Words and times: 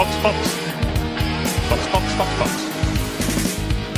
Box, 0.00 0.16
Box. 0.22 0.36
Box, 1.68 1.86
Box, 1.92 2.14
Box, 2.16 2.38
Box. 2.38 2.52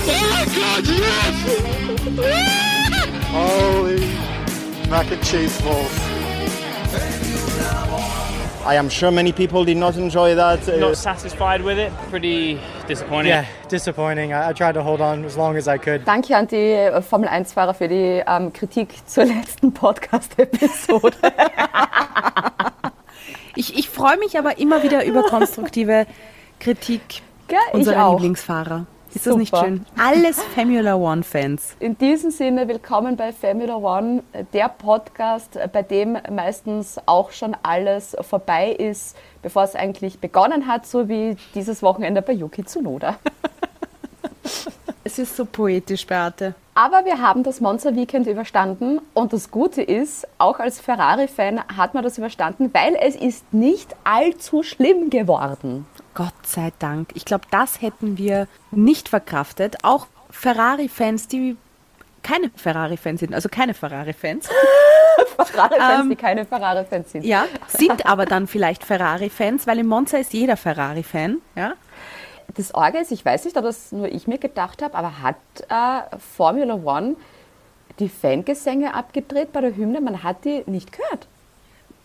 Oh 0.05 0.45
God, 0.57 0.85
yes! 0.85 1.37
Holy 3.31 4.01
mac 4.91 5.09
and 5.13 5.23
cheese 5.23 5.63
balls. 5.63 5.99
I 8.67 8.75
am 8.75 8.89
sure 8.89 9.13
many 9.13 9.31
people 9.31 9.65
did 9.65 9.77
not 9.77 9.97
enjoy 9.97 10.35
that. 10.35 10.69
Uh, 10.69 10.79
Not 10.79 10.97
satisfied 10.97 11.63
with 11.63 11.79
it. 11.79 11.93
Pretty 12.11 12.59
disappointing. 12.89 13.31
Yeah, 13.31 13.47
disappointing. 13.69 14.33
I, 14.33 14.49
I 14.49 14.53
tried 14.55 14.73
to 14.73 14.83
hold 14.83 15.01
on 15.01 15.25
as 15.25 15.37
long 15.37 15.57
as 15.57 15.69
I 15.69 15.79
could. 15.79 16.05
Danke 16.05 16.37
an 16.37 16.49
die 16.49 16.73
äh, 16.73 17.01
Formel 17.01 17.29
1-Fahrer 17.29 17.75
für 17.75 17.87
die 17.87 18.25
ähm, 18.27 18.53
Kritik 18.53 19.07
zur 19.07 19.27
letzten 19.27 19.73
Podcast-Episode. 19.73 21.17
Ich, 23.55 23.79
ich 23.79 23.89
freue 23.89 24.19
mich 24.19 24.39
aber 24.39 24.59
immer 24.59 24.83
wieder 24.83 25.05
über 25.05 25.23
konstruktive 25.23 26.07
Kritik 26.61 27.03
Gell, 27.49 27.59
ich 27.69 27.75
unserer. 27.75 28.11
Lieblingsfahrer. 28.13 28.87
Ist 29.15 29.27
das 29.27 29.37
nicht 29.37 29.55
Super. 29.55 29.67
schön? 29.67 29.85
Alles 29.99 30.43
Formula 30.55 30.95
One-Fans. 30.95 31.77
In 31.81 31.99
diesem 31.99 32.31
Sinne, 32.31 32.67
willkommen 32.67 33.17
bei 33.17 33.31
Formula 33.33 33.77
One, 33.77 34.23
der 34.55 34.71
Podcast, 34.71 35.59
bei 35.71 35.83
dem 35.83 36.17
meistens 36.31 36.99
auch 37.05 37.31
schon 37.31 37.55
alles 37.63 38.17
vorbei 38.23 38.71
ist, 38.71 39.15
bevor 39.43 39.65
es 39.65 39.75
eigentlich 39.75 40.19
begonnen 40.19 40.67
hat, 40.67 40.87
so 40.87 41.11
wie 41.11 41.37
dieses 41.55 41.83
Wochenende 41.83 42.23
bei 42.23 42.33
Yuki 42.33 42.65
Tsunoda. 42.65 43.19
Es 45.05 45.19
ist 45.19 45.37
so 45.37 45.45
poetisch, 45.45 46.07
Beate. 46.07 46.55
Aber 46.77 47.05
wir 47.05 47.21
haben 47.21 47.43
das 47.43 47.61
Monster 47.61 47.95
Weekend 47.97 48.29
überstanden 48.29 49.01
und 49.15 49.33
das 49.33 49.51
Gute 49.51 49.83
ist, 49.83 50.29
auch 50.39 50.61
als 50.61 50.81
Ferrari-Fan 50.81 51.61
hat 51.77 51.93
man 51.95 52.05
das 52.05 52.19
überstanden, 52.19 52.71
weil 52.73 52.95
es 53.01 53.17
ist 53.17 53.53
nicht 53.53 53.97
allzu 54.05 54.63
schlimm 54.63 55.11
geworden. 55.11 55.87
Gott 56.15 56.33
sei 56.47 56.73
Dank. 56.79 57.11
Ich 57.15 57.25
glaube, 57.25 57.47
das 57.51 57.83
hätten 57.83 58.17
wir 58.17 58.47
nicht 58.71 59.09
verkraftet. 59.09 59.79
Auch 59.83 60.07
Ferrari-Fans, 60.31 61.27
die 61.27 61.57
keine 62.23 62.51
Ferrari-Fans 62.55 63.19
sind, 63.21 63.35
also 63.35 63.49
keine 63.49 63.75
Ferrari-Fans, 63.75 64.49
Ferrari-Fans, 65.37 66.01
Ähm, 66.05 66.11
die 66.11 66.17
keine 66.17 66.45
Ferrari-Fans 66.47 67.11
sind. 67.11 67.25
ja, 67.25 67.47
sind 67.67 68.07
aber 68.07 68.25
dann 68.25 68.47
vielleicht 68.47 68.85
Ferrari-Fans, 68.85 69.67
weil 69.67 69.81
in 69.81 69.89
Monza 69.89 70.19
ist 70.19 70.33
jeder 70.33 70.57
Ferrari-Fan, 70.57 71.39
ja. 71.57 71.73
Das 72.55 72.75
Orge 72.75 72.99
ist, 72.99 73.11
ich 73.13 73.25
weiß 73.25 73.45
nicht, 73.47 73.57
ob 73.57 73.65
das 73.65 73.93
nur 73.93 74.09
ich 74.09 74.27
mir 74.27 74.39
gedacht 74.39 74.83
habe, 74.83 74.95
aber 74.95 75.21
hat 75.23 75.37
äh, 75.69 76.19
Formula 76.19 76.75
One 76.75 77.17
die 77.99 78.09
Fangesänge 78.09 78.95
abgedreht 78.95 79.53
bei 79.53 79.61
der 79.61 79.75
Hymne? 79.77 80.01
Man 80.01 80.23
hat 80.23 80.45
die 80.45 80.63
nicht 80.67 80.93
gehört. 80.93 81.27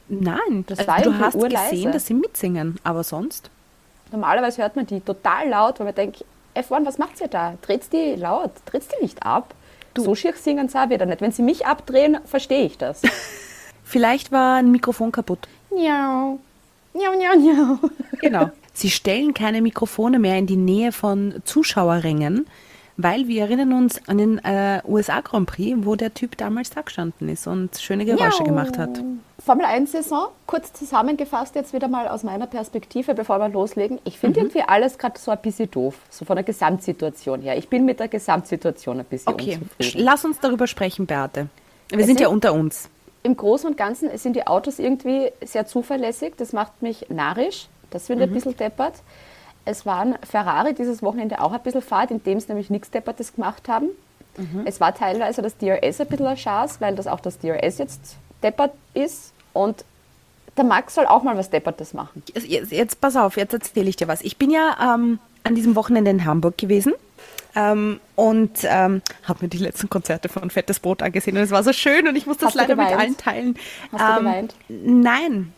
Nein, 0.10 0.64
Das 0.68 0.80
also 0.80 0.90
war 0.92 1.02
du 1.02 1.20
hast 1.20 1.36
urleise. 1.36 1.72
gesehen, 1.72 1.92
dass 1.92 2.06
sie 2.06 2.14
mitsingen, 2.14 2.80
aber 2.84 3.04
sonst. 3.04 3.50
Normalerweise 4.12 4.62
hört 4.62 4.78
man 4.78 4.86
die 4.86 5.02
total 5.02 5.50
laut, 5.50 5.80
weil 5.80 5.88
man 5.88 5.96
denkt, 5.96 6.24
F1, 6.56 6.86
was 6.86 6.98
macht 6.98 7.20
ihr 7.20 7.28
da? 7.28 7.56
Dreht 7.62 7.92
die 7.92 8.16
laut? 8.16 8.52
Dreht 8.66 8.84
die 8.98 9.04
nicht 9.04 9.24
ab? 9.24 9.54
So 9.98 10.16
schier 10.16 10.34
singen 10.34 10.70
sie 10.70 10.90
wieder 10.90 11.06
nicht. 11.06 11.22
Wenn 11.22 11.32
sie 11.32 11.42
mich 11.42 11.66
abdrehen, 11.66 12.20
verstehe 12.26 12.66
ich 12.66 12.78
das. 12.78 13.02
Vielleicht 13.84 14.32
war 14.32 14.58
ein 14.58 14.72
Mikrofon 14.72 15.12
kaputt. 15.12 15.48
Miau. 15.72 16.40
Miau, 16.94 17.12
miau, 17.18 17.38
miau. 17.40 17.90
Genau. 18.22 18.50
Sie 18.78 18.92
stellen 18.92 19.34
keine 19.34 19.64
Mikrofone 19.64 20.20
mehr 20.20 20.38
in 20.38 20.46
die 20.46 20.56
Nähe 20.56 20.92
von 20.92 21.42
Zuschauerrängen, 21.46 22.46
weil 22.96 23.28
wir 23.28 23.42
erinnern 23.42 23.74
uns 23.74 24.00
an 24.08 24.20
den 24.20 24.38
äh, 24.46 24.84
USA 24.88 25.22
Grand 25.22 25.50
Prix, 25.50 25.76
wo 25.82 25.96
der 25.96 26.14
Typ 26.14 26.38
damals 26.38 26.70
da 26.70 26.82
gestanden 26.82 27.28
ist 27.28 27.48
und 27.48 27.76
schöne 27.80 28.06
Geräusche 28.06 28.44
gemacht 28.44 28.78
hat. 28.78 29.02
Formel 29.44 29.66
1-Saison, 29.66 30.28
kurz 30.46 30.74
zusammengefasst 30.74 31.56
jetzt 31.56 31.74
wieder 31.74 31.88
mal 31.88 32.08
aus 32.08 32.22
meiner 32.22 32.46
Perspektive, 32.46 33.16
bevor 33.16 33.40
wir 33.40 33.50
loslegen. 33.50 33.98
Ich 34.04 34.20
finde 34.20 34.42
irgendwie 34.42 34.62
alles 34.62 35.00
gerade 35.00 35.18
so 35.20 35.32
ein 35.32 35.42
bisschen 35.42 35.72
doof, 35.72 35.96
so 36.12 36.26
von 36.26 36.36
der 36.36 36.44
Gesamtsituation 36.44 37.42
her. 37.42 37.58
Ich 37.58 37.70
bin 37.70 37.84
mit 37.84 38.00
der 38.00 38.10
Gesamtsituation 38.10 39.00
ein 39.00 39.06
bisschen 39.06 39.34
Okay, 39.34 39.58
unzufrieden. 39.60 40.06
lass 40.06 40.24
uns 40.24 40.40
darüber 40.40 40.68
sprechen, 40.68 41.08
Beate. 41.08 41.48
Wir 41.90 41.98
Es 41.98 42.06
sind 42.06 42.20
ja 42.20 42.28
unter 42.28 42.54
uns. 42.54 42.90
Im 43.24 43.36
Großen 43.36 43.68
und 43.72 43.76
Ganzen 43.76 44.16
sind 44.20 44.36
die 44.36 44.46
Autos 44.46 44.78
irgendwie 44.78 45.32
sehr 45.44 45.66
zuverlässig. 45.66 46.34
Das 46.38 46.54
macht 46.54 46.84
mich 46.84 47.08
narrisch. 47.10 47.70
Das 47.92 48.08
finde 48.08 48.26
ich 48.26 48.30
ein 48.30 48.34
bisschen 48.34 48.58
deppert. 48.58 48.96
Es 49.66 49.86
waren 49.86 50.16
Ferrari 50.30 50.74
dieses 50.74 51.02
Wochenende 51.02 51.42
auch 51.42 51.52
ein 51.52 51.62
bisschen 51.62 51.82
fad, 51.82 52.12
indem 52.12 52.40
sie 52.40 52.48
nämlich 52.48 52.70
nichts 52.70 52.90
Deppertes 52.90 53.34
gemacht 53.34 53.68
haben. 53.68 53.90
Es 54.66 54.80
war 54.80 54.94
teilweise 54.94 55.42
das 55.42 55.58
DRS 55.58 56.00
ein 56.00 56.08
bisschen 56.08 56.28
ein 56.28 56.38
Schaß, 56.38 56.80
weil 56.80 56.96
das 56.96 57.08
auch 57.08 57.20
das 57.20 57.40
DRS 57.40 57.80
jetzt 57.80 58.18
deppert 58.44 58.72
ist. 58.94 59.34
Und 59.54 59.84
der 60.56 60.64
Max 60.64 60.94
soll 60.96 61.08
auch 61.08 61.24
mal 61.24 61.36
was 61.36 61.50
Deppertes 61.50 61.94
machen. 61.94 62.22
Jetzt, 62.36 62.72
jetzt 62.72 63.02
pass 63.02 63.16
auf, 63.16 63.36
jetzt 63.36 63.54
erzähle 63.54 63.90
ich 63.90 63.96
dir 63.96 64.08
was. 64.08 64.22
Ich 64.22 64.38
bin 64.38 64.52
ja 64.52 64.96
ähm, 64.96 65.20
an 65.44 65.56
diesem 65.56 65.76
Wochenende 65.76 66.12
in 66.12 66.26
Hamburg 66.26 66.58
gewesen 66.58 66.94
ähm, 67.56 68.00
und 68.16 68.60
ähm, 68.64 69.02
habe 69.24 69.40
mir 69.42 69.50
die 69.50 69.58
letzten 69.58 69.90
Konzerte 69.90 70.30
von 70.30 70.50
Fettes 70.50 70.80
Brot 70.80 71.02
angesehen 71.02 71.36
und 71.38 71.44
es 71.44 71.52
war 71.52 71.64
so 71.64 71.74
schön 71.74 72.08
und 72.08 72.16
ich 72.16 72.28
muss 72.28 72.38
das 72.38 72.50
Hast 72.50 72.56
leider 72.56 72.76
mit 72.76 72.88
allen 72.88 73.18
teilen. 73.18 73.48
Ähm, 73.48 74.00
Hast 74.00 74.18
du 74.18 74.24
geweint? 74.24 74.56
Nein. 74.70 75.54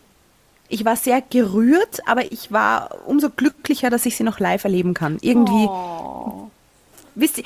Ich 0.70 0.84
war 0.84 0.96
sehr 0.96 1.20
gerührt, 1.20 2.06
aber 2.06 2.30
ich 2.32 2.52
war 2.52 2.96
umso 3.06 3.28
glücklicher, 3.28 3.90
dass 3.90 4.06
ich 4.06 4.16
sie 4.16 4.22
noch 4.22 4.38
live 4.38 4.64
erleben 4.64 4.94
kann. 4.94 5.18
Irgendwie, 5.20 5.68
wisst 7.16 7.38
ihr, 7.38 7.44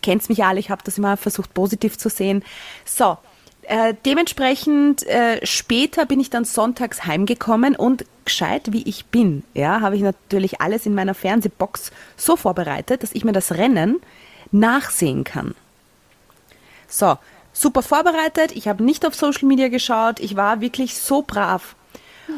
kennt 0.00 0.28
mich 0.28 0.42
alle, 0.42 0.58
ich 0.58 0.70
habe 0.70 0.82
das 0.84 0.98
immer 0.98 1.16
versucht 1.16 1.52
positiv 1.52 1.98
zu 1.98 2.08
sehen. 2.08 2.42
So, 2.86 3.18
äh, 3.62 3.94
dementsprechend 4.06 5.06
äh, 5.06 5.44
später 5.46 6.06
bin 6.06 6.18
ich 6.18 6.30
dann 6.30 6.44
sonntags 6.44 7.04
heimgekommen 7.04 7.76
und 7.76 8.04
gescheit 8.24 8.72
wie 8.72 8.82
ich 8.82 9.06
bin, 9.06 9.44
ja, 9.52 9.80
habe 9.80 9.96
ich 9.96 10.02
natürlich 10.02 10.60
alles 10.60 10.86
in 10.86 10.94
meiner 10.94 11.14
Fernsehbox 11.14 11.90
so 12.16 12.36
vorbereitet, 12.36 13.02
dass 13.02 13.12
ich 13.12 13.24
mir 13.24 13.32
das 13.32 13.52
Rennen 13.52 14.00
nachsehen 14.50 15.24
kann. 15.24 15.54
So, 16.88 17.18
super 17.52 17.82
vorbereitet. 17.82 18.52
Ich 18.52 18.68
habe 18.68 18.82
nicht 18.82 19.06
auf 19.06 19.14
Social 19.14 19.46
Media 19.46 19.68
geschaut. 19.68 20.20
Ich 20.20 20.36
war 20.36 20.60
wirklich 20.60 20.98
so 20.98 21.22
brav. 21.22 21.74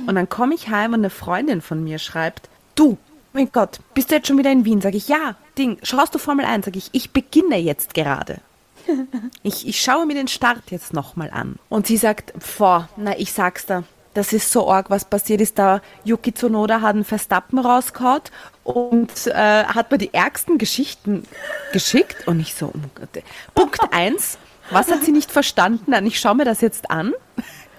Und 0.06 0.14
dann 0.14 0.28
komme 0.28 0.54
ich 0.54 0.68
heim 0.68 0.92
und 0.92 1.00
eine 1.00 1.10
Freundin 1.10 1.60
von 1.60 1.82
mir 1.82 1.98
schreibt, 1.98 2.48
du, 2.74 2.98
mein 3.32 3.50
Gott, 3.52 3.80
bist 3.94 4.10
du 4.10 4.16
jetzt 4.16 4.28
schon 4.28 4.38
wieder 4.38 4.52
in 4.52 4.64
Wien? 4.64 4.80
Sag 4.80 4.94
ich, 4.94 5.08
ja, 5.08 5.36
Ding, 5.58 5.78
schaust 5.82 6.14
du 6.14 6.18
Formel 6.18 6.44
1? 6.44 6.64
Sag 6.64 6.76
ich, 6.76 6.90
ich 6.92 7.10
beginne 7.12 7.58
jetzt 7.58 7.94
gerade. 7.94 8.38
Ich, 9.42 9.66
ich 9.66 9.80
schaue 9.80 10.06
mir 10.06 10.14
den 10.14 10.28
Start 10.28 10.70
jetzt 10.70 10.94
nochmal 10.94 11.30
an. 11.30 11.56
Und 11.68 11.86
sie 11.86 11.98
sagt, 11.98 12.32
boah, 12.56 12.88
na, 12.96 13.18
ich 13.18 13.32
sag's 13.32 13.66
da, 13.66 13.84
das 14.14 14.32
ist 14.32 14.50
so 14.50 14.70
arg, 14.70 14.90
was 14.90 15.04
passiert 15.04 15.40
ist 15.40 15.58
da. 15.58 15.82
Yuki 16.04 16.32
Tsunoda 16.32 16.80
hat 16.80 16.94
einen 16.94 17.04
Verstappen 17.04 17.58
rausgehauen 17.58 18.22
und 18.62 19.26
äh, 19.26 19.64
hat 19.64 19.90
mir 19.90 19.98
die 19.98 20.14
ärgsten 20.14 20.56
Geschichten 20.56 21.24
geschickt. 21.72 22.26
Und 22.26 22.40
ich 22.40 22.54
so, 22.54 22.66
oh 22.66 22.88
Gott. 22.94 23.22
Punkt 23.54 23.80
eins, 23.90 24.38
was 24.70 24.90
hat 24.90 25.04
sie 25.04 25.12
nicht 25.12 25.30
verstanden? 25.32 26.06
Ich 26.06 26.20
schaue 26.20 26.36
mir 26.36 26.44
das 26.44 26.60
jetzt 26.60 26.90
an. 26.90 27.12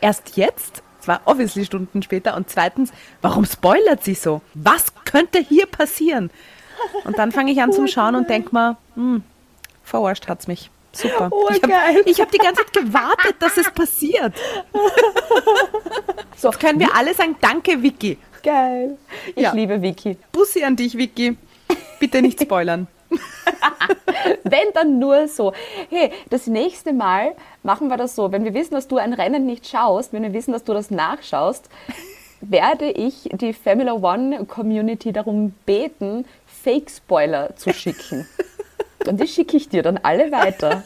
Erst 0.01 0.35
jetzt, 0.35 0.83
zwar 1.05 1.21
obviously 1.25 1.63
Stunden 1.65 2.01
später. 2.03 2.35
Und 2.35 2.49
zweitens, 2.49 2.91
warum 3.21 3.45
spoilert 3.45 4.03
sie 4.03 4.15
so? 4.15 4.41
Was 4.53 4.85
könnte 5.05 5.39
hier 5.39 5.65
passieren? 5.65 6.29
Und 7.05 7.17
dann 7.17 7.31
fange 7.31 7.51
ich 7.51 7.61
an 7.61 7.71
zum 7.71 7.87
Schauen 7.87 8.15
und 8.15 8.29
denke 8.29 8.49
mir, 8.53 8.75
hm, 8.95 9.23
verarscht 9.83 10.27
hat's 10.27 10.47
mich. 10.47 10.69
Super. 10.91 11.29
ich 11.53 11.61
habe 11.61 11.73
hab 11.73 12.31
die 12.31 12.37
ganze 12.37 12.63
Zeit 12.63 12.73
gewartet, 12.73 13.35
dass 13.39 13.57
es 13.57 13.69
passiert. 13.71 14.33
So, 16.37 16.49
Jetzt 16.49 16.59
können 16.59 16.79
wir 16.79 16.95
alle 16.95 17.13
sagen, 17.13 17.35
danke 17.41 17.81
Vicky. 17.81 18.17
geil. 18.43 18.97
Ich 19.35 19.43
Ja. 19.43 19.53
liebe 19.53 19.81
Vicky. 19.81 20.17
Bussi 20.31 20.63
an 20.63 20.75
dich, 20.75 20.97
Vicky. 20.97 21.37
Bitte 21.99 22.21
nicht 22.21 22.39
spoilern. 22.43 22.87
Wenn 24.43 24.71
dann 24.73 24.99
nur 24.99 25.27
so. 25.27 25.53
Hey, 25.89 26.11
das 26.29 26.47
nächste 26.47 26.93
Mal 26.93 27.35
machen 27.63 27.89
wir 27.89 27.97
das 27.97 28.15
so. 28.15 28.31
Wenn 28.31 28.43
wir 28.43 28.53
wissen, 28.53 28.73
dass 28.73 28.87
du 28.87 28.97
ein 28.97 29.13
Rennen 29.13 29.45
nicht 29.45 29.67
schaust, 29.67 30.13
wenn 30.13 30.23
wir 30.23 30.33
wissen, 30.33 30.51
dass 30.51 30.63
du 30.63 30.73
das 30.73 30.91
nachschaust, 30.91 31.69
werde 32.41 32.89
ich 32.91 33.29
die 33.33 33.53
Formula 33.53 33.93
One 33.93 34.45
Community 34.45 35.11
darum 35.11 35.53
beten, 35.65 36.25
Fake-Spoiler 36.45 37.55
zu 37.55 37.73
schicken. 37.73 38.27
Und 39.07 39.19
die 39.19 39.27
schicke 39.27 39.57
ich 39.57 39.69
dir 39.69 39.83
dann 39.83 39.99
alle 40.01 40.31
weiter. 40.31 40.83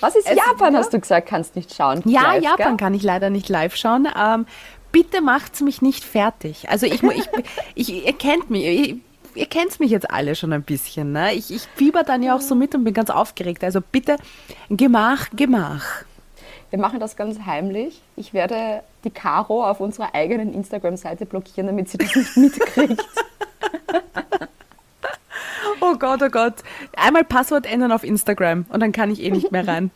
Was 0.00 0.16
ist 0.16 0.28
Japan, 0.28 0.76
hast 0.76 0.92
du 0.92 1.00
gesagt, 1.00 1.28
kannst 1.28 1.56
nicht 1.56 1.74
schauen. 1.74 2.02
Ja, 2.04 2.34
live, 2.34 2.42
Japan 2.42 2.66
gell? 2.68 2.76
kann 2.76 2.94
ich 2.94 3.02
leider 3.02 3.30
nicht 3.30 3.48
live 3.48 3.74
schauen. 3.74 4.06
Ähm, 4.16 4.46
bitte 4.92 5.20
macht's 5.20 5.60
mich 5.60 5.82
nicht 5.82 6.04
fertig. 6.04 6.68
Also 6.68 6.86
ich, 6.86 7.02
ich, 7.02 7.28
ich 7.74 8.06
ihr 8.06 8.12
kennt 8.12 8.50
mich. 8.50 8.64
Ich, 8.64 8.96
Ihr 9.34 9.46
kennt 9.46 9.78
mich 9.80 9.90
jetzt 9.90 10.10
alle 10.10 10.34
schon 10.34 10.52
ein 10.52 10.62
bisschen. 10.62 11.12
Ne? 11.12 11.34
Ich, 11.34 11.50
ich 11.52 11.62
fieber 11.74 12.04
dann 12.04 12.22
ja 12.22 12.36
auch 12.36 12.40
so 12.40 12.54
mit 12.54 12.74
und 12.74 12.84
bin 12.84 12.94
ganz 12.94 13.10
aufgeregt. 13.10 13.64
Also 13.64 13.80
bitte, 13.80 14.16
Gemach, 14.70 15.28
Gemach. 15.34 16.04
Wir 16.70 16.78
machen 16.78 17.00
das 17.00 17.16
ganz 17.16 17.38
heimlich. 17.46 18.00
Ich 18.16 18.32
werde 18.32 18.82
die 19.04 19.10
Caro 19.10 19.64
auf 19.64 19.80
unserer 19.80 20.14
eigenen 20.14 20.52
Instagram-Seite 20.52 21.26
blockieren, 21.26 21.66
damit 21.66 21.88
sie 21.88 21.98
das 21.98 22.14
nicht 22.14 22.36
mitkriegt. 22.36 23.04
Oh 25.80 25.96
Gott, 25.96 26.22
oh 26.22 26.30
Gott. 26.30 26.54
Einmal 26.96 27.24
Passwort 27.24 27.66
ändern 27.66 27.92
auf 27.92 28.04
Instagram 28.04 28.66
und 28.70 28.80
dann 28.80 28.92
kann 28.92 29.10
ich 29.10 29.22
eh 29.22 29.30
nicht 29.30 29.52
mehr 29.52 29.68
rein. 29.68 29.90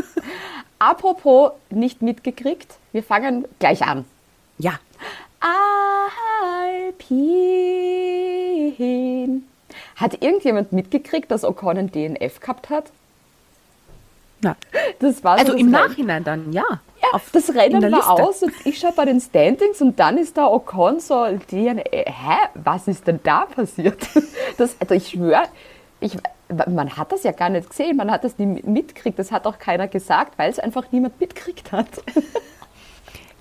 Apropos 0.78 1.52
nicht 1.68 2.02
mitgekriegt, 2.02 2.74
wir 2.92 3.02
fangen 3.02 3.44
gleich 3.58 3.82
an. 3.82 4.04
Ja. 4.58 4.78
I 5.42 6.92
Alpin. 8.70 9.44
Hat 9.96 10.22
irgendjemand 10.22 10.72
mitgekriegt, 10.72 11.30
dass 11.30 11.44
Ocon 11.44 11.76
ein 11.78 11.92
DNF 11.92 12.40
gehabt 12.40 12.70
hat? 12.70 12.90
Na, 14.42 14.56
Das 15.00 15.22
war 15.22 15.36
so 15.38 15.40
also 15.42 15.52
das 15.52 15.60
im 15.60 15.74
Rennen- 15.74 15.88
Nachhinein 15.90 16.24
dann, 16.24 16.52
ja. 16.52 16.64
Ja, 17.02 17.08
Auf- 17.12 17.30
das 17.32 17.50
Rennen 17.54 17.80
war 17.82 17.90
Liste. 17.90 18.10
aus 18.10 18.42
und 18.42 18.52
ich 18.64 18.78
schaue 18.78 18.92
bei 18.92 19.04
den 19.04 19.20
Standings 19.20 19.80
und 19.80 19.98
dann 20.00 20.18
ist 20.18 20.36
da 20.36 20.46
Ocon 20.46 20.98
so, 21.00 21.24
äh, 21.24 21.36
hä, 21.50 22.36
was 22.54 22.88
ist 22.88 23.06
denn 23.06 23.20
da 23.22 23.46
passiert? 23.46 23.98
Das, 24.58 24.76
also 24.80 24.94
ich 24.94 25.08
schwöre, 25.08 25.44
ich, 26.00 26.16
man 26.68 26.96
hat 26.96 27.12
das 27.12 27.22
ja 27.22 27.32
gar 27.32 27.48
nicht 27.48 27.70
gesehen, 27.70 27.96
man 27.96 28.10
hat 28.10 28.24
das 28.24 28.36
nie 28.38 28.46
mitgekriegt, 28.62 29.18
das 29.18 29.30
hat 29.32 29.46
auch 29.46 29.58
keiner 29.58 29.88
gesagt, 29.88 30.36
weil 30.38 30.50
es 30.50 30.58
einfach 30.58 30.84
niemand 30.90 31.18
mitgekriegt 31.20 31.70
hat. 31.72 31.86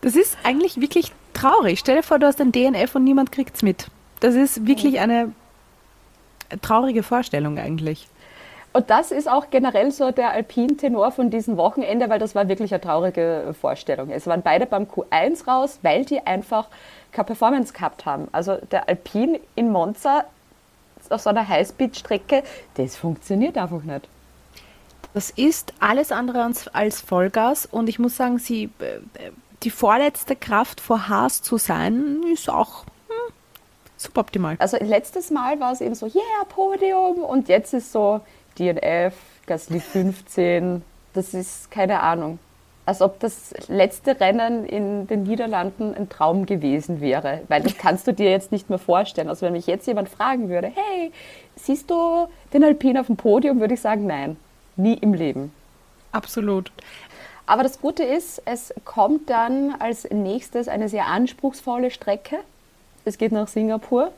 Das 0.01 0.15
ist 0.15 0.37
eigentlich 0.43 0.79
wirklich 0.79 1.11
traurig. 1.33 1.77
Stell 1.79 1.97
dir 1.97 2.03
vor, 2.03 2.19
du 2.19 2.25
hast 2.27 2.39
ein 2.39 2.53
DNF 2.53 2.95
und 2.95 3.03
niemand 3.03 3.33
kriegt's 3.33 3.61
mit. 3.63 3.87
Das 4.19 4.35
ist 4.35 4.65
wirklich 4.67 4.99
eine 4.99 5.31
traurige 6.61 7.03
Vorstellung 7.03 7.57
eigentlich. 7.57 8.07
Und 8.71 8.89
das 8.91 9.11
ist 9.11 9.29
auch 9.29 9.49
generell 9.49 9.91
so 9.91 10.11
der 10.11 10.31
Alpin-Tenor 10.31 11.11
von 11.11 11.31
diesem 11.31 11.57
Wochenende, 11.57 12.09
weil 12.09 12.19
das 12.19 12.35
war 12.35 12.47
wirklich 12.47 12.71
eine 12.71 12.81
traurige 12.81 13.55
Vorstellung. 13.59 14.11
Es 14.11 14.27
waren 14.27 14.43
beide 14.43 14.67
beim 14.67 14.83
Q1 14.83 15.47
raus, 15.47 15.79
weil 15.81 16.05
die 16.05 16.25
einfach 16.25 16.67
keine 17.11 17.25
Performance 17.25 17.73
gehabt 17.73 18.05
haben. 18.05 18.27
Also 18.31 18.57
der 18.71 18.87
Alpin 18.87 19.39
in 19.55 19.71
Monza 19.71 20.25
auf 21.09 21.21
so 21.21 21.31
einer 21.31 21.47
Highspeed-Strecke, 21.47 22.43
das 22.75 22.95
funktioniert 22.95 23.57
einfach 23.57 23.81
nicht. 23.81 24.07
Das 25.13 25.31
ist 25.31 25.73
alles 25.79 26.11
andere 26.11 26.47
als, 26.73 27.01
Vollgas 27.01 27.65
und 27.65 27.89
ich 27.89 27.97
muss 27.97 28.15
sagen, 28.15 28.37
sie, 28.37 28.65
äh, 28.79 29.31
die 29.63 29.71
vorletzte 29.71 30.35
Kraft 30.35 30.79
vor 30.79 31.09
Haas 31.09 31.41
zu 31.41 31.57
sein, 31.57 32.21
ist 32.31 32.49
auch 32.49 32.85
suboptimal. 33.99 34.55
Also 34.59 34.77
letztes 34.77 35.29
Mal 35.29 35.59
war 35.59 35.73
es 35.73 35.81
eben 35.81 35.93
so, 35.93 36.07
yeah, 36.07 36.45
Podium 36.47 37.17
und 37.17 37.49
jetzt 37.49 37.73
ist 37.73 37.91
so 37.91 38.21
DNF, 38.57 39.13
Gasly 39.45 39.79
15, 39.79 40.81
das 41.13 41.33
ist 41.33 41.69
keine 41.69 42.01
Ahnung. 42.01 42.39
Als 42.85 43.01
ob 43.01 43.19
das 43.19 43.53
letzte 43.67 44.19
Rennen 44.19 44.65
in 44.65 45.05
den 45.05 45.23
Niederlanden 45.23 45.93
ein 45.93 46.09
Traum 46.09 46.47
gewesen 46.47 47.01
wäre, 47.01 47.41
weil 47.47 47.61
das 47.61 47.77
kannst 47.77 48.07
du 48.07 48.13
dir 48.13 48.31
jetzt 48.31 48.51
nicht 48.51 48.69
mehr 48.69 48.79
vorstellen. 48.79 49.29
Also 49.29 49.45
wenn 49.45 49.53
mich 49.53 49.67
jetzt 49.67 49.85
jemand 49.85 50.09
fragen 50.09 50.49
würde, 50.49 50.71
hey, 50.73 51.11
siehst 51.55 51.91
du 51.91 52.27
den 52.51 52.63
Alpin 52.63 52.97
auf 52.97 53.05
dem 53.05 53.15
Podium, 53.17 53.59
würde 53.59 53.75
ich 53.75 53.81
sagen, 53.81 54.07
nein, 54.07 54.37
nie 54.75 54.95
im 54.95 55.13
Leben. 55.13 55.51
Absolut. 56.11 56.71
Aber 57.45 57.63
das 57.63 57.79
Gute 57.79 58.03
ist, 58.03 58.41
es 58.45 58.73
kommt 58.85 59.29
dann 59.29 59.75
als 59.79 60.09
nächstes 60.09 60.67
eine 60.67 60.89
sehr 60.89 61.07
anspruchsvolle 61.07 61.91
Strecke. 61.91 62.37
Es 63.09 63.17
geht 63.17 63.31
nach 63.31 63.47
Singapur, 63.47 64.11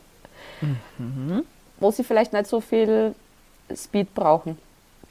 wo 1.80 1.92
sie 1.92 2.04
vielleicht 2.04 2.34
nicht 2.34 2.48
so 2.48 2.60
viel 2.60 3.16
Speed 3.74 4.14
brauchen. 4.14 4.58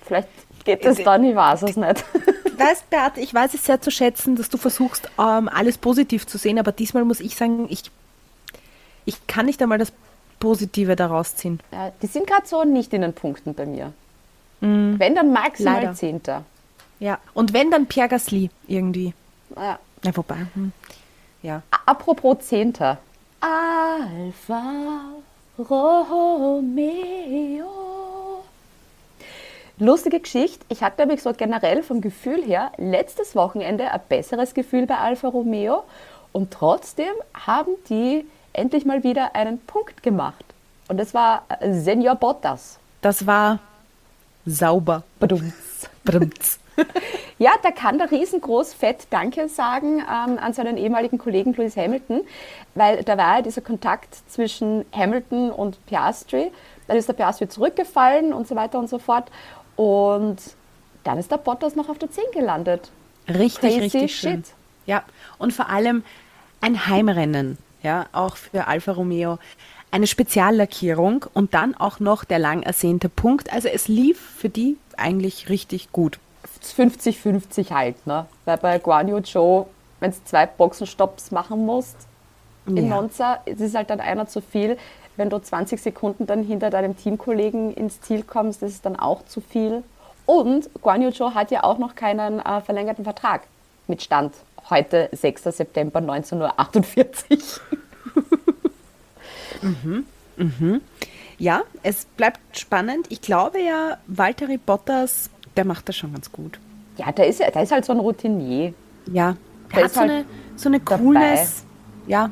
Vielleicht 0.02 0.28
geht 0.64 0.84
es 0.84 1.02
dann, 1.02 1.24
ich 1.24 1.34
weiß 1.34 1.62
es 1.62 1.76
nicht. 1.76 2.04
Weißt, 2.58 2.90
Beate, 2.90 3.20
ich 3.20 3.32
weiß 3.32 3.54
es 3.54 3.64
sehr 3.64 3.80
zu 3.80 3.90
schätzen, 3.90 4.36
dass 4.36 4.50
du 4.50 4.58
versuchst, 4.58 5.10
ähm, 5.18 5.48
alles 5.48 5.78
positiv 5.78 6.26
zu 6.26 6.36
sehen, 6.36 6.58
aber 6.58 6.72
diesmal 6.72 7.06
muss 7.06 7.20
ich 7.20 7.34
sagen, 7.36 7.66
ich, 7.70 7.84
ich 9.06 9.26
kann 9.26 9.46
nicht 9.46 9.62
einmal 9.62 9.78
das 9.78 9.94
Positive 10.40 10.94
daraus 10.94 11.36
ziehen. 11.36 11.60
Ja, 11.72 11.90
die 12.02 12.06
sind 12.06 12.26
gerade 12.26 12.46
so 12.46 12.64
nicht 12.64 12.92
in 12.92 13.00
den 13.00 13.14
Punkten 13.14 13.54
bei 13.54 13.64
mir. 13.64 13.94
Wenn 14.60 15.14
dann 15.14 15.32
maximal 15.32 15.76
Leider. 15.76 15.94
Zehnter. 15.94 16.44
Ja. 16.98 17.18
Und 17.32 17.54
wenn, 17.54 17.70
dann 17.70 17.86
Pierre 17.86 18.10
Gasly 18.10 18.50
irgendwie. 18.68 19.14
Ja. 19.56 19.78
Na, 20.02 20.16
wobei. 20.16 20.36
Hm. 20.52 20.72
Ja. 21.42 21.62
Apropos 21.86 22.46
Zehnter. 22.46 22.98
Alfa 23.40 25.14
Romeo. 25.58 26.84
Lustige 29.78 30.20
Geschichte. 30.20 30.64
Ich 30.68 30.82
hatte 30.82 31.00
nämlich 31.00 31.22
so 31.22 31.32
generell 31.32 31.82
vom 31.82 32.02
Gefühl 32.02 32.42
her 32.44 32.70
letztes 32.76 33.34
Wochenende 33.34 33.90
ein 33.90 34.00
besseres 34.10 34.52
Gefühl 34.52 34.86
bei 34.86 34.98
Alfa 34.98 35.28
Romeo 35.28 35.84
und 36.32 36.50
trotzdem 36.52 37.12
haben 37.32 37.72
die 37.88 38.26
endlich 38.52 38.84
mal 38.84 39.02
wieder 39.04 39.34
einen 39.34 39.58
Punkt 39.58 40.02
gemacht. 40.02 40.44
Und 40.88 40.98
das 40.98 41.14
war 41.14 41.44
äh, 41.60 41.72
Senior 41.72 42.16
Bottas. 42.16 42.78
Das 43.00 43.26
war 43.26 43.58
sauber. 44.44 45.02
Badums. 45.18 45.88
Brumms. 46.04 46.59
Ja, 47.38 47.52
da 47.62 47.70
kann 47.70 47.96
der 47.96 48.10
riesengroß 48.10 48.74
fett 48.74 49.06
Danke 49.08 49.48
sagen 49.48 50.00
ähm, 50.00 50.38
an 50.38 50.52
seinen 50.52 50.76
ehemaligen 50.76 51.16
Kollegen 51.16 51.54
Lewis 51.54 51.74
Hamilton, 51.74 52.20
weil 52.74 53.02
da 53.02 53.16
war 53.16 53.36
ja 53.36 53.42
dieser 53.42 53.62
Kontakt 53.62 54.14
zwischen 54.28 54.84
Hamilton 54.92 55.50
und 55.50 55.84
Piastri. 55.86 56.52
Dann 56.86 56.98
ist 56.98 57.08
der 57.08 57.14
Piastri 57.14 57.48
zurückgefallen 57.48 58.34
und 58.34 58.46
so 58.46 58.56
weiter 58.56 58.78
und 58.78 58.90
so 58.90 58.98
fort. 58.98 59.30
Und 59.76 60.36
dann 61.04 61.16
ist 61.16 61.30
der 61.30 61.38
Bottas 61.38 61.76
noch 61.76 61.88
auf 61.88 61.96
der 61.96 62.10
10 62.10 62.24
gelandet. 62.34 62.90
Richtig, 63.26 63.78
Crazy 63.78 63.78
richtig 63.78 64.16
schön. 64.16 64.44
shit. 64.44 64.54
Ja, 64.84 65.04
und 65.38 65.54
vor 65.54 65.70
allem 65.70 66.04
ein 66.60 66.86
Heimrennen, 66.88 67.56
ja, 67.82 68.04
auch 68.12 68.36
für 68.36 68.66
Alfa 68.66 68.92
Romeo. 68.92 69.38
Eine 69.90 70.06
Speziallackierung 70.06 71.24
und 71.32 71.54
dann 71.54 71.74
auch 71.74 72.00
noch 72.00 72.24
der 72.24 72.38
lang 72.38 72.62
ersehnte 72.62 73.08
Punkt. 73.08 73.50
Also 73.50 73.68
es 73.68 73.88
lief 73.88 74.20
für 74.20 74.50
die 74.50 74.76
eigentlich 74.98 75.48
richtig 75.48 75.90
gut. 75.90 76.18
50-50 76.62 77.70
halt, 77.70 78.06
ne? 78.06 78.26
Weil 78.44 78.56
bei 78.58 78.78
Guan 78.78 79.08
Yu 79.08 79.20
Zhou, 79.20 79.66
wenn 80.00 80.10
du 80.10 80.16
zwei 80.24 80.46
Boxenstopps 80.46 81.30
machen 81.30 81.64
musst 81.66 81.96
in 82.66 82.76
Ja. 82.76 82.94
Monza, 82.94 83.40
es 83.46 83.60
ist 83.60 83.74
halt 83.74 83.90
dann 83.90 84.00
einer 84.00 84.26
zu 84.26 84.40
viel. 84.40 84.76
Wenn 85.16 85.30
du 85.30 85.38
20 85.38 85.80
Sekunden 85.80 86.26
dann 86.26 86.42
hinter 86.42 86.70
deinem 86.70 86.96
Teamkollegen 86.96 87.74
ins 87.74 88.00
Ziel 88.00 88.22
kommst, 88.22 88.62
das 88.62 88.70
ist 88.72 88.86
dann 88.86 88.96
auch 88.98 89.24
zu 89.26 89.40
viel. 89.40 89.82
Und 90.26 90.70
Guan 90.80 91.02
Yu 91.02 91.10
Zhou 91.10 91.34
hat 91.34 91.50
ja 91.50 91.64
auch 91.64 91.78
noch 91.78 91.94
keinen 91.94 92.38
äh, 92.38 92.60
verlängerten 92.60 93.04
Vertrag 93.04 93.42
mit 93.88 94.02
Stand 94.02 94.34
heute 94.68 95.08
6. 95.12 95.44
September 95.44 95.98
1948. 95.98 97.60
Ja, 101.38 101.62
es 101.82 102.04
bleibt 102.04 102.40
spannend. 102.58 103.06
Ich 103.10 103.20
glaube 103.20 103.60
ja, 103.60 103.98
Valtteri 104.06 104.58
Bottas, 104.58 105.30
der 105.56 105.64
macht 105.64 105.88
das 105.88 105.96
schon 105.96 106.12
ganz 106.12 106.30
gut. 106.32 106.58
Ja, 106.96 107.12
der 107.12 107.26
ist, 107.26 107.40
ja- 107.40 107.50
der 107.50 107.62
ist 107.62 107.72
halt 107.72 107.84
so 107.84 107.92
ein 107.92 107.98
Routinier. 108.00 108.74
Ja, 109.10 109.36
Der 109.70 109.76
der 109.76 109.84
hat 109.84 109.92
so 109.94 110.00
halt 110.00 110.10
eine, 110.10 110.24
so 110.56 110.68
eine. 110.68 110.80
Coolness. 110.80 111.64
Ja, 112.06 112.30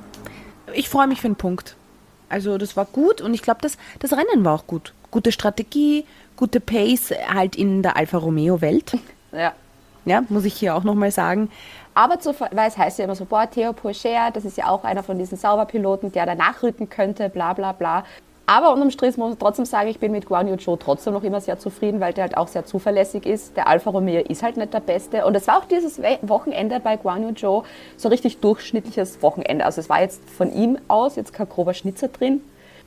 ich 0.74 0.88
freue 0.88 1.06
mich 1.06 1.20
für 1.20 1.28
den 1.28 1.36
Punkt. 1.36 1.76
Also 2.28 2.58
das 2.58 2.76
war 2.76 2.84
gut 2.84 3.20
und 3.20 3.32
ich 3.34 3.42
glaube, 3.42 3.60
das, 3.62 3.78
das 4.00 4.12
Rennen 4.12 4.44
war 4.44 4.54
auch 4.54 4.66
gut. 4.66 4.92
Gute 5.10 5.32
Strategie, 5.32 6.04
gute 6.36 6.60
Pace 6.60 7.12
halt 7.32 7.56
in 7.56 7.82
der 7.82 7.96
Alfa 7.96 8.18
Romeo 8.18 8.60
Welt. 8.60 8.92
Ja. 9.32 9.52
Ja, 10.06 10.22
muss 10.30 10.46
ich 10.46 10.54
hier 10.54 10.74
auch 10.74 10.84
nochmal 10.84 11.10
sagen. 11.10 11.50
Aber 11.92 12.18
zu, 12.18 12.32
weil 12.40 12.66
es 12.68 12.78
heißt 12.78 12.98
ja 12.98 13.04
immer 13.04 13.14
so, 13.14 13.26
boah, 13.26 13.46
Theo 13.50 13.74
Pourchaire, 13.74 14.30
das 14.32 14.46
ist 14.46 14.56
ja 14.56 14.68
auch 14.68 14.84
einer 14.84 15.02
von 15.02 15.18
diesen 15.18 15.36
Sauberpiloten, 15.36 16.12
der 16.12 16.24
da 16.24 16.34
nachrücken 16.34 16.88
könnte, 16.88 17.28
bla 17.28 17.52
bla 17.52 17.72
bla. 17.72 18.04
Aber 18.48 18.72
unterm 18.72 18.90
Strich 18.90 19.18
muss 19.18 19.34
ich 19.34 19.38
trotzdem 19.38 19.66
sagen, 19.66 19.90
ich 19.90 19.98
bin 19.98 20.10
mit 20.10 20.24
Guan 20.24 20.48
Yu 20.48 20.56
Zhou 20.56 20.76
trotzdem 20.76 21.12
noch 21.12 21.22
immer 21.22 21.38
sehr 21.38 21.58
zufrieden, 21.58 22.00
weil 22.00 22.14
der 22.14 22.24
halt 22.24 22.38
auch 22.38 22.48
sehr 22.48 22.64
zuverlässig 22.64 23.26
ist. 23.26 23.54
Der 23.58 23.68
Alfa 23.68 23.90
Romeo 23.90 24.22
ist 24.22 24.42
halt 24.42 24.56
nicht 24.56 24.72
der 24.72 24.80
Beste. 24.80 25.26
Und 25.26 25.34
es 25.34 25.46
war 25.46 25.58
auch 25.58 25.66
dieses 25.66 26.00
Wochenende 26.22 26.80
bei 26.80 26.96
Guan 26.96 27.24
Yu 27.24 27.34
Zhou 27.34 27.64
so 27.98 28.08
richtig 28.08 28.38
durchschnittliches 28.38 29.20
Wochenende. 29.20 29.66
Also 29.66 29.82
es 29.82 29.90
war 29.90 30.00
jetzt 30.00 30.22
von 30.30 30.50
ihm 30.50 30.78
aus 30.88 31.16
jetzt 31.16 31.34
kein 31.34 31.46
grober 31.46 31.74
Schnitzer 31.74 32.08
drin. 32.08 32.40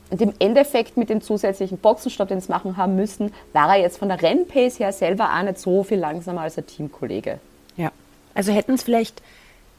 Und 0.10 0.20
im 0.20 0.34
Endeffekt 0.40 0.98
mit 0.98 1.12
dem 1.12 1.22
zusätzlichen 1.22 1.78
Boxenstopp, 1.78 2.30
den 2.30 2.42
sie 2.42 2.52
machen 2.52 2.76
haben 2.76 2.96
müssen, 2.96 3.32
war 3.54 3.70
er 3.76 3.84
jetzt 3.84 4.00
von 4.00 4.10
der 4.10 4.20
Rennpace 4.20 4.80
her 4.80 4.92
selber 4.92 5.30
auch 5.32 5.44
nicht 5.44 5.60
so 5.60 5.84
viel 5.84 6.00
langsamer 6.00 6.42
als 6.42 6.56
der 6.56 6.66
Teamkollege. 6.66 7.40
Ja. 7.78 7.92
Also 8.34 8.52
hätten 8.52 8.74
es 8.74 8.82
vielleicht 8.82 9.22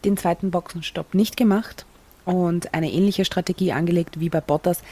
den 0.04 0.16
zweiten 0.16 0.52
Boxenstopp 0.52 1.12
nicht 1.12 1.36
gemacht 1.36 1.86
und 2.24 2.72
eine 2.72 2.92
ähnliche 2.92 3.24
Strategie 3.24 3.72
angelegt 3.72 4.20
wie 4.20 4.28
bei 4.28 4.40
Bottas. 4.40 4.82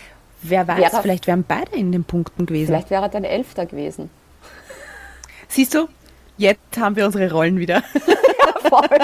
Wer 0.43 0.67
weiß, 0.67 0.79
Wäre- 0.79 1.03
vielleicht 1.03 1.27
wären 1.27 1.45
beide 1.47 1.73
in 1.77 1.93
den 1.93 2.05
Punkten 2.05 2.47
gewesen. 2.47 2.67
Vielleicht 2.69 2.91
wäre 2.91 3.03
er 3.03 3.09
dann 3.09 3.25
Elfter 3.25 3.67
gewesen. 3.67 4.11
Siehst 5.49 5.75
du, 5.75 5.89
jetzt 6.39 6.79
haben 6.79 6.97
wir 6.97 7.05
unsere 7.07 7.31
Rollen 7.31 7.59
wieder. 7.59 7.83
Voll. 8.63 8.99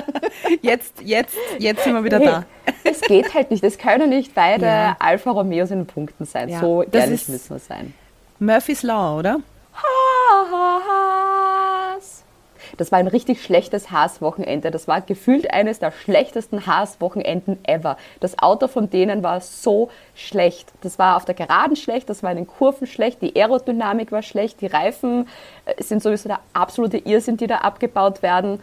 Jetzt, 0.62 1.00
jetzt, 1.02 1.34
jetzt 1.58 1.82
sind 1.84 1.94
wir 1.94 2.04
wieder 2.04 2.18
Hey, 2.18 2.26
da. 2.26 2.44
Es 2.84 3.00
geht 3.00 3.34
halt 3.34 3.50
nicht. 3.50 3.64
Es 3.64 3.78
können 3.78 4.08
nicht 4.10 4.34
beide 4.34 4.64
Ja. 4.66 4.96
Alfa 4.98 5.30
Romeos 5.32 5.70
in 5.70 5.80
den 5.80 5.86
Punkten 5.86 6.24
sein. 6.24 6.48
Ja, 6.48 6.60
So 6.60 6.84
das 6.84 7.04
ehrlich 7.04 7.22
ist- 7.22 7.28
müssen 7.28 7.50
wir 7.50 7.58
sein. 7.58 7.94
Murphy's 8.38 8.82
Law, 8.82 9.18
oder? 9.18 9.40
Haas. 9.74 11.05
Das 12.76 12.92
war 12.92 12.98
ein 12.98 13.06
richtig 13.06 13.42
schlechtes 13.42 13.90
Haas-Wochenende. 13.90 14.70
Das 14.70 14.88
war 14.88 15.00
gefühlt 15.00 15.52
eines 15.52 15.78
der 15.78 15.92
schlechtesten 15.92 16.66
Haas-Wochenenden 16.66 17.58
ever. 17.64 17.96
Das 18.20 18.38
Auto 18.38 18.68
von 18.68 18.90
denen 18.90 19.22
war 19.22 19.40
so 19.40 19.90
schlecht. 20.14 20.72
Das 20.82 20.98
war 20.98 21.16
auf 21.16 21.24
der 21.24 21.34
Geraden 21.34 21.76
schlecht, 21.76 22.08
das 22.08 22.22
war 22.22 22.30
in 22.30 22.36
den 22.36 22.46
Kurven 22.46 22.86
schlecht, 22.86 23.22
die 23.22 23.36
Aerodynamik 23.36 24.12
war 24.12 24.22
schlecht, 24.22 24.60
die 24.60 24.66
Reifen 24.66 25.28
äh, 25.64 25.82
sind 25.82 26.02
sowieso 26.02 26.28
der 26.28 26.40
absolute 26.52 26.98
Irrsinn, 26.98 27.36
die 27.36 27.46
da 27.46 27.58
abgebaut 27.58 28.22
werden. 28.22 28.60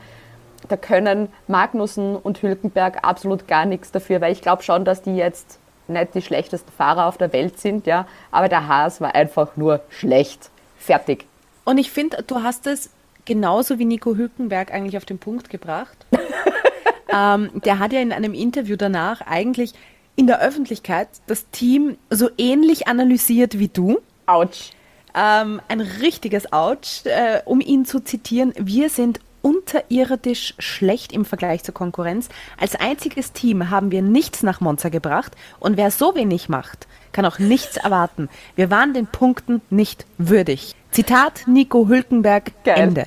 Da 0.67 0.77
können 0.77 1.29
Magnussen 1.47 2.15
und 2.15 2.41
Hülkenberg 2.41 3.03
absolut 3.03 3.47
gar 3.47 3.65
nichts 3.65 3.91
dafür, 3.91 4.21
weil 4.21 4.31
ich 4.31 4.41
glaube 4.41 4.63
schon, 4.63 4.85
dass 4.85 5.01
die 5.01 5.15
jetzt 5.15 5.59
nicht 5.87 6.15
die 6.15 6.21
schlechtesten 6.21 6.71
Fahrer 6.71 7.07
auf 7.07 7.17
der 7.17 7.33
Welt 7.33 7.59
sind, 7.59 7.85
ja, 7.87 8.07
aber 8.31 8.47
der 8.47 8.67
Haas 8.67 9.01
war 9.01 9.15
einfach 9.15 9.57
nur 9.57 9.81
schlecht. 9.89 10.49
Fertig. 10.77 11.25
Und 11.65 11.77
ich 11.77 11.91
finde, 11.91 12.23
du 12.23 12.43
hast 12.43 12.67
es 12.67 12.89
genauso 13.25 13.79
wie 13.79 13.85
Nico 13.85 14.15
Hülkenberg 14.15 14.73
eigentlich 14.73 14.97
auf 14.97 15.05
den 15.05 15.19
Punkt 15.19 15.49
gebracht. 15.49 15.97
ähm, 17.13 17.49
der 17.65 17.79
hat 17.79 17.93
ja 17.93 17.99
in 17.99 18.11
einem 18.11 18.33
Interview 18.33 18.75
danach 18.75 19.21
eigentlich 19.21 19.73
in 20.15 20.27
der 20.27 20.41
Öffentlichkeit 20.41 21.09
das 21.27 21.49
Team 21.49 21.97
so 22.09 22.29
ähnlich 22.37 22.87
analysiert 22.87 23.59
wie 23.59 23.67
du. 23.67 23.99
Autsch. 24.25 24.71
Ähm, 25.15 25.61
ein 25.67 25.81
richtiges 25.81 26.51
Autsch, 26.51 27.05
äh, 27.05 27.41
um 27.45 27.61
ihn 27.61 27.85
zu 27.85 27.99
zitieren. 27.99 28.53
Wir 28.57 28.89
sind 28.89 29.19
unterirdisch 29.43 30.55
schlecht 30.57 31.11
im 31.11 31.25
Vergleich 31.25 31.63
zur 31.63 31.73
Konkurrenz. 31.73 32.29
Als 32.57 32.75
einziges 32.75 33.33
Team 33.33 33.69
haben 33.69 33.91
wir 33.91 34.01
nichts 34.01 34.41
nach 34.41 34.61
Monza 34.61 34.89
gebracht 34.89 35.33
und 35.59 35.77
wer 35.77 35.91
so 35.91 36.15
wenig 36.15 36.49
macht, 36.49 36.87
kann 37.11 37.25
auch 37.25 37.39
nichts 37.39 37.77
erwarten. 37.77 38.29
Wir 38.55 38.71
waren 38.71 38.93
den 38.93 39.05
Punkten 39.05 39.61
nicht 39.69 40.05
würdig. 40.17 40.75
Zitat 40.93 41.43
Nico 41.47 41.87
Hülkenberg, 41.87 42.51
Geil. 42.63 42.77
Ende. 42.77 43.05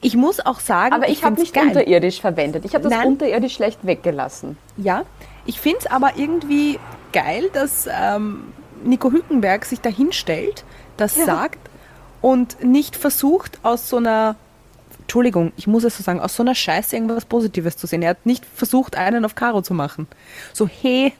Ich 0.00 0.16
muss 0.16 0.40
auch 0.40 0.58
sagen, 0.60 0.94
Aber 0.94 1.08
ich, 1.08 1.22
habe 1.22 1.36
find's 1.36 1.52
nicht 1.52 1.54
geil. 1.54 1.68
unterirdisch 1.68 2.20
verwendet. 2.20 2.64
Ich 2.64 2.74
habe 2.74 2.84
das 2.88 2.92
Nein. 2.92 3.06
unterirdisch 3.08 3.54
schlecht 3.54 3.78
weggelassen. 3.86 4.56
Ja, 4.76 5.04
ich 5.46 5.60
finde 5.60 5.78
es 5.80 5.86
aber 5.86 6.12
irgendwie 6.16 6.78
geil, 7.12 7.50
dass 7.52 7.88
ähm, 7.92 8.52
Nico 8.84 9.12
Hülkenberg 9.12 9.64
sich 9.64 9.80
da 9.80 9.90
hinstellt, 9.90 10.64
das 10.96 11.14
sagt 11.14 11.58
und 12.20 12.62
nicht 12.64 12.96
versucht, 12.96 13.58
aus 13.62 13.88
so 13.88 13.96
einer, 13.98 14.36
Entschuldigung, 15.02 15.52
ich 15.56 15.66
muss 15.66 15.84
es 15.84 15.96
so 15.96 16.02
sagen, 16.02 16.20
aus 16.20 16.34
so 16.36 16.42
einer 16.42 16.54
Scheiße 16.54 16.96
irgendwas 16.96 17.24
Positives 17.24 17.76
zu 17.76 17.86
sehen. 17.86 18.02
Er 18.02 18.10
hat 18.10 18.26
nicht 18.26 18.44
versucht, 18.44 18.96
einen 18.96 19.24
auf 19.24 19.34
Karo 19.34 19.62
zu 19.62 19.74
machen. 19.74 20.06
So, 20.52 20.68
hey, 20.68 21.12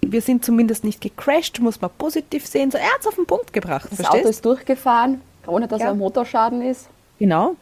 wir 0.00 0.22
sind 0.22 0.44
zumindest 0.44 0.84
nicht 0.84 1.00
gecrashed, 1.00 1.60
muss 1.60 1.80
man 1.80 1.90
positiv 1.98 2.46
sehen. 2.46 2.70
So, 2.70 2.78
er 2.78 2.84
hat 2.92 3.00
es 3.00 3.06
auf 3.06 3.16
den 3.16 3.26
Punkt 3.26 3.52
gebracht, 3.52 3.88
Das 3.90 4.00
Auto 4.00 4.10
verstehst 4.10 4.30
ist 4.30 4.44
durchgefahren, 4.44 5.20
ohne 5.48 5.66
dass 5.68 5.80
Ja. 5.80 5.86
er 5.86 5.92
ein 5.92 5.98
Motorschaden 5.98 6.62
ist. 6.62 6.88
Genau. 7.18 7.52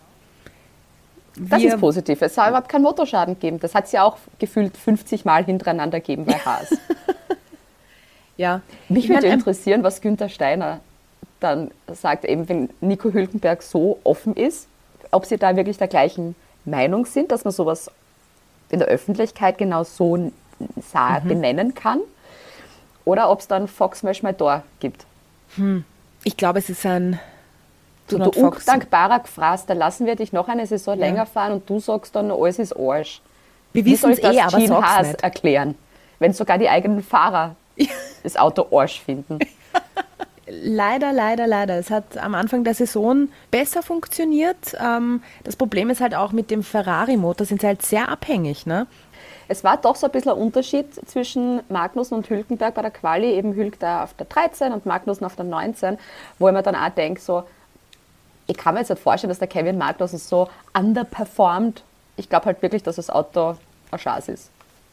Das 1.39 1.61
Wir- 1.61 1.75
ist 1.75 1.81
positiv. 1.81 2.23
Es 2.23 2.35
soll 2.35 2.49
überhaupt 2.49 2.69
keinen 2.69 2.83
Motorschaden 2.83 3.39
geben. 3.39 3.61
Das 3.61 3.75
hat 3.75 3.85
es 3.85 3.93
ja 3.93 4.03
auch 4.05 4.17
gefühlt 4.39 4.77
50 4.77 5.25
Mal 5.25 5.45
hintereinander 5.45 6.01
gegeben 6.01 6.25
bei 6.25 6.35
Haas. 6.35 6.71
Ja. 8.39 8.61
Mich 8.91 9.05
Ich 9.05 9.11
würde 9.11 9.27
ein- 9.29 9.33
interessieren, 9.35 9.83
was 9.83 10.01
Günther 10.03 10.29
Steiner 10.29 10.81
dann 11.41 11.71
sagt, 11.93 12.25
eben 12.27 12.49
wenn 12.49 12.71
Nico 12.83 13.11
Hülkenberg 13.13 13.63
so 13.63 13.99
offen 14.05 14.35
ist, 14.37 14.69
ob 15.11 15.25
sie 15.27 15.39
da 15.39 15.57
wirklich 15.57 15.79
der 15.79 15.89
gleichen 15.89 16.35
Meinung 16.67 17.07
sind, 17.07 17.31
dass 17.33 17.45
man 17.45 17.53
sowas 17.53 17.91
in 18.69 18.79
der 18.79 18.89
Öffentlichkeit 18.89 19.57
genau 19.59 19.85
so 19.85 20.17
Mhm. 20.17 20.33
benennen 21.25 21.75
kann. 21.75 22.01
Oder 23.07 23.31
ob 23.31 23.41
es 23.41 23.49
dann 23.49 23.69
Fox 23.69 24.01
Smash 24.01 24.23
My 24.23 24.33
Door 24.33 24.63
gibt. 24.81 25.07
ich 26.25 26.37
glaube, 26.37 26.59
es 26.59 26.69
ist 26.69 26.85
ein 26.85 27.19
Not 28.13 28.37
Fox. 28.37 28.59
undankbarer 28.67 29.21
Gefraß, 29.21 29.67
da 29.67 29.75
lassen 29.75 30.07
wir 30.07 30.17
dich 30.17 30.33
noch 30.33 30.49
eine 30.49 30.67
Saison 30.67 30.99
länger 30.99 31.27
fahren 31.27 31.53
und 31.53 31.69
du 31.69 31.81
sagst 31.81 32.15
dann, 32.15 32.31
alles 32.31 32.59
ist 32.59 32.77
Arsch. 32.77 33.21
Wir 33.73 33.85
Wie 33.85 33.97
soll 33.97 34.13
ich 34.13 34.21
das 34.21 34.35
eh, 34.35 34.41
aber 34.41 34.83
Haas 34.83 35.09
nicht. 35.09 35.23
erklären, 35.23 35.75
wenn 36.19 36.33
sogar 36.33 36.59
die 36.59 36.69
eigenen 36.69 37.03
Fahrer 37.03 37.57
das 38.23 38.37
Auto 38.37 38.67
Arsch 38.77 39.01
finden? 39.01 39.39
Leider, 40.49 41.13
leider, 41.13 41.47
leider. 41.49 41.77
Es 41.77 41.91
hat 41.91 42.17
am 42.19 42.37
Anfang 42.37 42.63
der 42.63 42.75
Saison 42.75 43.29
besser 43.51 43.83
funktioniert. 43.83 44.77
Ähm, 44.81 45.21
das 45.43 45.57
Problem 45.57 45.91
ist 45.91 46.01
halt 46.01 46.15
auch 46.15 46.31
mit 46.31 46.53
dem 46.53 46.63
Ferrari-Motor, 46.63 47.47
sind 47.47 47.63
sie 47.63 47.67
halt 47.67 47.83
sehr 47.83 48.09
abhängig. 48.09 48.65
Ne? 48.65 48.87
Es 49.49 49.65
war 49.65 49.77
doch 49.77 49.97
so 49.97 50.07
ein 50.07 50.13
bisschen 50.13 50.31
ein 50.31 50.39
Unterschied 50.39 50.87
zwischen 51.09 51.63
Magnussen 51.69 52.17
und 52.17 52.31
Hülkenberg 52.31 52.75
bei 52.75 52.83
der 52.83 52.93
Quali, 52.93 53.33
eben 53.33 53.55
Hülk 53.55 53.81
da 53.81 54.05
auf 54.05 54.15
der 54.15 54.27
13 54.27 54.73
und 54.73 54.87
Magnussen 54.87 55.27
auf 55.27 55.35
der 55.35 55.45
19, 55.47 55.99
wo 56.39 56.47
ich 56.47 56.55
mir 56.55 56.63
dann 56.63 56.77
auch 56.77 56.91
denke, 56.91 57.21
so, 57.21 57.43
ich 58.47 58.57
kann 58.57 58.75
mir 58.75 58.81
jetzt 58.81 58.91
nicht 58.91 59.03
vorstellen, 59.03 59.31
dass 59.31 59.39
der 59.39 59.49
Kevin 59.49 59.79
Magnussen 59.79 60.19
so 60.19 60.49
underperformt. 60.73 61.83
Ich 62.17 62.29
glaube 62.29 62.47
halt 62.47 62.63
wirklich, 62.63 62.83
dass 62.83 62.97
das 62.97 63.11
Auto 63.11 63.57
ein 63.91 63.99
Schatz 63.99 64.29
ist. 64.29 64.51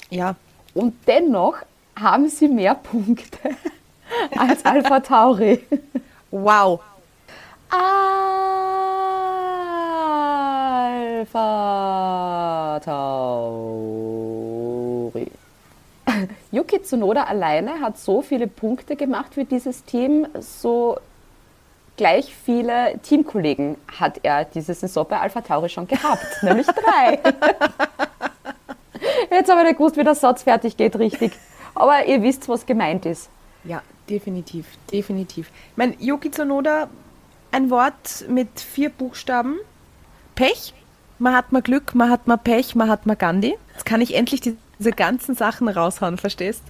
Ja. 0.09 0.35
Und 0.73 0.95
dennoch 1.07 1.57
haben 1.95 2.27
sie 2.29 2.47
mehr 2.47 2.75
Punkte 2.75 3.37
als 4.37 4.65
Alpha 4.65 4.99
Tauri. 4.99 5.63
Wow. 6.31 6.81
Alpha 11.19 12.79
Tauri. 12.83 14.23
Yuki 16.51 16.81
Tsunoda 16.81 17.23
alleine 17.23 17.81
hat 17.81 17.97
so 17.97 18.21
viele 18.21 18.47
Punkte 18.47 18.95
gemacht 18.95 19.33
für 19.33 19.45
dieses 19.45 19.83
Team, 19.85 20.27
so 20.39 20.97
gleich 21.97 22.33
viele 22.33 22.99
Teamkollegen 23.03 23.77
hat 23.99 24.19
er 24.23 24.45
diese 24.45 24.73
Saison 24.73 25.05
bei 25.07 25.19
Alpha 25.19 25.41
Tauri 25.41 25.69
schon 25.69 25.87
gehabt, 25.87 26.25
nämlich 26.41 26.67
drei. 26.67 27.19
Jetzt 29.31 29.49
habe 29.49 29.61
ich 29.61 29.67
nicht 29.67 29.77
gewusst, 29.77 29.97
wie 29.97 30.03
der 30.03 30.15
Satz 30.15 30.43
fertig 30.43 30.77
geht, 30.77 30.95
richtig. 30.97 31.33
Aber 31.75 32.05
ihr 32.05 32.21
wisst, 32.21 32.47
was 32.49 32.65
gemeint 32.65 33.05
ist. 33.05 33.29
Ja, 33.63 33.81
definitiv, 34.09 34.65
definitiv. 34.91 35.49
Ich 35.71 35.77
meine, 35.77 35.95
Yuki 35.99 36.29
Tsunoda, 36.31 36.87
ein 37.51 37.69
Wort 37.69 38.25
mit 38.29 38.59
vier 38.59 38.89
Buchstaben. 38.89 39.57
Pech. 40.35 40.73
Man 41.19 41.35
hat 41.35 41.51
mal 41.51 41.61
Glück, 41.61 41.93
man 41.95 42.09
hat 42.09 42.27
mal 42.27 42.37
Pech, 42.37 42.75
man 42.75 42.89
hat 42.89 43.05
mal 43.05 43.15
Gandhi. 43.15 43.55
Jetzt 43.73 43.85
kann 43.85 44.01
ich 44.01 44.15
endlich 44.15 44.41
die- 44.41 44.57
diese 44.79 44.91
ganzen 44.91 45.35
Sachen 45.35 45.67
raushauen, 45.69 46.17
verstehst? 46.17 46.63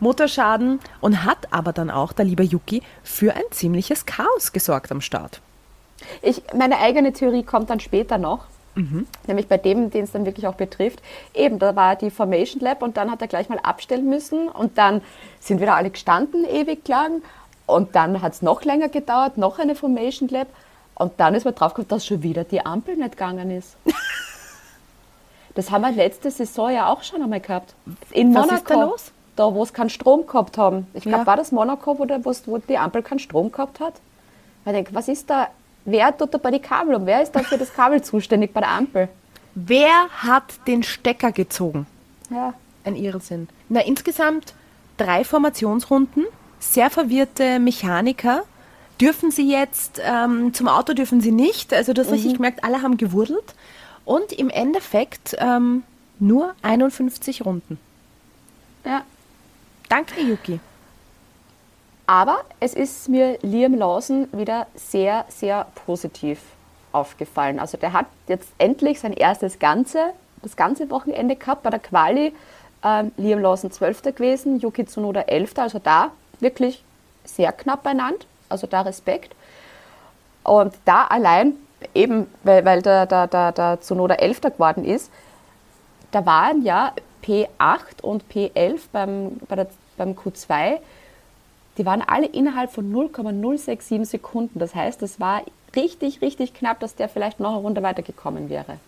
Motorschaden 0.00 0.80
und 1.00 1.24
hat 1.24 1.52
aber 1.52 1.72
dann 1.72 1.90
auch, 1.90 2.12
der 2.12 2.24
liebe 2.24 2.42
Yuki, 2.42 2.82
für 3.02 3.34
ein 3.34 3.44
ziemliches 3.50 4.06
Chaos 4.06 4.52
gesorgt 4.52 4.90
am 4.90 5.00
Start. 5.00 5.40
Ich, 6.22 6.42
meine 6.54 6.78
eigene 6.78 7.12
Theorie 7.12 7.42
kommt 7.42 7.70
dann 7.70 7.80
später 7.80 8.18
noch. 8.18 8.46
Nämlich 9.26 9.48
bei 9.48 9.58
dem, 9.58 9.90
den 9.90 10.04
es 10.04 10.12
dann 10.12 10.24
wirklich 10.24 10.46
auch 10.46 10.54
betrifft. 10.54 11.02
Eben, 11.34 11.58
da 11.58 11.74
war 11.76 11.96
die 11.96 12.10
Formation 12.10 12.60
Lab 12.60 12.82
und 12.82 12.96
dann 12.96 13.10
hat 13.10 13.20
er 13.20 13.28
gleich 13.28 13.48
mal 13.48 13.58
abstellen 13.58 14.08
müssen 14.08 14.48
und 14.48 14.78
dann 14.78 15.02
sind 15.40 15.60
wieder 15.60 15.74
alle 15.74 15.90
gestanden 15.90 16.44
ewig 16.44 16.86
lang 16.88 17.22
und 17.66 17.94
dann 17.94 18.22
hat 18.22 18.34
es 18.34 18.42
noch 18.42 18.62
länger 18.64 18.88
gedauert, 18.88 19.38
noch 19.38 19.58
eine 19.58 19.74
Formation 19.74 20.28
Lab 20.28 20.46
und 20.94 21.18
dann 21.18 21.34
ist 21.34 21.44
man 21.44 21.54
draufgekommen, 21.54 21.88
dass 21.88 22.06
schon 22.06 22.22
wieder 22.22 22.44
die 22.44 22.64
Ampel 22.64 22.96
nicht 22.96 23.12
gegangen 23.12 23.50
ist. 23.50 23.76
das 25.54 25.70
haben 25.70 25.82
wir 25.82 25.90
letzte 25.90 26.30
Saison 26.30 26.70
ja 26.70 26.88
auch 26.88 27.02
schon 27.02 27.22
einmal 27.22 27.40
gehabt. 27.40 27.74
In 28.10 28.34
Was 28.34 28.46
Monaco. 28.46 28.54
ist 28.54 28.70
da 28.70 28.82
los? 28.82 29.12
Da, 29.40 29.54
wo 29.54 29.62
es 29.62 29.72
keinen 29.72 29.88
Strom 29.88 30.26
gehabt 30.26 30.58
haben. 30.58 30.86
Ich 30.92 31.04
glaube, 31.04 31.20
Ja. 31.22 31.26
war 31.26 31.36
das 31.38 31.50
Monaco, 31.50 31.98
wo, 31.98 32.04
der, 32.04 32.22
wo 32.24 32.58
die 32.58 32.76
Ampel 32.76 33.02
keinen 33.02 33.20
Strom 33.20 33.50
gehabt 33.50 33.80
hat? 33.80 33.94
Ich 34.66 34.72
denke, 34.72 34.94
was 34.94 35.08
ist 35.08 35.30
da? 35.30 35.48
Wer 35.86 36.14
tut 36.16 36.34
da 36.34 36.38
bei 36.38 36.50
die 36.50 36.58
Kabel 36.58 36.94
und 36.94 37.06
wer 37.06 37.22
ist 37.22 37.32
da 37.32 37.40
für 37.40 37.56
das 37.56 37.72
Kabel 37.72 38.02
zuständig 38.02 38.52
bei 38.52 38.60
der 38.60 38.68
Ampel? 38.70 39.08
Wer 39.54 40.08
hat 40.10 40.44
den 40.66 40.82
Stecker 40.82 41.32
gezogen? 41.32 41.86
Ja. 42.28 42.52
Ein 42.84 42.96
Irrsinn. 42.96 43.48
Na, 43.70 43.80
insgesamt 43.80 44.52
drei 44.98 45.24
Formationsrunden, 45.24 46.26
sehr 46.58 46.90
verwirrte 46.90 47.58
Mechaniker. 47.60 48.42
Dürfen 49.00 49.30
sie 49.30 49.50
jetzt, 49.50 50.02
ähm, 50.04 50.52
zum 50.52 50.68
Auto 50.68 50.92
dürfen 50.92 51.22
sie 51.22 51.32
nicht. 51.32 51.72
Also 51.72 51.94
du 51.94 52.02
hast 52.02 52.12
richtig 52.12 52.34
gemerkt, 52.34 52.62
alle 52.62 52.82
haben 52.82 52.98
gewurdelt. 52.98 53.54
Und 54.04 54.32
im 54.32 54.50
Endeffekt 54.50 55.34
ähm, 55.38 55.82
nur 56.18 56.54
51 56.60 57.46
Runden. 57.46 57.78
ja. 58.84 59.00
Danke, 59.90 60.20
Yuki. 60.20 60.60
Aber 62.06 62.42
es 62.60 62.74
ist 62.74 63.08
mir 63.08 63.38
Liam 63.42 63.74
Lawson 63.74 64.28
wieder 64.32 64.68
sehr, 64.76 65.24
sehr 65.28 65.66
positiv 65.84 66.38
aufgefallen. 66.92 67.58
Also 67.58 67.76
der 67.76 67.92
hat 67.92 68.06
jetzt 68.28 68.48
endlich 68.58 69.00
sein 69.00 69.12
erstes 69.12 69.58
Ganze, 69.58 70.12
das 70.42 70.54
ganze 70.54 70.90
Wochenende 70.90 71.34
gehabt 71.34 71.64
bei 71.64 71.70
der 71.70 71.80
Quali. 71.80 72.32
Ähm, 72.84 73.10
Liam 73.16 73.40
Lawson 73.40 73.72
12. 73.72 74.14
gewesen, 74.14 74.60
Yuki 74.60 74.86
Tsunoda 74.86 75.22
11. 75.22 75.58
Also 75.58 75.80
da 75.80 76.12
wirklich 76.38 76.84
sehr 77.24 77.50
knapp 77.50 77.82
beieinander. 77.82 78.24
Also 78.48 78.68
da 78.68 78.82
Respekt. 78.82 79.34
Und 80.44 80.72
da 80.84 81.06
allein, 81.06 81.54
eben 81.94 82.28
weil, 82.44 82.64
weil 82.64 82.80
der, 82.80 83.06
der, 83.06 83.26
der, 83.26 83.50
der 83.50 83.80
Tsunoda 83.80 84.14
11. 84.14 84.40
geworden 84.40 84.84
ist, 84.84 85.10
da 86.12 86.24
waren 86.26 86.62
ja 86.62 86.92
P8 87.22 88.02
und 88.02 88.24
P11 88.32 88.80
beim, 88.92 89.36
bei 89.48 89.56
der, 89.56 89.66
beim 90.00 90.12
Q2, 90.12 90.78
die 91.78 91.86
waren 91.86 92.02
alle 92.02 92.26
innerhalb 92.26 92.72
von 92.72 92.90
0,067 92.90 94.08
Sekunden. 94.08 94.58
Das 94.58 94.74
heißt, 94.74 95.02
es 95.02 95.20
war 95.20 95.42
richtig, 95.76 96.22
richtig 96.22 96.54
knapp, 96.54 96.80
dass 96.80 96.96
der 96.96 97.08
vielleicht 97.08 97.38
noch 97.38 97.52
eine 97.52 97.60
Runde 97.60 97.82
weitergekommen 97.82 98.48
wäre. 98.50 98.78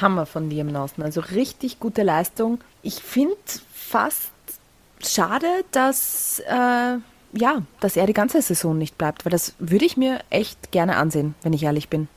Hammer 0.00 0.24
von 0.24 0.48
Liam 0.48 0.68
Lawson. 0.68 1.04
Also 1.04 1.20
richtig 1.20 1.80
gute 1.80 2.04
Leistung. 2.04 2.60
Ich 2.82 3.02
finde 3.02 3.36
fast 3.74 4.30
schade, 5.00 5.46
dass, 5.72 6.40
äh, 6.46 6.98
ja, 7.32 7.62
dass 7.80 7.96
er 7.96 8.06
die 8.06 8.12
ganze 8.12 8.40
Saison 8.40 8.78
nicht 8.78 8.96
bleibt, 8.96 9.24
weil 9.24 9.32
das 9.32 9.54
würde 9.58 9.84
ich 9.84 9.96
mir 9.96 10.20
echt 10.30 10.70
gerne 10.70 10.96
ansehen, 10.96 11.34
wenn 11.42 11.52
ich 11.52 11.64
ehrlich 11.64 11.88
bin. 11.88 12.08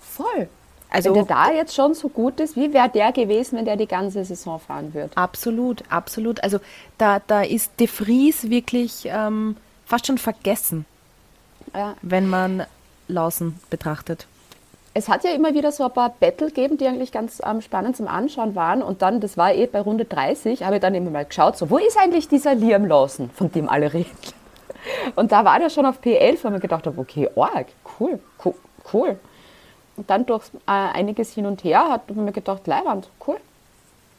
Voll. 0.00 0.48
Also 0.92 1.14
wenn 1.14 1.26
der 1.26 1.36
da 1.36 1.50
jetzt 1.52 1.74
schon 1.74 1.94
so 1.94 2.08
gut 2.08 2.38
ist, 2.40 2.54
wie 2.56 2.72
wäre 2.74 2.88
der 2.88 3.12
gewesen, 3.12 3.56
wenn 3.58 3.64
der 3.64 3.76
die 3.76 3.86
ganze 3.86 4.24
Saison 4.24 4.60
fahren 4.60 4.92
würde? 4.92 5.10
Absolut, 5.16 5.82
absolut. 5.88 6.42
Also 6.44 6.58
da, 6.98 7.20
da 7.26 7.42
ist 7.42 7.72
De 7.80 7.86
Vries 7.86 8.50
wirklich 8.50 9.04
ähm, 9.06 9.56
fast 9.86 10.06
schon 10.06 10.18
vergessen, 10.18 10.84
Ja. 11.74 11.94
wenn 12.02 12.28
man 12.28 12.64
Lawson 13.08 13.58
betrachtet. 13.70 14.26
Es 14.94 15.08
hat 15.08 15.24
ja 15.24 15.30
immer 15.30 15.54
wieder 15.54 15.72
so 15.72 15.84
ein 15.84 15.92
paar 15.92 16.10
Battle 16.20 16.48
gegeben, 16.48 16.76
die 16.76 16.86
eigentlich 16.86 17.12
ganz 17.12 17.40
ähm, 17.42 17.62
spannend 17.62 17.96
zum 17.96 18.08
Anschauen 18.08 18.54
waren. 18.54 18.82
Und 18.82 19.00
dann, 19.00 19.20
das 19.20 19.38
war 19.38 19.54
eh 19.54 19.66
bei 19.66 19.80
Runde 19.80 20.04
30, 20.04 20.62
habe 20.64 20.74
ich 20.74 20.80
dann 20.82 20.94
immer 20.94 21.10
mal 21.10 21.24
geschaut, 21.24 21.56
so, 21.56 21.70
wo 21.70 21.78
ist 21.78 21.96
eigentlich 21.98 22.28
dieser 22.28 22.54
Liam 22.54 22.84
Lawson, 22.84 23.30
von 23.30 23.50
dem 23.50 23.70
alle 23.70 23.92
reden? 23.94 24.10
Und 25.16 25.32
da 25.32 25.44
war 25.46 25.58
der 25.58 25.70
schon 25.70 25.86
auf 25.86 26.00
P11, 26.02 26.44
weil 26.44 26.50
man 26.50 26.60
gedacht 26.60 26.86
habe, 26.86 27.00
okay, 27.00 27.30
arg, 27.36 27.68
cool, 27.98 28.18
cool, 28.44 28.54
cool. 28.92 29.18
Und 29.96 30.08
dann 30.10 30.24
durch 30.26 30.44
äh, 30.66 30.70
einiges 30.70 31.32
hin 31.34 31.46
und 31.46 31.64
her 31.64 31.88
hat 31.88 32.08
man 32.14 32.24
mir 32.24 32.32
gedacht, 32.32 32.66
Leiband, 32.66 33.08
cool, 33.26 33.36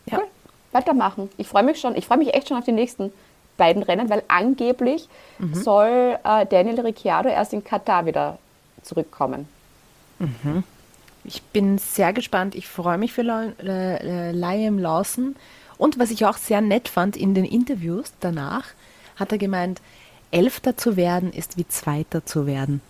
Ja. 0.06 0.20
cool, 0.20 0.26
weitermachen. 0.72 1.30
Ich 1.38 1.48
freue 1.48 1.64
mich 1.64 1.80
schon, 1.80 1.96
ich 1.96 2.06
freue 2.06 2.18
mich 2.20 2.34
echt 2.34 2.48
schon 2.50 2.58
auf 2.58 2.66
die 2.66 2.72
nächsten 2.72 3.12
beiden 3.58 3.84
Rennen, 3.84 4.10
weil 4.10 4.24
angeblich 4.28 5.08
soll 5.52 6.18
äh, 6.24 6.46
Daniel 6.46 6.80
Ricciardo 6.82 7.30
erst 7.30 7.54
in 7.54 7.64
Katar 7.64 8.06
wieder 8.06 8.38
zurückkommen. 8.82 9.48
Ich 11.24 11.42
bin 11.42 11.78
sehr 11.78 12.14
gespannt. 12.14 12.56
Ich 12.56 12.68
freue 12.68 12.98
mich 12.98 13.14
für 13.14 13.22
äh, 13.22 14.30
äh, 14.30 14.32
Liam 14.32 14.80
Lawson. 14.80 15.36
Und 15.78 16.00
was 16.00 16.12
ich 16.12 16.26
auch 16.26 16.38
sehr 16.38 16.62
nett 16.62 16.88
fand 16.88 17.16
in 17.18 17.34
den 17.36 17.46
Interviews 17.46 18.14
danach, 18.20 18.66
hat 19.16 19.32
er 19.32 19.38
gemeint, 19.38 19.82
Elfter 20.32 20.76
zu 20.78 20.96
werden 20.98 21.32
ist 21.32 21.58
wie 21.58 21.68
Zweiter 21.68 22.26
zu 22.26 22.48
werden. 22.48 22.82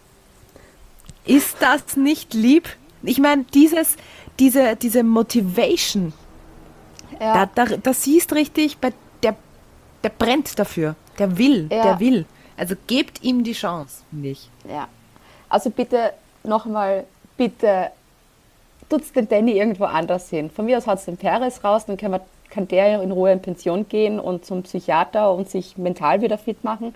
Ist 1.26 1.58
das 1.62 1.96
nicht 1.96 2.34
lieb? 2.34 2.70
Ich 3.04 3.20
meine, 3.20 3.44
dieses, 3.54 3.96
diese, 4.40 4.76
diese 4.76 5.04
Motivation, 5.04 6.14
Ja. 7.20 7.46
da, 7.46 7.66
da, 7.66 7.78
da 7.78 7.94
siehst 7.94 8.34
richtig, 8.34 8.78
bei, 8.78 8.92
der, 9.22 9.36
der 10.04 10.10
brennt 10.10 10.58
dafür. 10.60 10.96
Der 11.20 11.38
will, 11.38 11.68
Ja. 11.72 11.84
der 11.84 12.00
will. 12.00 12.26
Also 12.58 12.76
gebt 12.88 13.24
ihm 13.24 13.44
die 13.44 13.54
Chance, 13.54 14.04
finde 14.10 14.30
ich. 14.30 14.50
Ja. 14.70 14.88
Also 15.50 15.70
bitte 15.70 16.14
nochmal, 16.44 17.06
bitte 17.38 17.90
tut's 18.90 19.12
den 19.12 19.28
Danny 19.30 19.54
irgendwo 19.54 19.86
anders 19.86 20.30
hin. 20.30 20.50
Von 20.50 20.66
mir 20.66 20.78
aus 20.78 20.88
hat 20.88 21.00
es 21.00 21.06
den 21.06 21.18
Perez 21.18 21.64
raus, 21.64 21.86
dann 21.86 21.98
kann, 21.98 22.12
man, 22.12 22.22
kann 22.50 22.68
der 22.68 23.02
in 23.02 23.12
Ruhe 23.12 23.32
in 23.32 23.42
Pension 23.42 23.88
gehen 23.88 24.20
und 24.20 24.46
zum 24.46 24.64
Psychiater 24.64 25.34
und 25.34 25.50
sich 25.50 25.78
mental 25.78 26.22
wieder 26.22 26.38
fit 26.38 26.64
machen. 26.64 26.94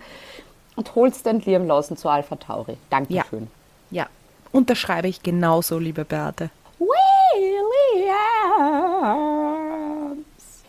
Und 0.76 0.94
holt's 0.96 1.24
den 1.24 1.40
Liam 1.42 1.66
Lawson 1.66 1.98
zu 1.98 2.08
Alpha 2.10 2.36
Tauri. 2.36 2.78
Dankeschön. 2.92 3.48
Ja, 3.90 4.08
unterschreibe 4.52 5.08
ich 5.08 5.24
genauso, 5.24 5.80
liebe 5.80 6.06
Beate. 6.06 6.50
Williams. 6.80 6.96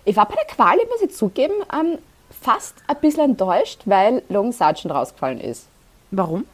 Ich 0.04 0.16
war 0.16 0.26
bei 0.26 0.34
der 0.34 0.46
Quali, 0.46 0.80
muss 0.90 1.02
ich 1.02 1.14
zugeben, 1.14 1.54
ähm, 1.72 1.98
fast 2.40 2.76
ein 2.86 2.96
bisschen 3.00 3.24
enttäuscht, 3.30 3.82
weil 3.84 4.22
Logan 4.28 4.52
Sargent 4.52 4.92
rausgefallen 4.94 5.40
ist. 5.40 5.66
Warum? 6.10 6.44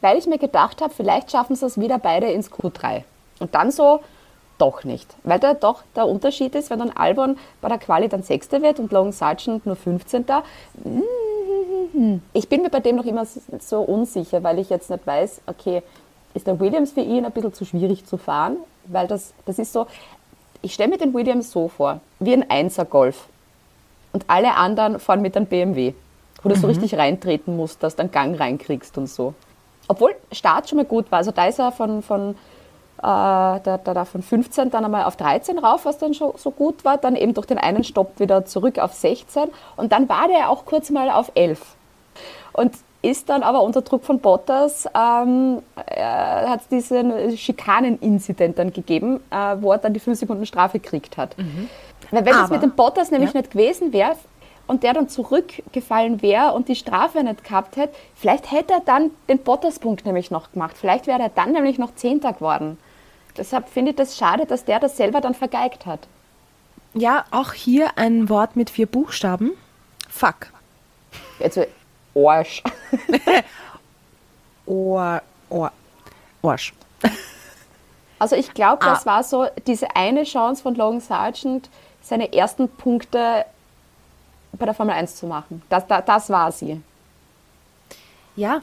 weil 0.00 0.18
ich 0.18 0.26
mir 0.26 0.38
gedacht 0.38 0.80
habe, 0.80 0.92
vielleicht 0.94 1.30
schaffen 1.30 1.56
sie 1.56 1.66
es 1.66 1.78
wieder 1.78 1.98
beide 1.98 2.26
ins 2.26 2.50
Q3. 2.50 3.02
Und 3.38 3.54
dann 3.54 3.70
so, 3.70 4.00
doch 4.58 4.84
nicht. 4.84 5.14
Weil 5.22 5.38
da 5.38 5.54
doch 5.54 5.82
der 5.96 6.06
Unterschied 6.06 6.54
ist, 6.54 6.70
wenn 6.70 6.80
dann 6.80 6.90
Albon 6.90 7.38
bei 7.60 7.68
der 7.68 7.78
Quali 7.78 8.08
dann 8.08 8.22
Sechster 8.22 8.62
wird 8.62 8.78
und 8.78 8.92
Logan 8.92 9.12
Sargent 9.12 9.64
nur 9.64 9.76
15. 9.76 10.26
Ich 12.34 12.48
bin 12.48 12.62
mir 12.62 12.70
bei 12.70 12.80
dem 12.80 12.96
noch 12.96 13.06
immer 13.06 13.26
so 13.58 13.80
unsicher, 13.80 14.42
weil 14.42 14.58
ich 14.58 14.70
jetzt 14.70 14.90
nicht 14.90 15.06
weiß, 15.06 15.40
okay, 15.46 15.82
ist 16.34 16.46
der 16.46 16.58
Williams 16.60 16.92
für 16.92 17.00
ihn 17.00 17.24
ein 17.24 17.32
bisschen 17.32 17.52
zu 17.52 17.64
schwierig 17.64 18.06
zu 18.06 18.16
fahren? 18.16 18.56
Weil 18.86 19.06
das, 19.06 19.32
das 19.46 19.58
ist 19.58 19.72
so, 19.72 19.86
ich 20.62 20.74
stelle 20.74 20.90
mir 20.90 20.98
den 20.98 21.14
Williams 21.14 21.50
so 21.50 21.68
vor, 21.68 22.00
wie 22.18 22.32
ein 22.32 22.48
Einser-Golf. 22.48 23.26
Und 24.12 24.24
alle 24.28 24.54
anderen 24.54 24.98
fahren 24.98 25.22
mit 25.22 25.36
einem 25.36 25.46
BMW, 25.46 25.94
wo 26.42 26.48
du 26.48 26.56
so 26.56 26.66
richtig 26.66 26.96
reintreten 26.96 27.56
musst, 27.56 27.82
dass 27.82 27.96
du 27.96 28.02
einen 28.02 28.10
Gang 28.10 28.38
reinkriegst 28.38 28.98
und 28.98 29.06
so. 29.06 29.34
Obwohl 29.88 30.14
Start 30.32 30.68
schon 30.68 30.76
mal 30.76 30.84
gut 30.84 31.10
war. 31.10 31.18
Also 31.18 31.30
da 31.30 31.46
ist 31.46 31.58
er 31.58 31.72
von, 31.72 32.02
von, 32.02 32.30
äh, 32.30 33.02
da, 33.02 33.60
da, 33.60 33.94
da 33.94 34.04
von 34.04 34.22
15 34.22 34.70
dann 34.70 34.84
einmal 34.84 35.04
auf 35.04 35.16
13 35.16 35.58
rauf, 35.58 35.84
was 35.84 35.98
dann 35.98 36.14
schon 36.14 36.32
so 36.36 36.50
gut 36.50 36.84
war. 36.84 36.98
Dann 36.98 37.16
eben 37.16 37.34
durch 37.34 37.46
den 37.46 37.58
einen 37.58 37.84
Stopp 37.84 38.18
wieder 38.18 38.44
zurück 38.44 38.78
auf 38.78 38.92
16. 38.92 39.44
Und 39.76 39.92
dann 39.92 40.08
war 40.08 40.28
der 40.28 40.50
auch 40.50 40.64
kurz 40.64 40.90
mal 40.90 41.10
auf 41.10 41.32
11. 41.34 41.60
Und 42.52 42.74
ist 43.02 43.28
dann 43.28 43.42
aber 43.42 43.62
unter 43.62 43.82
Druck 43.82 44.04
von 44.04 44.20
Bottas, 44.20 44.86
ähm, 44.94 45.62
äh, 45.86 46.02
hat 46.02 46.60
es 46.60 46.68
diesen 46.68 47.36
Schikanen-Inzident 47.36 48.58
dann 48.58 48.72
gegeben, 48.72 49.20
äh, 49.30 49.56
wo 49.60 49.72
er 49.72 49.78
dann 49.78 49.94
die 49.94 50.00
5 50.00 50.18
Sekunden 50.18 50.44
Strafe 50.46 50.78
gekriegt 50.80 51.16
hat. 51.16 51.34
Weil 52.10 52.24
wenn 52.26 52.34
es 52.34 52.50
mit 52.50 52.62
dem 52.62 52.72
Bottas 52.72 53.10
nämlich 53.10 53.32
Ja. 53.32 53.40
nicht 53.40 53.52
gewesen 53.52 53.92
wäre 53.92 54.16
und 54.66 54.82
der 54.82 54.92
dann 54.92 55.08
zurückgefallen 55.08 56.20
wäre 56.22 56.52
und 56.52 56.68
die 56.68 56.76
Strafe 56.76 57.22
nicht 57.22 57.44
gehabt 57.44 57.76
hätte, 57.76 57.94
vielleicht 58.14 58.50
hätte 58.50 58.74
er 58.74 58.80
dann 58.80 59.10
den 59.28 59.38
Bottas-Punkt 59.38 60.04
nämlich 60.04 60.30
noch 60.30 60.52
gemacht. 60.52 60.76
Vielleicht 60.78 61.06
wäre 61.06 61.20
er 61.22 61.30
dann 61.30 61.52
nämlich 61.52 61.78
noch 61.78 61.94
Zehnter 61.94 62.32
geworden. 62.34 62.78
Deshalb 63.36 63.68
finde 63.68 63.92
ich 63.92 63.96
das 63.96 64.16
schade, 64.18 64.44
dass 64.44 64.64
der 64.64 64.78
das 64.80 64.96
selber 64.96 65.20
dann 65.20 65.34
vergeigt 65.34 65.86
hat. 65.86 66.00
Ja, 66.92 67.24
auch 67.30 67.52
hier 67.52 67.96
ein 67.96 68.28
Wort 68.28 68.56
mit 68.56 68.68
vier 68.68 68.86
Buchstaben. 68.86 69.52
Fuck. 70.08 70.48
Also 71.42 71.64
Arsch. 72.14 72.62
Ohr, 74.66 75.22
Ohr, 75.50 75.72
Arsch. 76.42 76.72
Also 78.18 78.36
ich 78.36 78.52
glaube, 78.52 78.84
das 78.84 79.06
Ah. 79.06 79.16
war 79.16 79.22
so 79.24 79.46
diese 79.66 79.96
eine 79.96 80.24
Chance 80.24 80.62
von 80.62 80.74
Logan 80.74 81.00
Sargent, 81.00 81.70
seine 82.02 82.32
ersten 82.32 82.68
Punkte 82.68 83.44
bei 84.52 84.64
der 84.66 84.74
Formel 84.74 84.94
1 84.94 85.16
zu 85.16 85.26
machen. 85.26 85.62
Das, 85.70 85.86
das, 85.86 86.04
das 86.04 86.28
war 86.30 86.52
sie. 86.52 86.82
Ja, 88.36 88.62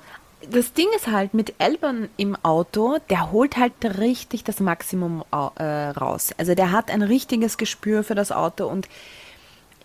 das 0.51 0.73
Ding 0.73 0.87
ist 0.95 1.07
halt 1.07 1.33
mit 1.33 1.55
Elbern 1.59 2.09
im 2.17 2.35
Auto, 2.43 2.97
der 3.09 3.31
holt 3.31 3.57
halt 3.57 3.73
richtig 3.97 4.43
das 4.43 4.59
Maximum 4.59 5.23
äh, 5.31 5.63
raus. 5.63 6.29
Also 6.37 6.53
der 6.53 6.71
hat 6.71 6.91
ein 6.91 7.01
richtiges 7.01 7.57
Gespür 7.57 8.03
für 8.03 8.15
das 8.15 8.31
Auto 8.31 8.67
und 8.67 8.87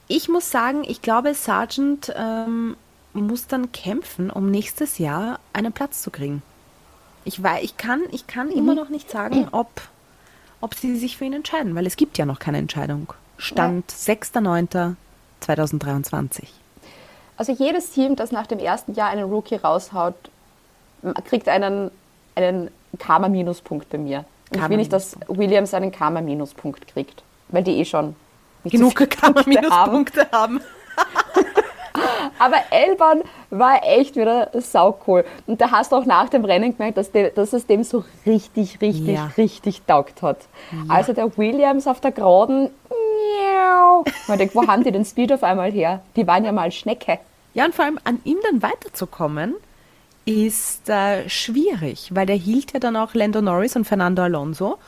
ich 0.08 0.28
muss 0.28 0.50
sagen, 0.50 0.84
ich 0.86 1.00
glaube, 1.00 1.32
Sargent 1.34 2.12
ähm, 2.14 2.76
muss 3.20 3.46
dann 3.46 3.72
kämpfen, 3.72 4.30
um 4.30 4.50
nächstes 4.50 4.98
Jahr 4.98 5.38
einen 5.52 5.72
Platz 5.72 6.02
zu 6.02 6.10
kriegen. 6.10 6.42
Ich, 7.24 7.42
wei- 7.42 7.60
ich 7.62 7.76
kann, 7.76 8.00
ich 8.10 8.26
kann 8.26 8.50
immer 8.50 8.74
noch 8.74 8.88
nicht 8.88 9.10
sagen, 9.10 9.48
ob, 9.52 9.68
ob 10.60 10.74
sie 10.74 10.96
sich 10.96 11.16
für 11.18 11.24
ihn 11.26 11.34
entscheiden, 11.34 11.74
weil 11.74 11.86
es 11.86 11.96
gibt 11.96 12.18
ja 12.18 12.24
noch 12.26 12.38
keine 12.38 12.58
Entscheidung. 12.58 13.12
Stand 13.38 13.90
6.9.2023. 15.40 16.44
Also 17.36 17.52
jedes 17.52 17.90
Team, 17.90 18.16
das 18.16 18.32
nach 18.32 18.46
dem 18.46 18.58
ersten 18.58 18.94
Jahr 18.94 19.08
einen 19.08 19.24
Rookie 19.24 19.56
raushaut, 19.56 20.14
kriegt 21.24 21.48
einen, 21.48 21.90
einen 22.34 22.70
Karma-Minuspunkt 22.98 23.88
bei 23.90 23.98
mir. 23.98 24.24
Und 24.50 24.58
ich 24.62 24.68
will 24.68 24.76
nicht, 24.76 24.92
dass 24.92 25.16
Williams 25.28 25.74
einen 25.74 25.90
Karma-Minuspunkt 25.92 26.86
kriegt, 26.88 27.22
weil 27.48 27.62
die 27.64 27.72
eh 27.78 27.84
schon 27.84 28.14
so 28.64 28.70
Genug 28.70 28.96
viele 28.98 29.08
kann 29.08 29.32
man 29.32 29.44
Punkte 29.44 30.26
haben. 30.30 30.60
Haben. 30.60 30.60
Aber 32.42 32.56
Elban 32.70 33.22
war 33.50 33.80
echt 33.84 34.16
wieder 34.16 34.50
saucool. 34.54 35.24
Und 35.46 35.60
da 35.60 35.70
hast 35.70 35.92
du 35.92 35.96
auch 35.96 36.04
nach 36.06 36.28
dem 36.28 36.44
Rennen 36.44 36.72
gemerkt, 36.76 36.96
dass, 36.98 37.12
de, 37.12 37.32
dass 37.32 37.52
es 37.52 37.66
dem 37.66 37.84
so 37.84 38.04
richtig, 38.26 38.80
richtig, 38.80 39.14
Ja. 39.14 39.30
richtig 39.36 39.82
taugt 39.82 40.22
hat. 40.22 40.38
Also 40.88 41.12
der 41.12 41.36
Williams 41.38 41.86
auf 41.86 42.00
der 42.00 42.10
Geraden, 42.10 42.70
miau. 42.88 44.04
Man 44.26 44.38
denkt, 44.38 44.56
wo 44.56 44.66
haben 44.66 44.82
die 44.82 44.90
den 44.90 45.04
Speed 45.04 45.32
auf 45.32 45.44
einmal 45.44 45.70
her? 45.70 46.00
Die 46.16 46.26
waren 46.26 46.44
ja 46.44 46.50
mal 46.50 46.72
Schnecke. 46.72 47.20
Ja, 47.54 47.64
und 47.64 47.74
vor 47.76 47.84
allem 47.84 48.00
an 48.02 48.18
ihm 48.24 48.38
dann 48.42 48.60
weiterzukommen, 48.60 49.54
ist 50.24 50.88
äh, 50.88 51.28
schwierig, 51.28 52.10
weil 52.12 52.26
der 52.26 52.36
hielt 52.36 52.72
ja 52.72 52.80
dann 52.80 52.96
auch 52.96 53.14
Lando 53.14 53.40
Norris 53.40 53.76
und 53.76 53.84
Fernando 53.84 54.22
Alonso 54.22 54.78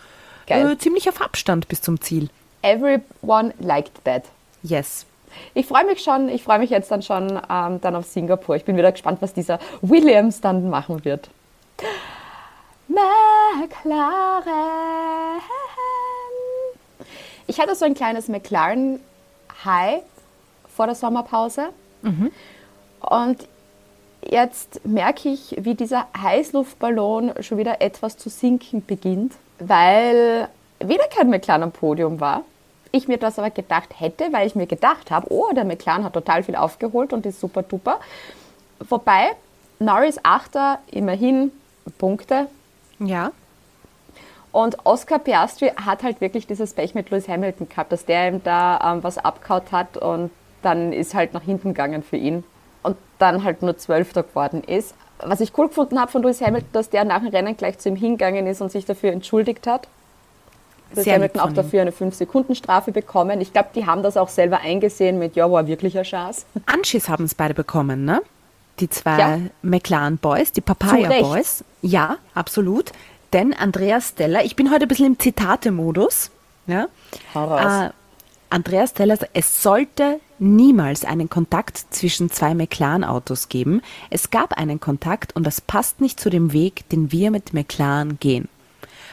äh, 0.47 0.77
ziemlich 0.77 1.09
auf 1.09 1.21
Abstand 1.21 1.69
bis 1.69 1.83
zum 1.83 2.01
Ziel. 2.01 2.31
Everyone 2.63 3.53
liked 3.61 4.05
that. 4.05 4.25
Yes. 4.63 5.07
Ich 5.55 5.67
freue 5.67 5.85
mich 5.85 6.03
schon, 6.03 6.29
ich 6.29 6.43
freue 6.43 6.59
mich 6.59 6.71
jetzt 6.71 6.91
dann 6.91 7.03
schon 7.03 7.41
ähm, 7.51 7.81
dann 7.81 7.97
auf 7.97 8.07
Singapur. 8.07 8.57
Ich 8.57 8.65
bin 8.65 8.77
wieder 8.77 8.93
gespannt, 8.93 9.23
was 9.23 9.33
dieser 9.33 9.59
Williams 9.83 10.41
dann 10.41 10.69
machen 10.71 11.05
wird. 11.05 11.31
McLaren. 12.89 14.45
Ich 17.47 17.61
hatte 17.61 17.75
so 17.75 17.85
ein 17.85 17.95
kleines 17.95 18.29
McLaren-High 18.29 20.03
vor 20.75 20.87
der 20.87 20.95
Sommerpause. 20.95 21.69
Und 23.01 23.49
jetzt 24.23 24.85
merke 24.87 25.29
ich, 25.29 25.57
wie 25.59 25.75
dieser 25.75 26.07
Heißluftballon 26.17 27.35
schon 27.41 27.59
wieder 27.59 27.81
etwas 27.81 28.17
zu 28.17 28.29
sinken 28.31 28.85
beginnt, 28.85 29.35
weil 29.59 30.49
wieder 30.81 31.05
kein 31.09 31.31
McLaren 31.31 31.65
am 31.65 31.73
Podium 31.73 32.21
war. 32.21 32.43
Ich 32.95 33.09
mir 33.09 33.19
das 33.19 33.41
aber 33.41 33.51
gedacht 33.51 33.99
hätte, 33.99 34.33
weil 34.33 34.47
ich 34.47 34.55
mir 34.55 34.69
gedacht 34.69 35.11
habe, 35.11 35.27
oh, 35.29 35.51
der 35.53 35.65
McLaren 35.65 36.05
hat 36.05 36.13
total 36.13 36.45
viel 36.45 36.55
aufgeholt 36.55 37.13
und 37.13 37.27
ist 37.27 37.41
super 37.41 37.65
duper. 37.65 37.99
Wobei 38.89 39.33
Norris 39.81 40.21
Achter, 40.23 40.79
immerhin 40.93 41.51
Punkte. 41.99 42.47
Ja. 43.01 43.33
Und 44.53 44.77
Oscar 44.87 45.19
Piastri 45.19 45.73
hat 45.85 46.05
halt 46.05 46.21
wirklich 46.21 46.47
dieses 46.47 46.73
Pech 46.73 46.95
mit 46.95 47.11
Lewis 47.11 47.27
Hamilton 47.27 47.69
gehabt, 47.69 47.91
dass 47.91 48.05
der 48.05 48.29
ihm 48.29 48.45
da 48.45 48.93
ähm, 48.93 49.03
was 49.03 49.19
abgehaut 49.19 49.73
hat 49.73 49.97
und 49.97 50.31
dann 50.63 50.93
ist 50.93 51.15
halt 51.15 51.35
nach 51.35 51.43
hinten 51.43 51.71
gegangen 51.71 52.05
für 52.05 52.17
ihn 52.17 52.45
und 52.85 52.97
dann 53.19 53.43
halt 53.43 53.63
nur 53.63 53.77
Zwölfter 53.77 54.23
geworden 54.23 54.63
ist. 54.63 54.95
Was 55.19 55.41
ich 55.41 55.59
cool 55.59 55.67
gefunden 55.67 55.99
habe 55.99 56.13
von 56.13 56.23
Lewis 56.23 56.41
Hamilton, 56.41 56.71
dass 56.73 56.91
der 56.91 57.03
nach 57.03 57.19
dem 57.19 57.31
Rennen 57.31 57.57
gleich 57.57 57.81
zu 57.81 57.89
ihm 57.89 57.97
hingegangen 57.97 58.47
ist 58.47 58.61
und 58.61 58.71
sich 58.71 58.85
dafür 58.85 59.11
entschuldigt 59.11 59.67
hat. 59.67 59.89
Sehr 61.03 61.19
lieb 61.19 61.35
Hamilton 61.35 61.41
auch 61.41 61.53
dafür 61.53 61.83
eine 61.83 61.91
5-Sekunden-Strafe 61.91 62.93
bekommen. 62.93 63.41
Ich 63.41 63.53
glaube, 63.53 63.69
die 63.75 63.87
haben 63.87 64.03
das 64.03 64.17
auch 64.17 64.29
selber 64.29 64.61
eingesehen 64.61 65.19
mit, 65.19 65.37
ja, 65.37 65.51
war 65.51 65.67
wirklich 65.67 65.99
ein 65.99 66.05
Schatz. 66.05 66.47
Anschiss 66.67 67.09
haben 67.09 67.25
es 67.25 67.35
beide 67.35 67.55
bekommen, 67.55 68.05
ne? 68.05 68.23
Die 68.81 68.91
zwei 68.91 69.19
Ja. 69.19 69.39
McLaren 69.63 70.19
Boys, 70.19 70.53
die 70.53 70.61
Papaya. 70.61 71.09
Boys. 71.21 71.63
Ja, 71.83 72.19
absolut. 72.35 72.93
Denn 73.33 73.53
Andreas 73.53 74.11
Steller, 74.11 74.45
ich 74.45 74.57
bin 74.57 74.71
heute 74.71 74.87
ein 74.87 74.89
bisschen 74.89 75.07
im 75.07 75.19
Zitate-Modus. 75.19 76.31
Ja? 76.67 76.87
Hau 77.35 77.45
raus. 77.45 77.89
Äh, 77.89 77.91
Andreas 78.51 78.91
Steller, 78.91 79.19
es 79.33 79.63
sollte 79.63 80.21
niemals 80.39 81.05
einen 81.05 81.29
Kontakt 81.29 81.77
zwischen 81.91 82.31
zwei 82.31 82.55
McLaren-Autos 82.55 83.49
geben. 83.49 83.83
Es 84.11 84.31
gab 84.31 84.53
einen 84.57 84.79
Kontakt 84.81 85.35
und 85.35 85.45
das 85.45 85.61
passt 85.61 86.01
nicht 86.01 86.21
zu 86.21 86.31
dem 86.31 86.53
Weg, 86.53 86.89
den 86.91 87.11
wir 87.11 87.31
mit 87.31 87.53
McLaren 87.53 88.19
gehen. 88.21 88.49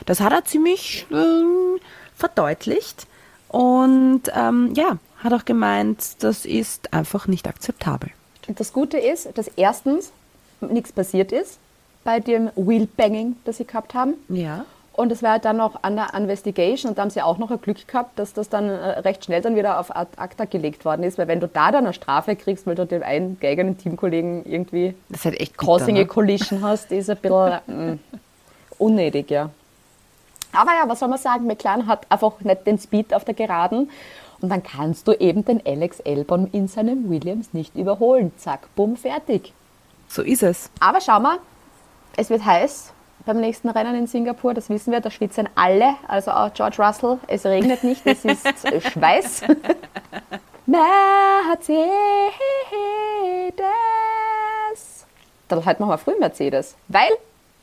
Das 0.06 0.20
hat 0.20 0.32
er 0.32 0.46
ziemlich 0.46 1.06
ähm, 1.12 1.80
verdeutlicht 2.16 3.08
und 3.48 4.24
ähm, 4.34 4.74
ja, 4.76 4.98
hat 5.24 5.34
auch 5.34 5.46
gemeint, 5.46 6.24
das 6.24 6.46
ist 6.46 6.94
einfach 6.94 7.28
nicht 7.28 7.48
akzeptabel. 7.48 8.10
Und 8.48 8.60
das 8.60 8.74
Gute 8.74 8.98
ist, 8.98 9.38
dass 9.38 9.48
erstens 9.50 10.12
nichts 10.62 10.92
passiert 10.92 11.32
ist 11.32 11.60
bei 12.04 12.20
dem 12.20 12.50
Wheelbanging, 12.56 13.36
das 13.46 13.58
sie 13.58 13.66
gehabt 13.66 13.94
haben. 13.94 14.14
Ja. 14.30 14.66
Und 14.94 15.12
es 15.12 15.24
war 15.24 15.40
dann 15.40 15.58
noch 15.58 15.84
an 15.84 15.96
der 15.96 16.14
Investigation 16.14 16.90
und 16.90 16.98
da 16.98 17.04
haben 17.04 17.10
sie 17.10 17.22
auch 17.22 17.38
noch 17.38 17.50
ein 17.50 17.62
Glück 17.62 17.88
gehabt, 17.88 18.20
dass 18.20 18.34
das 18.34 18.50
dann 18.50 18.70
äh, 18.70 19.00
recht 19.00 19.24
schnell 19.24 19.42
dann 19.42 19.56
wieder 19.56 19.80
auf 19.80 19.96
Ad 19.96 20.12
acta 20.18 20.46
gelegt 20.46 20.84
worden 20.84 21.04
ist, 21.04 21.18
weil 21.18 21.28
wenn 21.28 21.40
du 21.40 21.48
da 21.48 21.72
dann 21.72 21.86
eine 21.86 21.94
Strafe 21.94 22.36
kriegst, 22.36 22.68
weil 22.68 22.76
du 22.76 22.86
den 22.86 23.02
einen 23.02 23.38
eigenen 23.42 23.78
Teamkollegen 23.78 24.46
irgendwie 24.46 24.94
Das 25.10 25.24
halt 25.24 25.40
echt 25.40 25.54
bitter, 25.54 25.66
Causing 25.66 25.96
a 25.96 26.00
ne? 26.00 26.06
Collision 26.06 26.62
hast, 26.62 26.92
ist 26.92 27.10
ein 27.10 27.18
bisschen 27.18 27.60
mm, 27.68 28.00
unnötig, 28.80 29.32
ja. 29.32 29.50
Aber 30.54 30.72
ja, 30.72 30.88
was 30.88 31.00
soll 31.00 31.10
man 31.10 31.20
sagen, 31.20 31.48
McLaren 31.48 31.88
hat 31.88 32.06
einfach 32.10 32.40
nicht 32.42 32.68
den 32.68 32.78
Speed 32.78 33.14
auf 33.14 33.24
der 33.26 33.34
Geraden 33.34 33.90
und 34.42 34.50
dann 34.50 34.64
kannst 34.64 35.08
du 35.08 35.14
eben 35.14 35.46
den 35.46 35.66
Alex 35.66 36.02
Albon 36.02 36.48
in 36.52 36.68
seinem 36.68 37.10
Williams 37.10 37.54
nicht 37.54 37.76
überholen. 37.76 38.32
Zack, 38.38 38.68
bumm, 38.76 38.96
fertig. 38.98 39.54
So 40.08 40.22
ist 40.22 40.44
es. 40.44 40.70
Aber 40.80 41.00
schau 41.00 41.20
mal, 41.20 41.38
es 42.18 42.30
wird 42.30 42.44
heiß 42.44 42.94
beim 43.26 43.40
nächsten 43.40 43.70
Rennen 43.70 43.96
in 43.96 44.08
Singapur, 44.08 44.54
das 44.54 44.70
wissen 44.70 44.92
wir, 44.92 45.00
da 45.00 45.12
schwitzen 45.12 45.48
alle, 45.56 45.96
also 46.08 46.32
auch 46.32 46.54
George 46.54 46.78
Russell. 46.84 47.20
Es 47.28 47.46
regnet 47.46 47.84
nicht, 47.84 48.02
es 48.06 48.26
ist 48.26 48.48
Schweiß. 48.92 49.44
Mercedes. 50.66 51.86
Dann 55.48 55.66
halt 55.66 55.80
machen 55.80 55.90
wir 55.90 55.98
früh 55.98 56.18
Mercedes, 56.20 56.76
weil 56.88 57.10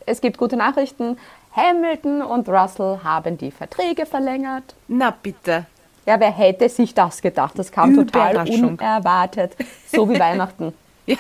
es 0.07 0.21
gibt 0.21 0.39
gute 0.39 0.57
Nachrichten. 0.57 1.19
Hamilton 1.53 2.23
und 2.23 2.49
Russell 2.49 3.01
haben 3.03 3.39
die 3.39 3.51
Verträge 3.51 4.07
verlängert. 4.07 4.75
Na 4.87 5.11
bitte. 5.11 5.67
Ja, 6.07 6.19
wer 6.21 6.31
hätte 6.31 6.69
sich 6.69 6.95
das 6.95 7.21
gedacht? 7.21 7.59
Das 7.59 7.71
kam 7.71 7.95
total 7.95 8.49
unerwartet. 8.49 9.57
So 9.93 10.09
wie 10.09 10.19
Weihnachten. 10.19 10.73
Ja. 11.07 11.17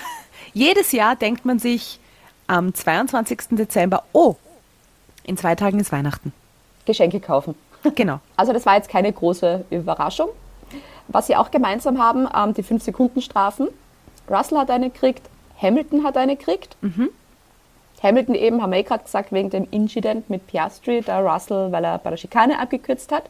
Jedes 0.55 0.93
Jahr 0.93 1.14
denkt 1.17 1.45
man 1.45 1.59
sich 1.59 2.01
am 2.47 2.73
22. 2.73 3.38
Dezember, 3.51 4.05
oh, 4.12 4.37
in 5.25 5.37
zwei 5.37 5.55
Tagen 5.55 5.79
ist 5.79 5.93
Weihnachten. 5.93 6.33
Geschenke 6.87 7.21
kaufen. 7.21 7.55
Genau. 7.95 8.21
Also 8.37 8.53
das 8.53 8.64
war 8.67 8.77
jetzt 8.77 8.88
keine 8.88 9.12
große 9.12 9.64
Überraschung. 9.71 10.31
Was 11.09 11.27
sie 11.27 11.37
auch 11.37 11.51
gemeinsam 11.51 12.03
haben, 12.03 12.29
ähm, 12.35 12.55
die 12.55 12.62
5-Sekunden-Strafen. 12.62 13.69
Russell 14.31 14.59
hat 14.59 14.71
eine 14.71 14.91
gekriegt, 14.91 15.29
Hamilton 15.61 16.05
hat 16.05 16.17
eine 16.17 16.37
gekriegt. 16.37 16.77
Hamilton 18.03 18.35
eben, 18.35 18.63
haben 18.63 18.73
wir 18.73 18.79
eh 18.79 18.83
gerade 18.83 19.05
gesagt, 19.05 19.33
wegen 19.33 19.51
dem 19.51 19.67
Incident 19.71 20.31
mit 20.31 20.47
Piastri, 20.47 21.01
der 21.01 21.21
Russell, 21.21 21.73
weil 21.73 21.85
er 21.85 21.99
bei 21.99 22.11
der 22.11 22.17
Schikane 22.17 22.59
abgekürzt 22.59 23.13
hat 23.13 23.25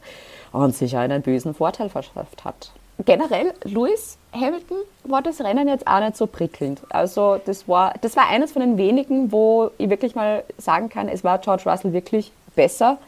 und 0.52 0.74
sich 0.74 0.96
einen 0.96 1.22
bösen 1.22 1.54
Vorteil 1.54 1.88
verschafft 1.88 2.44
hat. 2.44 2.72
Generell, 3.04 3.54
Lewis 3.62 4.18
Hamilton 4.33 4.78
war 5.04 5.22
das 5.22 5.40
Rennen 5.40 5.68
jetzt 5.68 5.87
auch 5.87 6.00
nicht 6.00 6.16
so 6.16 6.26
prickelnd. 6.26 6.83
Also 6.88 7.40
das 7.44 7.68
war, 7.68 7.94
das 8.00 8.16
war 8.16 8.28
eines 8.28 8.52
von 8.52 8.61
den 8.61 8.76
wenigen, 8.76 9.31
wo 9.31 9.70
ich 9.78 9.88
wirklich 9.88 10.16
mal 10.16 10.42
sagen 10.59 10.88
kann, 10.88 11.09
es 11.09 11.22
war 11.22 11.38
George 11.38 11.62
Russell 11.70 11.92
wirklich 11.92 12.33
besser, 12.57 12.98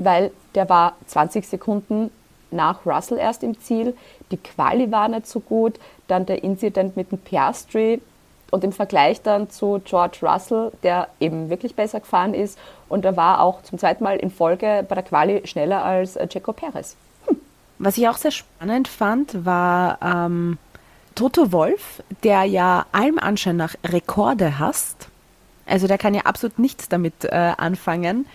weil 0.00 0.32
der 0.54 0.68
war 0.68 0.96
20 1.06 1.48
Sekunden 1.48 2.10
nach 2.50 2.84
Russell 2.84 3.16
erst 3.16 3.42
im 3.42 3.58
Ziel. 3.58 3.96
Die 4.30 4.36
Quali 4.36 4.92
war 4.92 5.08
nicht 5.08 5.26
so 5.26 5.40
gut. 5.40 5.80
Dann 6.08 6.26
der 6.26 6.44
Incident 6.44 6.94
mit 6.96 7.10
dem 7.10 7.16
Piastri 7.16 8.02
und 8.52 8.62
im 8.64 8.72
Vergleich 8.72 9.22
dann 9.22 9.48
zu 9.50 9.80
George 9.82 10.18
Russell, 10.22 10.72
der 10.82 11.08
eben 11.20 11.48
wirklich 11.48 11.74
besser 11.74 12.00
gefahren 12.00 12.34
ist. 12.34 12.58
Und 12.88 13.04
er 13.06 13.16
war 13.16 13.40
auch 13.40 13.62
zum 13.62 13.78
zweiten 13.78 14.04
Mal 14.04 14.18
in 14.18 14.30
Folge 14.30 14.84
bei 14.86 14.94
der 14.94 15.02
Quali 15.02 15.46
schneller 15.46 15.82
als 15.82 16.16
äh, 16.16 16.28
Checo 16.28 16.52
Perez. 16.52 16.94
Was 17.78 17.96
ich 17.96 18.06
auch 18.08 18.18
sehr 18.18 18.30
spannend 18.30 18.88
fand, 18.88 19.46
war 19.46 19.98
ähm, 20.02 20.58
Toto 21.14 21.50
Wolf, 21.50 22.02
der 22.22 22.44
ja 22.44 22.84
allem 22.92 23.18
Anschein 23.18 23.56
nach 23.56 23.74
Rekorde 23.84 24.58
hasst. 24.58 25.08
Also 25.64 25.86
der 25.86 25.96
kann 25.96 26.12
ja 26.12 26.22
absolut 26.22 26.58
nichts 26.58 26.90
damit 26.90 27.24
äh, 27.24 27.54
anfangen. 27.56 28.26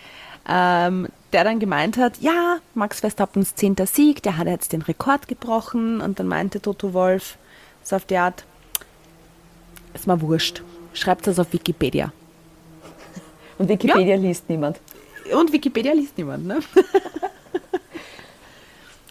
Ähm, 0.49 1.10
der 1.32 1.43
dann 1.43 1.60
gemeint 1.60 1.97
hat, 1.97 2.17
ja, 2.21 2.58
Max 2.73 3.01
Verstappens 3.01 3.53
zehnter 3.53 3.86
Sieg, 3.86 4.23
der 4.23 4.38
hat 4.38 4.47
jetzt 4.47 4.73
den 4.73 4.82
Rekord 4.82 5.27
gebrochen. 5.27 6.01
Und 6.01 6.19
dann 6.19 6.27
meinte 6.27 6.60
Toto 6.60 6.93
Wolf 6.93 7.38
so 7.84 7.97
auf 7.97 8.06
die 8.06 8.17
Art, 8.17 8.45
ist 9.93 10.08
mal 10.08 10.19
wurscht, 10.21 10.62
schreibt 10.93 11.28
das 11.28 11.39
auf 11.39 11.52
Wikipedia. 11.54 12.12
Und 13.58 13.69
Wikipedia 13.69 14.15
liest 14.15 14.50
niemand. 14.50 14.80
Und 15.34 15.52
Wikipedia 15.52 15.93
liest 15.93 16.17
niemand, 16.17 16.45
ne? 16.47 16.60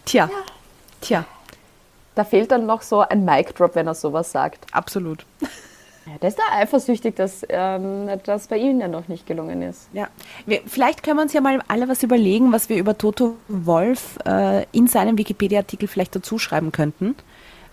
Tja, 0.05 0.31
tja, 1.01 1.25
Da 2.15 2.25
fehlt 2.25 2.53
dann 2.53 2.65
noch 2.65 2.83
so 2.83 3.01
ein 3.01 3.25
Mic-Drop, 3.25 3.75
wenn 3.75 3.89
er 3.89 3.95
sowas 3.95 4.31
sagt. 4.31 4.67
absolut. 4.73 5.27
Ja, 6.07 6.13
der 6.23 6.29
ist 6.29 6.39
da 6.39 6.45
eifersüchtig, 6.53 7.17
dass 7.17 7.45
ähm, 7.49 8.09
das 8.25 8.47
bei 8.47 8.59
ihm 8.59 8.79
ja 8.81 8.87
noch 8.87 9.09
nicht 9.09 9.27
gelungen 9.27 9.63
ist. 9.63 9.89
Ja, 9.93 10.07
wir, 10.47 10.61
vielleicht 10.65 11.03
können 11.03 11.17
wir 11.17 11.23
uns 11.23 11.33
ja 11.33 11.41
mal 11.41 11.61
alle 11.67 11.89
was 11.89 12.05
überlegen, 12.05 12.53
was 12.53 12.69
wir 12.69 12.77
über 12.77 12.97
Toto 12.97 13.35
Wolf 13.49 14.17
äh, 14.25 14.65
in 14.71 14.87
seinem 14.87 15.19
Wikipedia-Artikel 15.19 15.89
vielleicht 15.89 16.15
dazu 16.15 16.39
schreiben 16.39 16.71
könnten. 16.71 17.17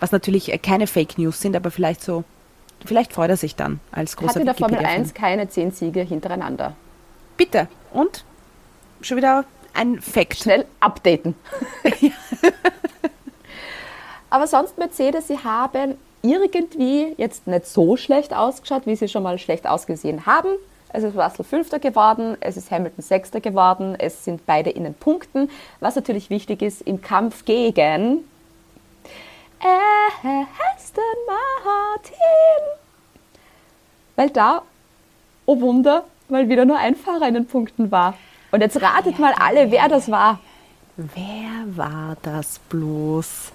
Was 0.00 0.10
natürlich 0.10 0.52
äh, 0.52 0.58
keine 0.58 0.88
Fake 0.88 1.16
News 1.16 1.40
sind, 1.40 1.54
aber 1.54 1.70
vielleicht 1.70 2.02
so, 2.02 2.24
vielleicht 2.84 3.12
freut 3.12 3.30
er 3.30 3.36
sich 3.36 3.56
dann 3.56 3.80
als 3.92 4.12
Hat 4.12 4.18
großer 4.20 4.40
in 4.40 4.46
der 4.46 4.54
Formel 4.54 4.78
Wikipedia-Fan. 4.78 5.02
1 5.02 5.14
keine 5.14 5.48
zehn 5.48 5.70
Siege 5.70 6.00
hintereinander. 6.00 6.74
Bitte. 7.36 7.68
Und? 7.92 8.24
Schon 9.00 9.16
wieder 9.16 9.44
ein 9.74 10.00
Fact. 10.00 10.38
Schnell 10.38 10.66
updaten. 10.80 11.34
Aber 14.30 14.46
sonst 14.46 14.78
Mercedes, 14.78 15.28
sie 15.28 15.38
haben 15.38 15.94
irgendwie 16.22 17.14
jetzt 17.18 17.46
nicht 17.46 17.66
so 17.66 17.96
schlecht 17.96 18.34
ausgeschaut, 18.34 18.86
wie 18.86 18.96
sie 18.96 19.08
schon 19.08 19.22
mal 19.22 19.38
schlecht 19.38 19.66
ausgesehen 19.66 20.26
haben. 20.26 20.48
Es 20.88 21.02
ist 21.02 21.16
Russell 21.16 21.44
Fünfter 21.44 21.80
geworden, 21.80 22.36
es 22.40 22.56
ist 22.56 22.70
Hamilton 22.70 23.02
Sechster 23.02 23.40
geworden, 23.40 23.96
es 23.98 24.24
sind 24.24 24.46
beide 24.46 24.70
in 24.70 24.84
den 24.84 24.94
Punkten. 24.94 25.50
Was 25.80 25.96
natürlich 25.96 26.30
wichtig 26.30 26.62
ist 26.62 26.82
im 26.82 27.02
Kampf 27.02 27.44
gegen 27.44 28.24
Aston 29.64 31.02
Martin. 31.26 32.18
Weil 34.16 34.30
da, 34.30 34.62
oh 35.46 35.60
Wunder, 35.60 36.04
mal 36.28 36.48
wieder 36.48 36.64
nur 36.64 36.78
ein 36.78 36.94
Fahrer 36.94 37.28
in 37.28 37.34
den 37.34 37.46
Punkten 37.46 37.90
war. 37.90 38.14
Und 38.52 38.60
jetzt 38.60 38.80
ratet 38.80 39.18
mal 39.18 39.34
alle, 39.40 39.70
wer 39.70 39.88
das 39.88 40.10
war. 40.10 40.38
Wer 40.96 41.76
war 41.76 42.16
das 42.22 42.60
bloß? 42.68 43.52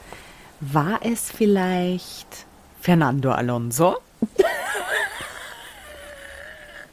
War 0.59 0.99
es 1.03 1.31
vielleicht 1.31 2.45
Fernando 2.81 3.31
Alonso? 3.31 3.97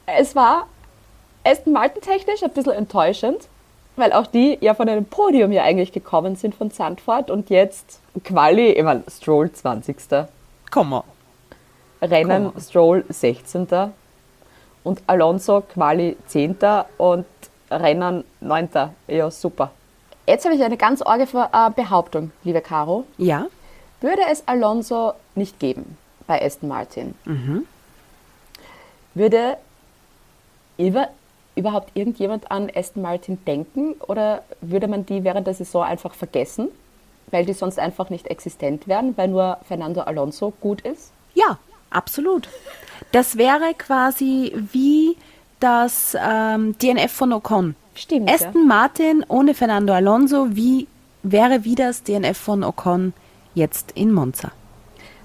Es 0.06 0.36
war 0.36 0.68
Aston 1.42 1.72
Martin 1.72 2.00
technisch 2.00 2.42
ein 2.42 2.52
bisschen 2.52 2.72
enttäuschend, 2.74 3.48
weil 3.96 4.12
auch 4.12 4.26
die 4.26 4.58
ja 4.60 4.74
von 4.74 4.88
einem 4.88 5.04
Podium 5.04 5.52
ja 5.52 5.62
eigentlich 5.62 5.92
gekommen 5.92 6.36
sind 6.36 6.54
von 6.54 6.70
Sandford 6.70 7.30
und 7.30 7.50
jetzt 7.50 8.00
Quali, 8.24 8.70
ich 8.72 8.82
mein, 8.82 9.04
Stroll 9.08 9.50
20. 9.50 9.96
Komm 10.70 10.90
mal. 10.90 11.04
Rennen 12.02 12.52
Stroll 12.60 13.04
16. 13.08 13.66
und 14.84 15.02
Alonso 15.06 15.62
Quali 15.62 16.16
10. 16.26 16.56
und 16.98 17.26
Rennen 17.70 18.24
9. 18.40 18.68
Ja, 19.08 19.30
super. 19.30 19.72
Jetzt 20.26 20.44
habe 20.44 20.54
ich 20.54 20.62
eine 20.62 20.76
ganz 20.76 21.02
arge 21.02 21.24
äh, 21.24 21.70
Behauptung, 21.70 22.32
liebe 22.44 22.60
Caro. 22.60 23.04
Ja? 23.16 23.46
Würde 24.00 24.22
es 24.30 24.46
Alonso 24.46 25.14
nicht 25.34 25.58
geben 25.58 25.96
bei 26.26 26.44
Aston 26.44 26.68
Martin, 26.68 27.14
würde 29.14 29.56
Eva 30.76 31.08
überhaupt 31.56 31.90
irgendjemand 31.94 32.50
an 32.50 32.70
Aston 32.72 33.02
Martin 33.02 33.38
denken 33.46 33.94
oder 34.06 34.42
würde 34.60 34.86
man 34.86 35.06
die 35.06 35.24
während 35.24 35.46
der 35.46 35.54
Saison 35.54 35.82
einfach 35.82 36.14
vergessen, 36.14 36.68
weil 37.30 37.44
die 37.44 37.54
sonst 37.54 37.78
einfach 37.78 38.10
nicht 38.10 38.28
existent 38.28 38.86
wären, 38.86 39.16
weil 39.16 39.28
nur 39.28 39.58
Fernando 39.66 40.02
Alonso 40.02 40.52
gut 40.60 40.82
ist? 40.82 41.10
Ja, 41.34 41.58
absolut. 41.90 42.48
Das 43.10 43.36
wäre 43.36 43.74
quasi 43.76 44.52
wie 44.72 45.16
das 45.58 46.16
ähm, 46.20 46.76
DNF 46.78 47.10
von 47.10 47.32
Ocon. 47.32 47.74
Stimmt. 47.94 48.30
Aston 48.30 48.62
ja. 48.62 48.66
Martin 48.66 49.24
ohne 49.28 49.54
Fernando 49.54 49.94
Alonso, 49.94 50.54
wie 50.54 50.86
wäre 51.22 51.64
wie 51.64 51.74
das 51.74 52.02
DNF 52.02 52.36
von 52.36 52.62
Ocon 52.62 53.14
jetzt 53.54 53.92
in 53.92 54.12
Monza? 54.12 54.52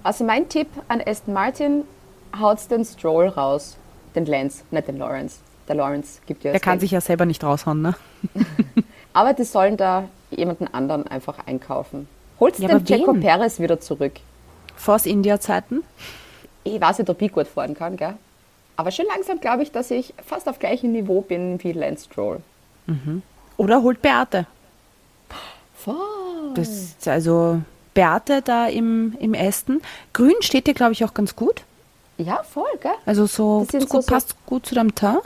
Also 0.04 0.24
mein 0.24 0.48
Tipp 0.48 0.68
an 0.88 1.02
Aston 1.06 1.34
Martin, 1.34 1.84
haut 2.40 2.60
den 2.72 2.86
Stroll 2.86 3.28
raus. 3.28 3.78
Den 4.16 4.26
Lance, 4.26 4.64
nicht 4.72 4.88
den 4.88 4.98
Lawrence. 4.98 5.38
Der 5.68 5.76
Lawrence 5.76 6.20
gibt 6.26 6.44
ja 6.44 6.52
Der 6.52 6.60
kann 6.60 6.74
Geld. 6.74 6.82
sich 6.82 6.92
ja 6.92 7.02
selber 7.02 7.26
nicht 7.26 7.44
raushauen, 7.44 7.82
ne? 7.82 7.96
Aber 9.14 9.34
die 9.34 9.44
sollen 9.44 9.78
da 9.78 10.06
jemanden 10.30 10.68
anderen 10.74 11.08
einfach 11.08 11.46
einkaufen. 11.46 12.08
Holst 12.40 12.60
Ja, 12.60 12.68
den 12.80 12.86
Checo? 12.86 13.14
Perez 13.14 13.60
wieder 13.60 13.80
zurück. 13.80 14.14
Force 14.76 15.06
India 15.06 15.40
Zeiten. 15.40 15.84
Ich 16.64 16.80
weiß 16.80 17.00
nicht, 17.00 17.10
ob 17.10 17.22
ich 17.22 17.32
gut 17.32 17.48
fahren 17.48 17.74
kann, 17.76 17.98
gell? 17.98 18.14
Aber 18.78 18.90
schon 18.92 19.06
langsam 19.14 19.40
glaube 19.40 19.64
ich, 19.64 19.72
dass 19.72 19.92
ich 19.92 20.14
fast 20.26 20.48
auf 20.50 20.58
gleichem 20.60 20.92
Niveau 20.92 21.22
bin 21.22 21.62
wie 21.64 21.72
Lance 21.74 22.06
Stroll. 22.06 22.40
Oder 23.58 23.82
holt 23.84 24.02
Beate. 24.02 24.48
Voll. 25.76 25.96
Das 26.56 26.68
ist 26.70 27.08
also 27.08 27.62
Beate 27.94 28.42
da 28.42 28.68
im, 28.68 29.16
im 29.20 29.34
Ästen. 29.34 29.82
Grün 30.14 30.34
steht 30.42 30.68
dir, 30.68 30.74
glaube 30.74 30.94
ich, 30.94 31.04
auch 31.06 31.14
ganz 31.14 31.36
gut. 31.36 31.64
Ja, 32.18 32.44
voll, 32.44 32.66
gell? 32.82 32.92
Also 33.06 33.26
so, 33.26 33.60
gut, 33.72 33.72
so- 33.72 34.02
so- 34.02 34.08
passt 34.08 34.36
gut 34.46 34.66
zu 34.66 34.76
deinem 34.76 34.94
Teint. 34.96 35.20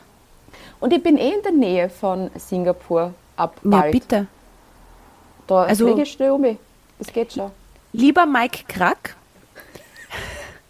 Und 0.85 0.93
ich 0.93 1.01
bin 1.01 1.17
eh 1.17 1.31
in 1.33 1.41
der 1.41 1.51
Nähe 1.51 1.89
von 1.89 2.29
Singapur 2.35 3.11
ab 3.37 3.59
Ja, 3.63 3.69
bald. 3.71 3.91
bitte. 3.91 4.27
Da 5.47 5.63
Also- 5.63 5.87
fliege 5.87 6.03
ich 6.03 6.11
schnell 6.11 6.29
um 6.29 6.41
mich. 6.41 6.59
Das 6.99 7.11
geht 7.11 7.33
schon. 7.33 7.49
Lieber 7.91 8.27
Mike 8.27 8.65
Krack, 8.67 9.15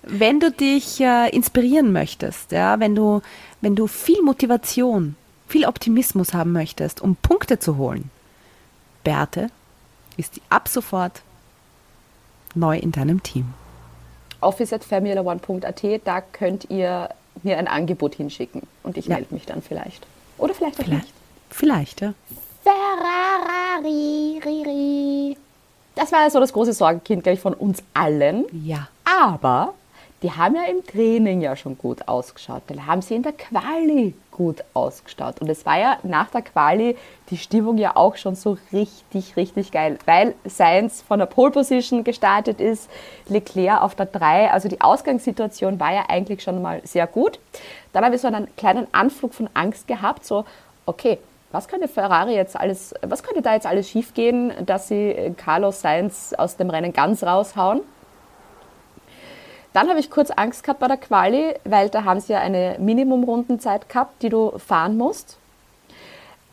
wenn 0.04 0.40
du 0.40 0.52
dich 0.52 1.02
äh, 1.02 1.30
inspirieren 1.36 1.92
möchtest, 1.92 2.54
ja, 2.54 2.80
wenn 2.80 2.96
du, 2.96 3.22
wenn 3.60 3.76
du 3.76 3.88
viel 3.88 4.22
Motivation, 4.22 5.18
viel 5.50 5.66
Optimismus 5.66 6.34
haben 6.34 6.54
möchtest, 6.54 7.02
um 7.02 7.18
Punkte 7.18 7.60
zu 7.60 7.76
holen, 7.76 8.10
Beate 9.04 9.50
ist 10.16 10.40
ab 10.50 10.70
sofort 10.70 11.24
neu 12.54 12.78
in 12.78 12.94
deinem 12.94 13.22
Team. 13.22 13.54
Office 14.40 14.72
at 14.72 14.86
formula1.at, 14.86 16.08
da 16.08 16.22
könnt 16.22 16.70
ihr 16.70 17.10
mir 17.44 17.58
ein 17.58 17.68
Angebot 17.68 18.16
hinschicken. 18.16 18.62
Und 18.86 18.98
ich 18.98 19.08
Ja. 19.08 19.16
melde 19.16 19.34
mich 19.34 19.46
dann 19.46 19.62
vielleicht. 19.62 20.06
Oder 20.38 20.54
vielleicht 20.54 20.80
auch 20.80 20.84
Vielleicht, 20.84 21.04
nicht. 21.06 21.14
vielleicht, 21.50 22.02
ja. 22.02 22.14
Ferrari, 22.64 24.40
Riri. 24.44 25.38
Das 25.96 26.12
war 26.12 26.30
so 26.30 26.40
das 26.40 26.52
große 26.52 26.74
Sorgenkind, 26.74 27.24
glaube 27.24 27.36
ich, 27.36 27.40
von 27.42 27.54
uns 27.54 27.80
allen. 27.94 28.46
Ja. 28.66 28.88
Aber 29.06 29.74
die 30.24 30.32
haben 30.32 30.56
ja 30.56 30.64
im 30.64 30.86
Training 30.86 31.42
ja 31.42 31.56
schon 31.56 31.78
gut 31.78 32.08
ausgeschaut. 32.08 32.64
Dann 32.68 32.88
haben 32.88 33.02
sie 33.02 33.16
in 33.16 33.24
der 33.24 33.34
Quali 33.34 34.16
gut 34.32 34.64
ausgeschaut. 34.74 35.42
Und 35.42 35.50
es 35.50 35.66
war 35.66 35.78
ja 35.78 35.98
nach 36.04 36.30
der 36.30 36.42
Quali 36.42 36.98
die 37.30 37.38
Stimmung 37.38 37.78
ja 37.78 37.96
auch 37.96 38.16
schon 38.16 38.36
so 38.36 38.58
richtig, 38.74 39.38
richtig 39.38 39.72
geil, 39.72 40.00
weil 40.06 40.36
Sainz 40.46 41.02
von 41.02 41.20
der 41.20 41.26
Pole 41.26 41.52
Position 41.52 42.04
gestartet 42.04 42.60
ist, 42.60 42.90
Leclerc 43.28 43.82
auf 43.82 43.96
der 43.96 44.08
3. 44.08 44.52
Also 44.52 44.68
die 44.68 44.82
Ausgangssituation 44.82 45.80
war 45.80 45.94
ja 45.94 46.06
eigentlich 46.08 46.44
schon 46.44 46.62
mal 46.62 46.82
sehr 46.86 47.08
gut. 47.08 47.40
Dann 47.94 48.04
habe 48.04 48.16
ich 48.16 48.22
so 48.22 48.28
einen 48.28 48.48
kleinen 48.56 48.88
Anflug 48.94 49.34
von 49.34 49.50
Angst 49.54 49.88
gehabt, 49.88 50.26
so, 50.26 50.46
okay, 50.86 51.18
was 51.52 51.68
könnte 51.70 51.88
Ferrari 51.88 52.36
jetzt 52.36 52.60
alles, 52.60 52.94
was 53.02 53.24
könnte 53.24 53.42
da 53.42 53.54
jetzt 53.54 53.66
alles 53.66 53.90
schiefgehen, 53.90 54.52
dass 54.66 54.90
sie 54.90 55.34
Carlos 55.38 55.80
Sainz 55.82 56.34
aus 56.38 56.58
dem 56.58 56.70
Rennen 56.70 56.92
ganz 56.92 57.24
raushauen? 57.24 57.82
Dann 59.76 59.90
habe 59.90 60.00
ich 60.00 60.10
kurz 60.10 60.32
Angst 60.32 60.64
gehabt 60.64 60.80
bei 60.80 60.88
der 60.88 60.96
Quali, 60.96 61.54
weil 61.66 61.90
da 61.90 62.06
haben 62.06 62.22
sie 62.22 62.32
ja 62.32 62.40
eine 62.40 62.78
Minimum-Rundenzeit 62.80 63.90
gehabt, 63.90 64.24
die 64.24 64.30
du 64.30 64.58
fahren 64.58 64.96
musst. 64.96 65.36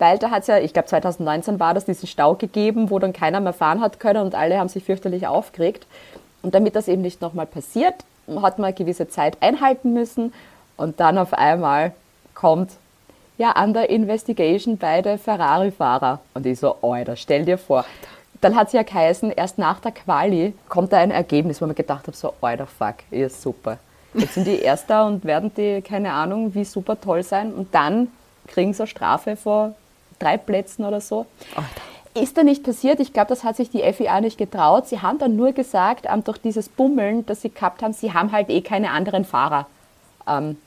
Weil 0.00 0.18
da 0.18 0.32
hat 0.32 0.40
es 0.40 0.48
ja, 0.48 0.58
ich 0.58 0.72
glaube 0.72 0.88
2019 0.88 1.60
war 1.60 1.72
das, 1.72 1.84
diesen 1.84 2.08
Stau 2.08 2.34
gegeben, 2.34 2.90
wo 2.90 2.98
dann 2.98 3.12
keiner 3.12 3.38
mehr 3.38 3.52
fahren 3.52 3.80
hat 3.80 4.00
können 4.00 4.24
und 4.24 4.34
alle 4.34 4.58
haben 4.58 4.68
sich 4.68 4.82
fürchterlich 4.82 5.28
aufgeregt. 5.28 5.86
Und 6.42 6.56
damit 6.56 6.74
das 6.74 6.88
eben 6.88 7.02
nicht 7.02 7.20
nochmal 7.20 7.46
passiert, 7.46 7.94
hat 8.26 8.58
man 8.58 8.64
eine 8.64 8.74
gewisse 8.74 9.08
Zeit 9.08 9.36
einhalten 9.40 9.92
müssen. 9.92 10.34
Und 10.76 10.98
dann 10.98 11.16
auf 11.16 11.32
einmal 11.32 11.92
kommt, 12.34 12.72
ja, 13.38 13.54
under 13.62 13.88
investigation 13.88 14.78
beide 14.78 15.16
Ferrari-Fahrer. 15.16 16.18
Und 16.34 16.44
ich 16.44 16.58
so, 16.58 16.74
Alter, 16.82 17.14
stell 17.14 17.44
dir 17.44 17.58
vor. 17.58 17.84
Dann 18.42 18.56
hat 18.56 18.66
es 18.66 18.72
ja 18.72 18.82
geheißen, 18.82 19.30
erst 19.30 19.56
nach 19.56 19.78
der 19.78 19.92
Quali 19.92 20.52
kommt 20.68 20.92
da 20.92 20.98
ein 20.98 21.12
Ergebnis, 21.12 21.62
wo 21.62 21.66
man 21.66 21.76
gedacht 21.76 22.08
habe, 22.08 22.16
so, 22.16 22.34
Alter, 22.40 22.66
fuck, 22.66 22.96
ihr 23.12 23.26
ist 23.26 23.40
super. 23.40 23.78
Jetzt 24.14 24.34
sind 24.34 24.46
die 24.46 24.58
Erster 24.58 25.06
und 25.06 25.24
werden 25.24 25.52
die, 25.56 25.80
keine 25.80 26.12
Ahnung, 26.12 26.52
wie 26.54 26.64
super 26.64 27.00
toll 27.00 27.22
sein. 27.22 27.54
Und 27.54 27.72
dann 27.72 28.08
kriegen 28.48 28.74
sie 28.74 28.82
eine 28.82 28.88
Strafe 28.88 29.36
vor 29.36 29.74
drei 30.18 30.36
Plätzen 30.36 30.84
oder 30.84 31.00
so. 31.00 31.24
Ist 32.14 32.36
da 32.36 32.42
nicht 32.42 32.64
passiert. 32.64 32.98
Ich 32.98 33.12
glaube, 33.12 33.28
das 33.28 33.44
hat 33.44 33.56
sich 33.56 33.70
die 33.70 33.80
FIA 33.92 34.20
nicht 34.20 34.36
getraut. 34.36 34.88
Sie 34.88 35.00
haben 35.00 35.18
dann 35.18 35.36
nur 35.36 35.52
gesagt, 35.52 36.06
ähm, 36.12 36.24
durch 36.24 36.38
dieses 36.38 36.68
Bummeln, 36.68 37.24
das 37.24 37.42
sie 37.42 37.50
gehabt 37.50 37.80
haben, 37.80 37.92
sie 37.92 38.12
haben 38.12 38.32
halt 38.32 38.50
eh 38.50 38.60
keine 38.60 38.90
anderen 38.90 39.24
Fahrer 39.24 39.66
ähm, 40.26 40.58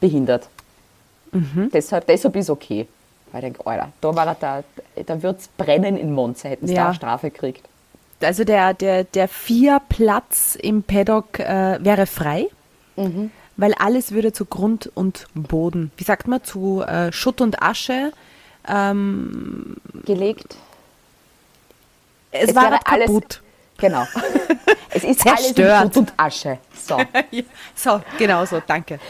behindert. 0.00 0.48
Deshalb, 1.72 2.06
deshalb 2.08 2.34
ist 2.34 2.50
okay. 2.50 2.88
Weil 3.32 3.40
ich 3.44 3.44
denke, 3.52 3.66
Alter, 3.66 3.92
da, 4.00 4.14
war 4.16 4.34
da, 4.38 4.62
da 5.06 5.22
wird 5.22 5.40
es 5.40 5.48
brennen 5.48 5.96
in 5.96 6.12
Monza, 6.12 6.48
hätten 6.48 6.66
sie 6.66 6.74
Ja. 6.74 6.80
da 6.82 6.86
eine 6.88 6.94
Strafe 6.96 7.30
gekriegt. 7.30 7.66
Also 8.22 8.44
der, 8.44 8.74
der, 8.74 9.04
der 9.04 9.28
Vier-Platz 9.28 10.56
im 10.60 10.82
Paddock 10.82 11.38
äh, 11.40 11.78
wäre 11.82 12.06
frei, 12.06 12.48
weil 13.56 13.72
alles 13.74 14.12
würde 14.12 14.32
zu 14.32 14.44
Grund 14.44 14.90
und 14.94 15.26
Boden, 15.34 15.90
wie 15.96 16.04
sagt 16.04 16.28
man, 16.28 16.44
zu 16.44 16.82
äh, 16.82 17.12
Schutt 17.12 17.40
und 17.40 17.62
Asche. 17.62 18.12
Gelegt. 20.04 20.56
Es, 22.30 22.50
Es 22.50 22.54
war 22.54 22.70
wäre 22.72 22.80
alles- 22.84 23.06
kaputt. 23.06 23.42
Genau. 23.78 24.04
es 24.90 25.02
ist 25.04 25.26
alles 25.26 25.42
Zerstört. 25.54 25.82
Schutt 25.82 25.96
und 25.96 26.12
Asche. 26.18 26.58
So. 26.74 26.98
So, 27.74 28.02
genau 28.18 28.44
so, 28.44 28.60
danke. 28.66 29.00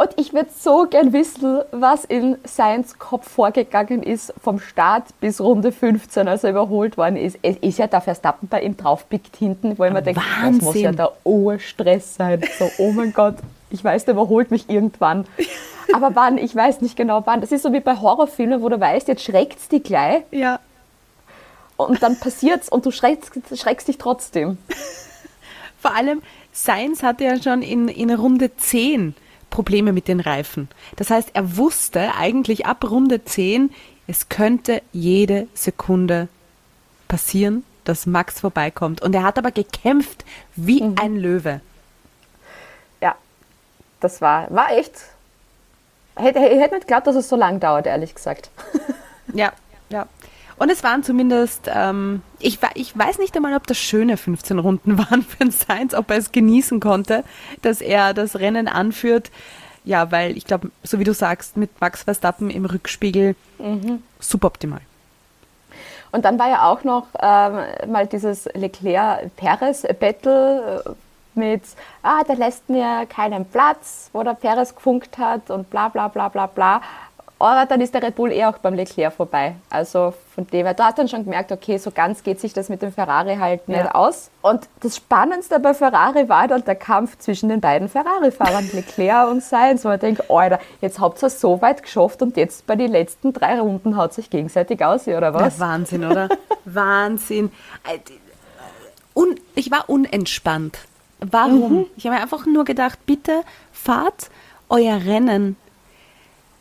Und 0.00 0.12
ich 0.16 0.32
würde 0.32 0.48
so 0.58 0.86
gern 0.88 1.12
wissen, 1.12 1.60
was 1.72 2.06
in 2.06 2.38
Seins 2.44 2.98
Kopf 2.98 3.28
vorgegangen 3.30 4.02
ist, 4.02 4.32
vom 4.42 4.58
Start 4.58 5.04
bis 5.20 5.42
Runde 5.42 5.72
15, 5.72 6.26
als 6.26 6.42
er 6.42 6.52
überholt 6.52 6.96
worden 6.96 7.16
ist. 7.16 7.38
Es 7.42 7.58
ist 7.58 7.78
ja 7.78 7.86
der 7.86 8.00
Verstappen 8.00 8.48
bei 8.48 8.62
ihm 8.62 8.78
draufpickt 8.78 9.36
hinten, 9.36 9.78
wo 9.78 9.84
ich 9.84 9.92
mir 9.92 10.00
denke, 10.00 10.22
das 10.42 10.62
muss 10.62 10.76
ja 10.76 10.92
der 10.92 11.12
Urstress 11.24 12.14
sein. 12.14 12.42
So, 12.58 12.70
oh 12.78 12.92
mein 12.92 13.12
Gott, 13.12 13.34
ich 13.68 13.84
weiß, 13.84 14.06
der 14.06 14.14
überholt 14.14 14.50
mich 14.50 14.70
irgendwann. 14.70 15.26
Aber 15.92 16.14
wann? 16.14 16.38
Ich 16.38 16.56
weiß 16.56 16.80
nicht 16.80 16.96
genau 16.96 17.20
wann. 17.26 17.42
Das 17.42 17.52
ist 17.52 17.62
so 17.62 17.70
wie 17.74 17.80
bei 17.80 17.94
Horrorfilmen, 17.94 18.62
wo 18.62 18.70
du 18.70 18.80
weißt, 18.80 19.06
jetzt 19.06 19.22
schreckt's 19.22 19.68
dich 19.68 19.82
gleich 19.82 20.22
Ja. 20.30 20.60
und 21.76 22.02
dann 22.02 22.18
passiert's 22.18 22.70
und 22.70 22.86
du 22.86 22.90
schreckst, 22.90 23.32
schreckst 23.54 23.86
dich 23.86 23.98
trotzdem. 23.98 24.56
Vor 25.78 25.94
allem, 25.94 26.22
Sainz 26.52 27.02
hatte 27.02 27.24
ja 27.24 27.42
schon 27.42 27.60
in, 27.60 27.88
in 27.88 28.10
Runde 28.10 28.56
10 28.56 29.14
Probleme 29.50 29.92
mit 29.92 30.08
den 30.08 30.20
Reifen. 30.20 30.68
Das 30.96 31.10
heißt, 31.10 31.30
er 31.34 31.56
wusste 31.56 32.14
eigentlich 32.14 32.66
ab 32.66 32.88
Runde 32.88 33.24
10, 33.24 33.70
es 34.06 34.28
könnte 34.28 34.82
jede 34.92 35.46
Sekunde 35.54 36.28
passieren, 37.08 37.64
dass 37.84 38.06
Max 38.06 38.40
vorbeikommt. 38.40 39.02
Und 39.02 39.14
er 39.14 39.22
hat 39.22 39.38
aber 39.38 39.50
gekämpft 39.50 40.24
wie 40.56 40.82
ein 40.82 41.16
Löwe. 41.16 41.60
Ja, 43.00 43.14
das 44.00 44.20
war, 44.20 44.50
war 44.50 44.72
echt. 44.72 44.92
Hätte, 46.16 46.40
ich 46.40 46.60
hätte 46.60 46.74
nicht 46.74 46.86
geglaubt, 46.86 47.06
dass 47.06 47.16
es 47.16 47.28
so 47.28 47.36
lang 47.36 47.60
dauert, 47.60 47.86
ehrlich 47.86 48.14
gesagt. 48.14 48.50
Ja, 49.32 49.52
ja. 49.90 50.06
Und 50.60 50.70
es 50.70 50.84
waren 50.84 51.02
zumindest, 51.02 51.68
ähm, 51.74 52.22
ich, 52.38 52.58
ich 52.74 52.96
weiß 52.96 53.18
nicht 53.18 53.34
einmal, 53.34 53.54
ob 53.54 53.66
das 53.66 53.78
schöne 53.78 54.16
15 54.18 54.58
Runden 54.58 54.98
waren 54.98 55.22
für 55.22 55.38
den 55.38 55.50
Sainz, 55.50 55.94
ob 55.94 56.10
er 56.10 56.18
es 56.18 56.32
genießen 56.32 56.80
konnte, 56.80 57.24
dass 57.62 57.80
er 57.80 58.12
das 58.12 58.38
Rennen 58.38 58.68
anführt. 58.68 59.30
Ja, 59.84 60.12
weil 60.12 60.36
ich 60.36 60.44
glaube, 60.44 60.70
so 60.82 60.98
wie 60.98 61.04
du 61.04 61.14
sagst, 61.14 61.56
mit 61.56 61.80
Max 61.80 62.02
Verstappen 62.02 62.50
im 62.50 62.66
Rückspiegel 62.66 63.36
suboptimal. 64.18 64.82
Und 66.12 66.26
dann 66.26 66.38
war 66.38 66.50
ja 66.50 66.70
auch 66.70 66.84
noch 66.84 67.06
ähm, 67.18 67.60
mal 67.90 68.06
dieses 68.06 68.44
Leclerc-Perez-Battle 68.52 70.82
äh, 70.84 70.90
mit, 71.34 71.62
ah, 72.02 72.22
der 72.24 72.36
lässt 72.36 72.68
mir 72.68 73.06
keinen 73.06 73.46
Platz, 73.46 74.10
wo 74.12 74.22
der 74.22 74.34
Perez 74.34 74.74
gefunkt 74.74 75.16
hat 75.16 75.50
und 75.50 75.70
bla 75.70 75.88
bla 75.88 76.08
bla 76.08 76.28
bla 76.28 76.46
bla. 76.46 76.82
Aber 77.40 77.64
dann 77.66 77.80
ist 77.80 77.94
der 77.94 78.02
Red 78.02 78.16
Bull 78.16 78.30
eh 78.32 78.44
auch 78.44 78.58
beim 78.58 78.74
Leclerc 78.74 79.14
vorbei. 79.14 79.54
Also 79.70 80.12
von 80.34 80.46
dem 80.48 80.66
her, 80.66 80.74
da 80.74 80.84
hast 80.86 80.98
du 80.98 81.02
dann 81.02 81.08
schon 81.08 81.24
gemerkt, 81.24 81.50
okay, 81.52 81.78
so 81.78 81.90
ganz 81.90 82.22
geht 82.22 82.38
sich 82.38 82.52
das 82.52 82.68
mit 82.68 82.82
dem 82.82 82.92
Ferrari 82.92 83.36
halt 83.36 83.66
nicht 83.66 83.78
Ja. 83.82 83.94
aus. 83.94 84.30
Und 84.42 84.68
das 84.82 84.96
Spannendste 84.96 85.58
bei 85.58 85.72
Ferrari 85.72 86.28
war 86.28 86.46
dann 86.48 86.62
der 86.64 86.74
Kampf 86.74 87.16
zwischen 87.18 87.48
den 87.48 87.60
beiden 87.62 87.88
Ferrari-Fahrern, 87.88 88.68
Leclerc 88.74 89.28
und 89.30 89.42
Sainz. 89.42 89.84
Wo 89.84 89.88
man 89.88 89.98
denkt, 89.98 90.30
Alter, 90.30 90.60
jetzt 90.82 91.00
habt 91.00 91.22
ihr 91.22 91.28
es 91.28 91.40
so 91.40 91.60
weit 91.62 91.82
geschafft 91.82 92.20
und 92.20 92.36
jetzt 92.36 92.66
bei 92.66 92.76
den 92.76 92.92
letzten 92.92 93.32
drei 93.32 93.58
Runden 93.58 93.96
haut 93.96 94.12
sich 94.12 94.28
gegenseitig 94.28 94.84
aus, 94.84 95.08
oder 95.08 95.32
was? 95.32 95.58
Ja, 95.58 95.66
Wahnsinn, 95.66 96.04
oder? 96.04 96.28
Wahnsinn. 96.66 97.50
Äh, 97.90 97.98
die- 98.06 98.20
Un, 99.14 99.34
ich 99.54 99.70
war 99.70 99.88
unentspannt. 99.88 100.78
Warum? 101.20 101.86
Ich 101.96 102.06
habe 102.06 102.16
einfach 102.20 102.46
nur 102.46 102.64
gedacht, 102.64 102.98
bitte 103.06 103.42
fahrt 103.72 104.30
euer 104.68 104.96
Rennen 105.04 105.56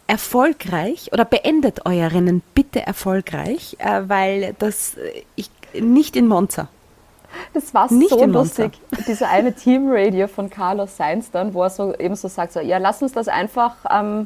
erfolgreich 0.10 1.14
oder 1.14 1.24
beendet 1.24 1.86
euer 1.86 2.12
Rennen 2.12 2.42
bitte 2.56 2.82
erfolgreich, 2.82 3.78
äh, 3.78 4.02
weil 4.08 4.56
das 4.58 4.96
äh, 4.96 5.24
ich 5.36 5.52
nicht 5.80 6.16
in 6.16 6.28
Monza. 6.28 6.68
Das 7.54 7.76
war 7.76 7.94
Nicht 7.94 8.10
so 8.10 8.26
lustig. 8.26 8.72
Dieser 9.08 9.30
eine 9.30 9.54
Teamradio 9.54 10.28
von 10.28 10.50
Carlos 10.50 10.98
Sainz 10.98 11.30
dann, 11.30 11.54
wo 11.54 11.62
er 11.62 11.70
so 11.70 11.94
eben 11.94 12.16
so 12.16 12.28
sagt, 12.28 12.54
so, 12.54 12.60
ja, 12.60 12.80
lass 12.80 13.04
uns 13.04 13.12
das 13.12 13.28
einfach 13.28 13.76
ähm, 13.92 14.26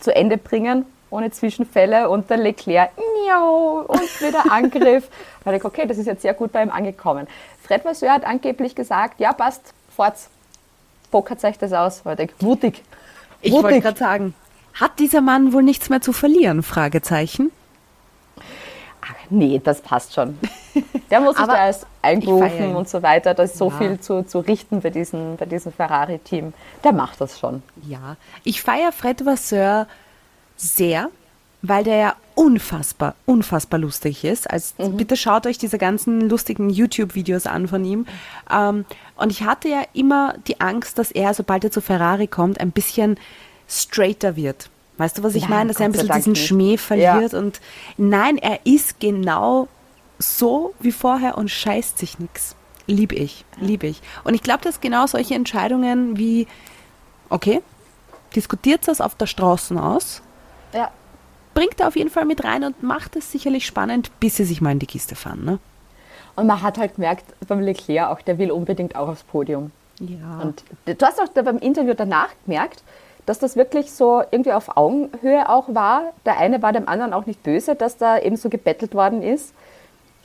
zu 0.00 0.16
Ende 0.16 0.38
bringen, 0.38 0.86
ohne 1.10 1.30
Zwischenfälle. 1.30 2.08
Und 2.08 2.30
der 2.30 2.38
Leclerc, 2.38 2.92
miau, 2.96 3.84
und 3.86 4.22
wieder 4.22 4.44
Angriff. 4.50 5.08
Da 5.44 5.50
dachte 5.50 5.56
ich, 5.58 5.64
okay, 5.66 5.86
das 5.86 5.98
ist 5.98 6.06
jetzt 6.06 6.22
sehr 6.22 6.32
gut 6.32 6.50
bei 6.50 6.62
ihm 6.62 6.70
angekommen. 6.70 7.26
Fred 7.62 7.84
Vasseur 7.84 8.10
hat 8.10 8.24
angeblich 8.24 8.74
gesagt, 8.74 9.20
ja, 9.20 9.34
passt, 9.34 9.74
fort's. 9.94 10.30
Pokert 11.10 11.44
euch 11.44 11.58
das 11.58 11.74
aus. 11.74 12.06
Weil 12.06 12.18
ich 12.20 12.30
mutig. 12.40 12.82
Ich 13.42 13.52
wollte 13.52 13.80
gerade 13.82 13.98
sagen, 13.98 14.34
hat 14.80 14.98
dieser 14.98 15.20
Mann 15.20 15.52
wohl 15.52 15.62
nichts 15.62 15.88
mehr 15.90 16.00
zu 16.00 16.12
verlieren? 16.12 16.62
Fragezeichen. 16.62 17.50
Ach, 19.00 19.14
nee, 19.30 19.60
das 19.62 19.80
passt 19.80 20.14
schon. 20.14 20.38
Der 21.10 21.20
muss 21.20 21.36
sich 21.36 21.46
da 21.46 21.66
erst 21.66 21.86
einberufen 22.02 22.76
und 22.76 22.88
so 22.88 23.02
weiter. 23.02 23.32
Da 23.34 23.44
ist 23.44 23.56
so 23.56 23.70
Ja. 23.70 23.78
viel 23.78 24.00
zu, 24.00 24.22
zu 24.26 24.40
richten 24.40 24.80
bei 24.80 24.90
diesem, 24.90 25.36
bei 25.36 25.46
diesem 25.46 25.72
Ferrari-Team. 25.72 26.52
Der 26.84 26.92
macht 26.92 27.20
das 27.20 27.38
schon. 27.38 27.62
Ja, 27.86 28.16
ich 28.44 28.60
feiere 28.62 28.92
Fred 28.92 29.24
Vasseur 29.24 29.86
sehr, 30.56 31.08
weil 31.62 31.84
der 31.84 31.96
ja 31.96 32.16
unfassbar, 32.34 33.14
unfassbar 33.24 33.80
lustig 33.80 34.24
ist. 34.24 34.48
Also 34.50 34.74
bitte 34.90 35.16
schaut 35.16 35.46
euch 35.46 35.58
diese 35.58 35.78
ganzen 35.78 36.28
lustigen 36.28 36.68
YouTube-Videos 36.70 37.46
an 37.46 37.66
von 37.66 37.84
ihm. 37.84 38.06
Ähm, 38.52 38.84
und 39.16 39.30
ich 39.32 39.42
hatte 39.44 39.68
ja 39.68 39.82
immer 39.94 40.34
die 40.46 40.60
Angst, 40.60 40.98
dass 40.98 41.10
er, 41.10 41.34
sobald 41.34 41.64
er 41.64 41.70
zu 41.70 41.80
Ferrari 41.80 42.26
kommt, 42.26 42.60
ein 42.60 42.70
bisschen 42.70 43.18
straighter 43.68 44.36
wird. 44.36 44.70
Weißt 44.96 45.18
du, 45.18 45.22
was 45.22 45.34
ich 45.34 45.42
Nein, 45.42 45.50
meine? 45.50 45.68
Dass 45.72 45.80
er 45.80 45.86
ein 45.86 45.92
bisschen 45.92 46.12
diesen 46.12 46.32
nicht. 46.32 46.46
Schmäh 46.46 46.76
verliert. 46.76 47.34
Und 47.34 47.60
nein, 47.96 48.36
er 48.38 48.66
ist 48.66 48.98
genau 48.98 49.68
so 50.18 50.74
wie 50.80 50.90
vorher 50.90 51.38
und 51.38 51.50
scheißt 51.50 51.98
sich 51.98 52.18
nix. 52.18 52.56
Lieb 52.88 53.12
ich, 53.12 53.44
lieb 53.60 53.84
ich. 53.84 54.00
Und 54.24 54.34
ich 54.34 54.42
glaube, 54.42 54.64
dass 54.64 54.80
genau 54.80 55.06
solche 55.06 55.34
Entscheidungen 55.34 56.16
wie, 56.16 56.48
okay, 57.28 57.60
diskutiert 58.34 58.88
das 58.88 59.00
auf 59.00 59.14
der 59.14 59.26
Straße 59.26 59.80
aus, 59.80 60.22
Ja. 60.72 60.90
bringt 61.54 61.78
er 61.80 61.88
auf 61.88 61.96
jeden 61.96 62.10
Fall 62.10 62.24
mit 62.24 62.44
rein 62.44 62.64
und 62.64 62.82
macht 62.82 63.14
es 63.14 63.30
sicherlich 63.30 63.66
spannend, 63.66 64.10
bis 64.20 64.36
sie 64.36 64.44
sich 64.44 64.60
mal 64.60 64.72
in 64.72 64.78
die 64.78 64.86
Kiste 64.86 65.14
fahren. 65.14 65.44
Ne? 65.44 65.58
Und 66.34 66.46
man 66.46 66.62
hat 66.62 66.78
halt 66.78 66.94
gemerkt, 66.96 67.24
beim 67.46 67.60
Leclerc 67.60 68.08
auch, 68.10 68.22
der 68.22 68.38
will 68.38 68.50
unbedingt 68.50 68.96
auch 68.96 69.08
aufs 69.08 69.22
Podium. 69.22 69.70
Ja. 70.00 70.40
Und 70.40 70.64
du 70.86 71.06
hast 71.06 71.20
auch 71.20 71.28
beim 71.28 71.58
Interview 71.58 71.94
danach 71.94 72.30
gemerkt, 72.46 72.82
dass 73.28 73.38
das 73.38 73.56
wirklich 73.56 73.92
so 73.92 74.22
irgendwie 74.30 74.52
auf 74.52 74.76
Augenhöhe 74.76 75.48
auch 75.48 75.66
war. 75.74 76.12
Der 76.24 76.38
eine 76.38 76.62
war 76.62 76.72
dem 76.72 76.88
anderen 76.88 77.12
auch 77.12 77.26
nicht 77.26 77.42
böse, 77.42 77.74
dass 77.74 77.96
da 77.98 78.18
eben 78.18 78.36
so 78.36 78.48
gebettelt 78.48 78.94
worden 78.94 79.22
ist. 79.22 79.52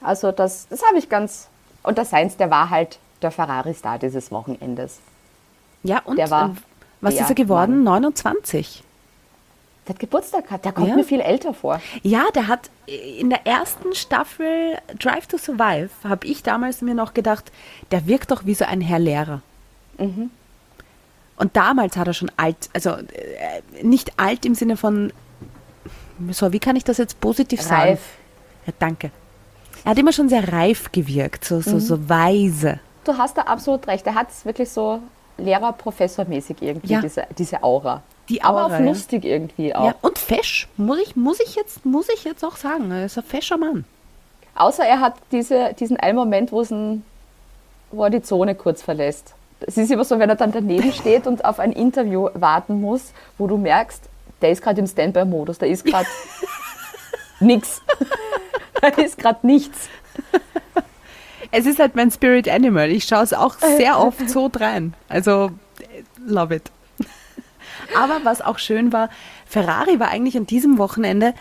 Also 0.02 0.32
das, 0.32 0.68
das 0.70 0.84
habe 0.88 0.98
ich 0.98 1.10
ganz... 1.10 1.50
Und 1.84 1.98
der 1.98 2.06
Sainz, 2.06 2.38
der 2.38 2.50
war 2.50 2.70
halt 2.70 2.98
der 3.22 3.32
Ferrari-Star 3.32 4.00
dieses 4.00 4.32
Wochenendes. 4.32 5.00
ja, 5.84 6.02
und 6.06 6.18
der 6.18 6.30
war 6.30 6.50
äh, 6.50 6.52
was 7.02 7.16
der 7.16 7.24
ist 7.24 7.30
er 7.32 7.36
geworden? 7.36 7.84
29. 7.84 8.84
Der 9.86 9.96
hat 9.96 10.00
Geburtstag 10.00 10.46
gehabt, 10.46 10.64
der 10.64 10.72
kommt 10.72 10.88
Ja. 10.88 10.96
mir 10.96 11.04
viel 11.04 11.20
älter 11.20 11.54
vor. 11.54 11.82
Ja, 12.04 12.24
der 12.34 12.48
hat 12.48 12.70
in 12.86 13.30
der 13.30 13.46
ersten 13.46 13.94
Staffel 13.94 14.78
Drive 14.98 15.28
to 15.28 15.38
Survive, 15.38 15.90
habe 16.06 16.26
ich 16.26 16.42
damals 16.42 16.82
mir 16.82 16.94
noch 16.96 17.14
gedacht, 17.14 17.52
der 17.92 18.08
wirkt 18.08 18.32
doch 18.32 18.46
wie 18.46 18.54
so 18.56 18.64
ein 18.64 18.80
Herr 18.80 19.00
Lehrer. 19.00 19.42
Mhm. 19.98 20.32
Und 21.38 21.56
damals 21.56 21.98
hat 21.98 22.08
er 22.08 22.14
schon 22.14 22.32
alt, 22.38 22.70
also 22.74 22.92
äh, 22.92 23.04
nicht 23.82 24.14
alt 24.20 24.46
im 24.46 24.56
Sinne 24.56 24.78
von, 24.78 25.12
so, 26.32 26.54
wie 26.54 26.60
kann 26.60 26.76
ich 26.76 26.84
das 26.84 26.98
jetzt 26.98 27.20
positiv 27.20 27.62
sagen? 27.62 27.90
Reif. 27.92 28.02
Ja, 28.68 28.74
danke. 28.80 29.12
Er 29.84 29.92
hat 29.92 29.98
immer 29.98 30.14
schon 30.14 30.30
sehr 30.30 30.52
reif 30.54 30.92
gewirkt, 30.92 31.44
so, 31.44 31.56
Mhm. 31.56 31.62
so, 31.62 31.80
so 31.80 32.10
weise. 32.10 32.80
Du 33.04 33.18
hast 33.18 33.38
da 33.38 33.42
absolut 33.42 33.86
recht. 33.88 34.06
Der 34.06 34.16
hat 34.16 34.30
es 34.30 34.46
wirklich 34.46 34.70
so 34.70 35.00
Lehrer-Professor-mäßig 35.38 36.62
irgendwie, 36.62 36.94
Ja. 36.94 37.02
diese, 37.02 37.26
diese 37.38 37.64
Aura. 37.64 38.02
Die 38.30 38.42
Aber 38.42 38.66
Aura, 38.66 38.66
auch 38.68 38.80
ja. 38.80 38.86
lustig 38.86 39.26
irgendwie 39.26 39.76
auch. 39.76 39.86
Ja, 39.88 39.96
und 40.02 40.18
fesch, 40.18 40.70
muss 40.78 41.00
ich, 41.00 41.16
muss 41.16 41.40
ich, 41.42 41.56
jetzt, 41.56 41.86
muss 41.86 42.08
ich 42.10 42.24
jetzt 42.24 42.46
auch 42.46 42.56
sagen. 42.56 42.92
Er 42.92 43.06
ist 43.06 43.18
ein 43.18 43.24
fescher 43.24 43.58
Mann. 43.58 43.84
Außer 44.56 44.86
er 44.86 45.02
hat 45.02 45.16
diese, 45.32 45.74
diesen 45.74 45.98
einen 45.98 46.16
Moment, 46.16 46.52
wo 46.52 46.62
er 48.04 48.10
die 48.10 48.22
Zone 48.22 48.56
kurz 48.56 48.82
verlässt. 48.84 49.34
Es 49.66 49.78
ist 49.78 49.92
immer 49.92 50.04
so, 50.04 50.20
wenn 50.20 50.30
er 50.30 50.36
dann 50.36 50.52
daneben 50.52 50.92
steht 50.94 51.28
und 51.28 51.46
auf 51.46 51.60
ein 51.60 51.72
Interview 51.72 52.30
warten 52.34 52.82
muss, 52.82 53.14
wo 53.38 53.48
du 53.48 53.58
merkst, 53.58 54.02
der 54.42 54.52
ist 54.52 54.62
gerade 54.62 54.80
im 54.82 54.88
Standby-Modus, 54.88 55.58
da 55.58 55.66
ist 55.66 55.86
gerade 55.86 56.08
nix. 57.40 57.82
Da 58.82 58.88
ist 58.90 59.18
gerade 59.18 59.46
nichts. 59.48 59.88
Es 61.52 61.66
ist 61.66 61.80
halt 61.80 61.96
mein 61.96 62.12
Spirit 62.12 62.50
Animal. 62.50 62.90
Ich 62.90 63.06
schaue 63.06 63.24
es 63.24 63.34
auch 63.34 63.56
sehr 63.60 64.00
oft 64.00 64.30
so 64.30 64.50
drein. 64.52 64.94
Also, 65.08 65.52
love 66.26 66.56
it. 66.56 66.72
Aber 67.96 68.22
was 68.24 68.42
auch 68.42 68.58
schön 68.58 68.92
war, 68.92 69.10
Ferrari 69.46 70.00
war 70.00 70.10
eigentlich 70.10 70.36
an 70.36 70.48
diesem 70.48 70.78
Wochenende 70.78 71.34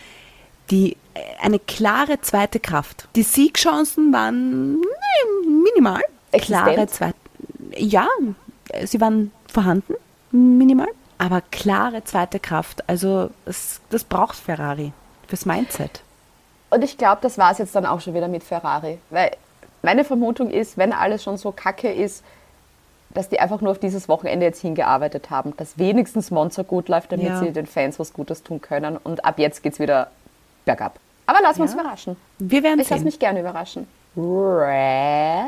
die, 0.71 0.97
äh, 1.15 1.21
eine 1.43 1.59
klare 1.59 2.21
zweite 2.21 2.61
Kraft. 2.61 3.09
Die 3.17 3.23
Siegchancen 3.23 4.13
waren 4.13 4.81
minimal. 5.65 6.03
Klare 6.33 6.71
Existent? 6.71 6.91
zweite. 6.91 7.22
Ja, 7.77 8.07
sie 8.85 9.01
waren 9.01 9.33
vorhanden, 9.53 9.95
minimal. 10.31 10.89
Aber 11.19 11.41
klare 11.51 12.03
zweite 12.05 12.41
Kraft. 12.41 12.89
Also, 12.89 13.31
es, 13.47 13.81
das 13.91 14.05
braucht 14.05 14.37
Ferrari 14.37 14.93
fürs 15.29 15.47
Mindset. 15.47 16.03
Und 16.71 16.83
ich 16.83 16.97
glaube, 16.99 17.19
das 17.23 17.39
war 17.39 17.53
es 17.53 17.59
jetzt 17.59 17.75
dann 17.75 17.87
auch 17.87 18.01
schon 18.01 18.15
wieder 18.15 18.29
mit 18.29 18.43
Ferrari. 18.43 18.99
Weil 19.11 19.31
meine 19.83 20.05
Vermutung 20.05 20.51
ist, 20.51 20.79
wenn 20.79 20.93
alles 20.93 21.23
schon 21.23 21.37
so 21.37 21.53
kacke 21.53 21.93
ist, 21.93 22.25
dass 23.11 23.29
die 23.29 23.39
einfach 23.41 23.61
nur 23.61 23.73
auf 23.73 23.79
dieses 23.79 24.09
Wochenende 24.09 24.47
jetzt 24.47 24.63
hingearbeitet 24.63 25.29
haben, 25.31 25.55
dass 25.59 25.77
wenigstens 25.79 26.31
Monza 26.31 26.63
gut 26.63 26.89
läuft, 26.89 27.13
damit 27.13 27.27
Ja. 27.27 27.39
sie 27.41 27.53
den 27.53 27.67
Fans 27.67 27.99
was 27.99 28.13
Gutes 28.15 28.43
tun 28.43 28.61
können. 28.63 28.97
Und 28.97 29.25
ab 29.25 29.39
jetzt 29.39 29.63
geht 29.63 29.75
es 29.75 29.79
wieder 29.79 30.11
bergab. 30.65 30.99
Aber 31.27 31.41
lassen 31.43 31.59
wir 31.59 31.65
uns 31.65 31.75
überraschen. 31.75 32.17
Wir 32.39 32.63
werden 32.63 32.81
Ich 32.81 32.89
lasse 32.89 33.01
sehen. 33.01 33.05
mich 33.05 33.19
gerne 33.19 33.41
überraschen. 33.41 33.87
Red 34.17 35.47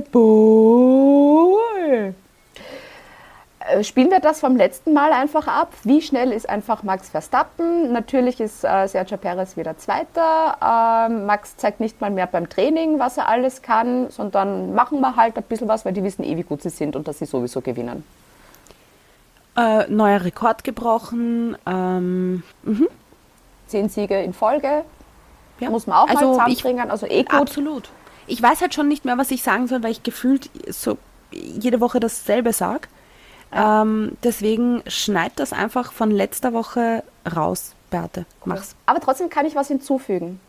Bull. 0.00 1.58
Äh, 3.60 3.84
Spielen 3.84 4.10
wir 4.10 4.20
das 4.20 4.40
vom 4.40 4.56
letzten 4.56 4.92
Mal 4.92 5.12
einfach 5.12 5.46
ab? 5.46 5.72
Wie 5.84 6.02
schnell 6.02 6.32
ist 6.32 6.48
einfach 6.48 6.82
Max 6.82 7.08
Verstappen? 7.10 7.92
Natürlich 7.92 8.40
ist 8.40 8.64
äh, 8.64 8.86
Sergio 8.88 9.16
Perez 9.16 9.56
wieder 9.56 9.76
Zweiter. 9.78 10.56
Ähm, 11.08 11.26
Max 11.26 11.56
zeigt 11.56 11.80
nicht 11.80 12.00
mal 12.00 12.10
mehr 12.10 12.26
beim 12.26 12.48
Training, 12.48 12.98
was 12.98 13.18
er 13.18 13.28
alles 13.28 13.62
kann, 13.62 14.10
sondern 14.10 14.74
machen 14.74 15.00
wir 15.00 15.16
halt 15.16 15.36
ein 15.36 15.44
bisschen 15.44 15.68
was, 15.68 15.84
weil 15.84 15.92
die 15.92 16.02
wissen 16.02 16.24
eh, 16.24 16.36
wie 16.36 16.42
gut 16.42 16.62
sie 16.62 16.70
sind 16.70 16.96
und 16.96 17.06
dass 17.06 17.18
sie 17.18 17.26
sowieso 17.26 17.60
gewinnen. 17.60 18.04
Äh, 19.56 19.86
neuer 19.88 20.24
Rekord 20.24 20.64
gebrochen. 20.64 21.56
Ähm, 21.66 22.42
Zehn 23.66 23.88
Siege 23.88 24.22
in 24.22 24.32
Folge. 24.32 24.84
Ja. 25.60 25.70
Muss 25.70 25.86
man 25.86 25.98
auch 25.98 26.08
Also 26.08 26.26
mal 26.26 26.32
zusammenbringen. 26.32 26.90
Also 26.90 27.06
eh 27.06 27.22
gut. 27.22 27.34
Absolut. 27.34 27.90
Ich 28.26 28.42
weiß 28.42 28.60
halt 28.60 28.74
schon 28.74 28.88
nicht 28.88 29.04
mehr, 29.04 29.18
was 29.18 29.30
ich 29.30 29.42
sagen 29.42 29.66
soll, 29.66 29.82
weil 29.82 29.92
ich 29.92 30.02
gefühlt 30.02 30.50
so 30.68 30.98
jede 31.30 31.80
Woche 31.80 32.00
dasselbe 32.00 32.52
sage. 32.52 32.88
Ähm, 33.52 34.16
deswegen 34.22 34.82
schneid 34.86 35.32
das 35.36 35.52
einfach 35.52 35.92
von 35.92 36.10
letzter 36.10 36.52
Woche 36.52 37.02
raus, 37.36 37.74
Beate. 37.90 38.24
Mach's. 38.44 38.74
Aber 38.86 39.00
trotzdem 39.00 39.28
kann 39.28 39.44
ich 39.46 39.54
was 39.54 39.68
hinzufügen. 39.68 40.40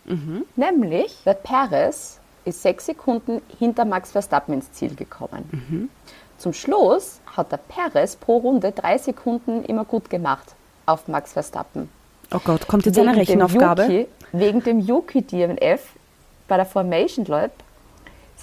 Nämlich, 0.56 1.18
der 1.26 1.34
Perez 1.34 2.20
ist 2.45 2.62
sechs 2.62 2.86
Sekunden 2.86 3.41
hinter 3.60 3.86
Max 3.86 4.12
Verstappen 4.12 4.54
ins 4.54 4.72
Ziel 4.72 4.95
gekommen. 4.95 5.89
Zum 6.38 6.54
Schluss 6.54 7.20
hat 7.26 7.52
der 7.52 7.58
Perez 7.58 8.16
pro 8.16 8.38
Runde 8.38 8.72
drei 8.72 8.98
Sekunden 8.98 9.64
immer 9.64 9.86
gut 9.86 10.10
gemacht 10.10 10.56
auf 10.86 11.08
Max 11.08 11.34
Verstappen. 11.34 11.89
Oh 12.34 12.39
Gott, 12.43 12.68
kommt 12.68 12.86
jetzt 12.86 12.98
eine 12.98 13.12
Wegen 13.12 13.16
dem 13.16 13.20
Rechenaufgabe? 13.20 13.84
Yuki, 13.84 14.08
wegen 14.32 14.64
dem 14.64 14.80
Yuki 14.80 15.22
DNF 15.22 15.82
bei 16.48 16.58
der 16.58 16.66
Formation 16.66 17.26
Lab 17.26 17.52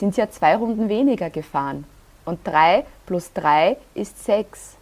sind 0.01 0.15
sie 0.15 0.23
ja 0.23 0.31
zwei 0.31 0.57
Runden 0.57 0.89
weniger 0.89 1.31
gefahren. 1.31 1.85
Und 2.25 2.41
drei 2.45 2.85
plus 3.07 3.33
drei 3.33 3.77
ist 3.95 4.25
sechs. 4.25 4.77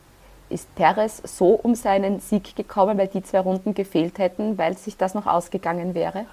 ist 0.49 0.75
Perez 0.75 1.21
so 1.25 1.49
um 1.51 1.75
seinen 1.75 2.21
Sieg 2.21 2.57
gekommen, 2.57 2.97
weil 2.97 3.09
die 3.09 3.23
zwei 3.23 3.41
Runden 3.41 3.75
gefehlt 3.75 4.19
hätten, 4.19 4.57
weil 4.57 4.79
sich 4.79 4.97
das 4.97 5.15
noch 5.15 5.27
ausgegangen 5.27 5.95
wäre? 5.95 6.25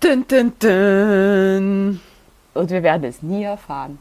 Dun, 0.00 0.24
dun, 0.28 0.52
dun. 0.60 2.00
Und 2.54 2.70
wir 2.70 2.82
werden 2.82 3.04
es 3.04 3.22
nie 3.22 3.42
erfahren. 3.42 3.98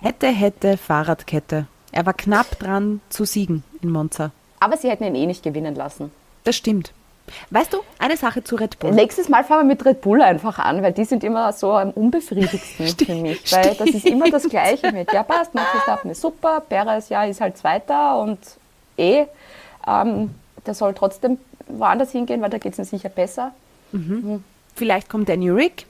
Hätte, 0.00 0.28
hätte, 0.28 0.76
Fahrradkette. 0.76 1.66
Er 1.92 2.06
war 2.06 2.14
knapp 2.14 2.58
dran 2.58 3.00
zu 3.08 3.24
siegen 3.24 3.62
in 3.80 3.90
Monza. 3.90 4.32
Aber 4.58 4.76
sie 4.76 4.90
hätten 4.90 5.04
ihn 5.04 5.14
eh 5.14 5.26
nicht 5.26 5.42
gewinnen 5.42 5.74
lassen. 5.74 6.10
Das 6.44 6.56
stimmt. 6.56 6.92
Weißt 7.50 7.72
du, 7.72 7.78
eine 7.98 8.16
Sache 8.16 8.42
zu 8.44 8.56
Red 8.56 8.78
Bull. 8.78 8.92
Nächstes 8.92 9.28
Mal 9.28 9.44
fangen 9.44 9.68
wir 9.68 9.74
mit 9.74 9.84
Red 9.84 10.00
Bull 10.00 10.22
einfach 10.22 10.58
an, 10.58 10.82
weil 10.82 10.92
die 10.92 11.04
sind 11.04 11.24
immer 11.24 11.52
so 11.52 11.72
am 11.72 11.90
unbefriedigsten 11.90 12.88
für 12.88 13.14
mich. 13.14 13.52
Weil 13.52 13.74
das 13.74 13.90
ist 13.90 14.06
immer 14.06 14.30
das 14.30 14.48
Gleiche 14.48 14.92
mit, 14.92 15.12
ja 15.12 15.22
passt, 15.22 15.54
Max 15.54 15.70
Verstappen 15.70 16.10
ist 16.10 16.20
super, 16.20 16.60
Perez 16.60 17.08
ja 17.08 17.24
ist 17.24 17.40
halt 17.40 17.56
Zweiter 17.56 18.18
und 18.20 18.38
eh, 18.96 19.26
ähm, 19.86 20.34
der 20.64 20.74
soll 20.74 20.94
trotzdem 20.94 21.38
woanders 21.68 22.12
hingehen, 22.12 22.40
weil 22.42 22.50
da 22.50 22.58
geht 22.58 22.72
es 22.72 22.78
ihm 22.78 22.84
sicher 22.84 23.08
besser. 23.08 23.52
Vielleicht 24.74 25.08
kommt 25.08 25.28
Danny 25.28 25.50
Rick. 25.50 25.86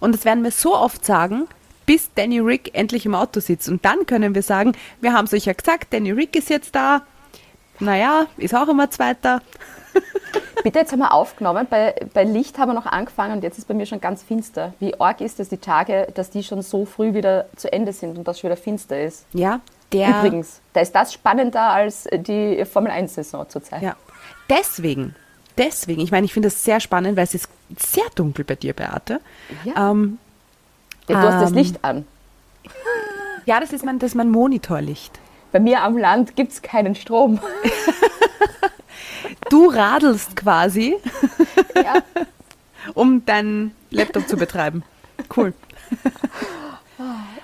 Und 0.00 0.14
das 0.14 0.24
werden 0.24 0.44
wir 0.44 0.50
so 0.50 0.76
oft 0.76 1.04
sagen, 1.04 1.46
bis 1.86 2.10
Danny 2.14 2.40
Rick 2.40 2.70
endlich 2.74 3.06
im 3.06 3.14
Auto 3.14 3.40
sitzt. 3.40 3.68
Und 3.68 3.84
dann 3.84 4.06
können 4.06 4.34
wir 4.34 4.42
sagen, 4.42 4.72
wir 5.00 5.12
haben 5.12 5.26
es 5.26 5.32
euch 5.32 5.46
ja 5.46 5.52
gesagt, 5.52 5.92
Danny 5.92 6.10
Rick 6.10 6.36
ist 6.36 6.50
jetzt 6.50 6.74
da. 6.74 7.02
Naja, 7.80 8.26
ist 8.36 8.54
auch 8.54 8.68
immer 8.68 8.90
Zweiter. 8.90 9.40
Bitte, 10.62 10.78
jetzt 10.78 10.92
haben 10.92 11.00
wir 11.00 11.12
aufgenommen, 11.12 11.66
bei, 11.68 11.94
bei 12.14 12.24
Licht 12.24 12.58
haben 12.58 12.70
wir 12.70 12.74
noch 12.74 12.86
angefangen 12.86 13.34
und 13.34 13.42
jetzt 13.44 13.58
ist 13.58 13.68
bei 13.68 13.74
mir 13.74 13.86
schon 13.86 14.00
ganz 14.00 14.22
finster. 14.22 14.72
Wie 14.80 14.98
arg 14.98 15.20
ist 15.20 15.38
es, 15.38 15.48
die 15.50 15.58
Tage, 15.58 16.08
dass 16.14 16.30
die 16.30 16.42
schon 16.42 16.62
so 16.62 16.86
früh 16.86 17.12
wieder 17.14 17.46
zu 17.56 17.70
Ende 17.72 17.92
sind 17.92 18.16
und 18.16 18.26
das 18.26 18.40
schon 18.40 18.48
wieder 18.50 18.56
finster 18.56 19.00
ist? 19.00 19.26
Ja, 19.32 19.60
der. 19.92 20.08
Übrigens, 20.08 20.60
da 20.72 20.80
ist 20.80 20.94
das 20.94 21.12
spannender 21.12 21.62
als 21.62 22.08
die 22.12 22.64
Formel-1-Saison 22.64 23.48
zurzeit. 23.48 23.82
Ja. 23.82 23.94
Deswegen, 24.48 25.14
deswegen, 25.58 26.00
ich 26.00 26.10
meine, 26.10 26.24
ich 26.24 26.32
finde 26.32 26.48
das 26.48 26.64
sehr 26.64 26.80
spannend, 26.80 27.16
weil 27.16 27.24
es 27.24 27.34
ist 27.34 27.48
sehr 27.78 28.06
dunkel 28.14 28.44
bei 28.44 28.54
dir, 28.54 28.72
Beate. 28.72 29.20
Ja. 29.64 29.90
Ähm, 29.90 30.18
Ja, 31.08 31.20
du 31.20 31.28
hast 31.28 31.42
das 31.42 31.50
Ähm. 31.50 31.56
Licht 31.56 31.84
an. 31.84 32.06
ja, 33.44 33.60
das 33.60 33.72
ist 33.72 33.84
mein, 33.84 33.98
das 33.98 34.12
ist 34.12 34.14
mein 34.14 34.30
Monitorlicht. 34.30 35.20
Bei 35.54 35.60
mir 35.60 35.82
am 35.82 35.96
Land 35.96 36.34
gibt 36.34 36.50
es 36.50 36.62
keinen 36.62 36.96
Strom. 36.96 37.38
Du 39.50 39.68
radelst 39.68 40.36
quasi, 40.36 40.96
ja. 41.76 41.94
um 42.94 43.24
deinen 43.24 43.72
Laptop 43.90 44.26
zu 44.26 44.36
betreiben. 44.36 44.82
Cool. 45.34 45.52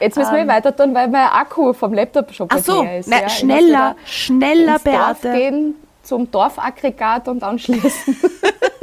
Jetzt 0.01 0.17
müssen 0.17 0.35
wir 0.35 0.49
weiter 0.49 0.75
tun, 0.75 0.95
weil 0.95 1.09
mein 1.09 1.29
Akku 1.29 1.73
vom 1.73 1.93
Laptop 1.93 2.33
schon 2.33 2.49
Ähm. 2.51 2.57
Ach 2.59 2.65
so, 2.65 2.83
ist. 2.83 3.09
na, 3.09 3.23
ja. 3.23 3.29
Schneller, 3.29 3.97
schneller, 4.07 4.75
ins 4.75 4.83
Dorf 4.85 5.21
Beate. 5.21 5.39
gehen, 5.39 5.75
zum 6.03 6.31
Dorfaggregat 6.31 7.29
und 7.29 7.43
anschließen. 7.43 8.17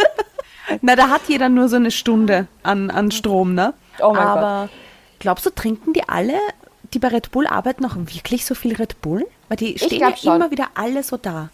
Na, 0.81 0.95
da 0.95 1.09
hat 1.09 1.21
jeder 1.27 1.49
nur 1.49 1.67
so 1.69 1.75
eine 1.75 1.91
Stunde 1.91 2.47
an, 2.63 2.89
an 2.89 3.11
Strom, 3.11 3.53
ne? 3.55 3.73
Oh 3.99 4.13
mein 4.13 4.19
Aber 4.19 4.69
glaubst 5.19 5.45
du, 5.45 5.49
trinken 5.49 5.93
die 5.93 6.07
alle, 6.07 6.39
die 6.93 6.99
bei 6.99 7.09
Red 7.09 7.31
Bull 7.31 7.47
arbeiten, 7.47 7.83
noch 7.83 7.95
wirklich 7.95 8.45
so 8.45 8.55
viel 8.55 8.75
Red 8.75 9.01
Bull? 9.01 9.25
Weil 9.49 9.57
die 9.57 9.77
stehen 9.77 9.99
ja 9.99 10.15
schon. 10.15 10.35
immer 10.35 10.51
wieder 10.51 10.67
alle 10.75 11.03
so 11.03 11.17
da. 11.17 11.49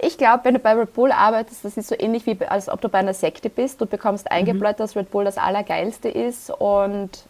Ich 0.00 0.16
glaube, 0.16 0.44
wenn 0.44 0.54
du 0.54 0.60
bei 0.60 0.74
Red 0.74 0.94
Bull 0.94 1.10
arbeitest, 1.10 1.64
das 1.64 1.76
ist 1.76 1.88
so 1.88 1.96
ähnlich 1.98 2.24
wie 2.26 2.38
als 2.46 2.68
ob 2.68 2.80
du 2.80 2.88
bei 2.88 2.98
einer 2.98 3.14
Sekte 3.14 3.50
bist. 3.50 3.80
Du 3.80 3.86
bekommst 3.86 4.30
eingebläut, 4.30 4.78
dass 4.78 4.94
Red 4.94 5.10
Bull 5.10 5.24
das 5.24 5.38
Allergeilste 5.38 6.08
ist 6.08 6.50
und 6.50 7.24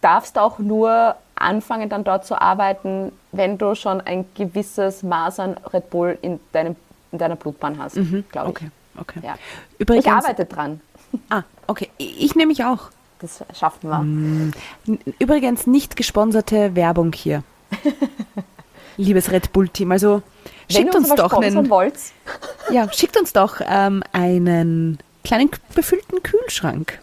darfst 0.00 0.38
auch 0.38 0.58
nur 0.58 1.16
anfangen, 1.34 1.88
dann 1.88 2.04
dort 2.04 2.24
zu 2.26 2.40
arbeiten, 2.40 3.12
wenn 3.32 3.58
du 3.58 3.74
schon 3.74 4.00
ein 4.00 4.24
gewisses 4.34 5.02
Maß 5.02 5.40
an 5.40 5.56
Red 5.72 5.90
Bull 5.90 6.18
in, 6.22 6.40
deinem, 6.52 6.76
in 7.12 7.18
deiner 7.18 7.36
Blutbahn 7.36 7.78
hast, 7.78 7.94
glaube 7.94 8.50
ich. 8.50 8.56
Okay, 8.56 8.70
okay. 8.98 9.20
Ja. 9.22 9.34
Übrigens, 9.78 10.06
Ich 10.06 10.12
arbeite 10.12 10.44
dran. 10.44 10.80
Ah, 11.28 11.42
okay. 11.66 11.90
Ich 11.98 12.22
ich 12.24 12.34
nämlich 12.34 12.64
auch. 12.64 12.90
Das 13.20 13.44
schaffen 13.58 13.88
wir. 13.90 14.00
N- 14.00 14.52
Übrigens 15.18 15.66
nicht 15.66 15.96
gesponserte 15.96 16.74
Werbung 16.76 17.12
hier. 17.12 17.42
Liebes 18.96 19.30
Red 19.32 19.52
Bull-Team, 19.52 19.90
also 19.92 20.22
Wenn 20.68 20.76
schickt 20.76 20.94
ihr 20.94 20.98
uns 21.00 21.10
aber 21.10 21.22
doch 21.22 21.32
einen, 21.40 21.68
wollt, 21.68 21.94
ja, 22.70 22.90
schickt 22.92 23.16
uns 23.18 23.32
doch 23.32 23.60
ähm, 23.66 24.02
einen 24.12 24.98
kleinen 25.24 25.50
befüllten 25.74 26.22
Kühlschrank. 26.22 27.00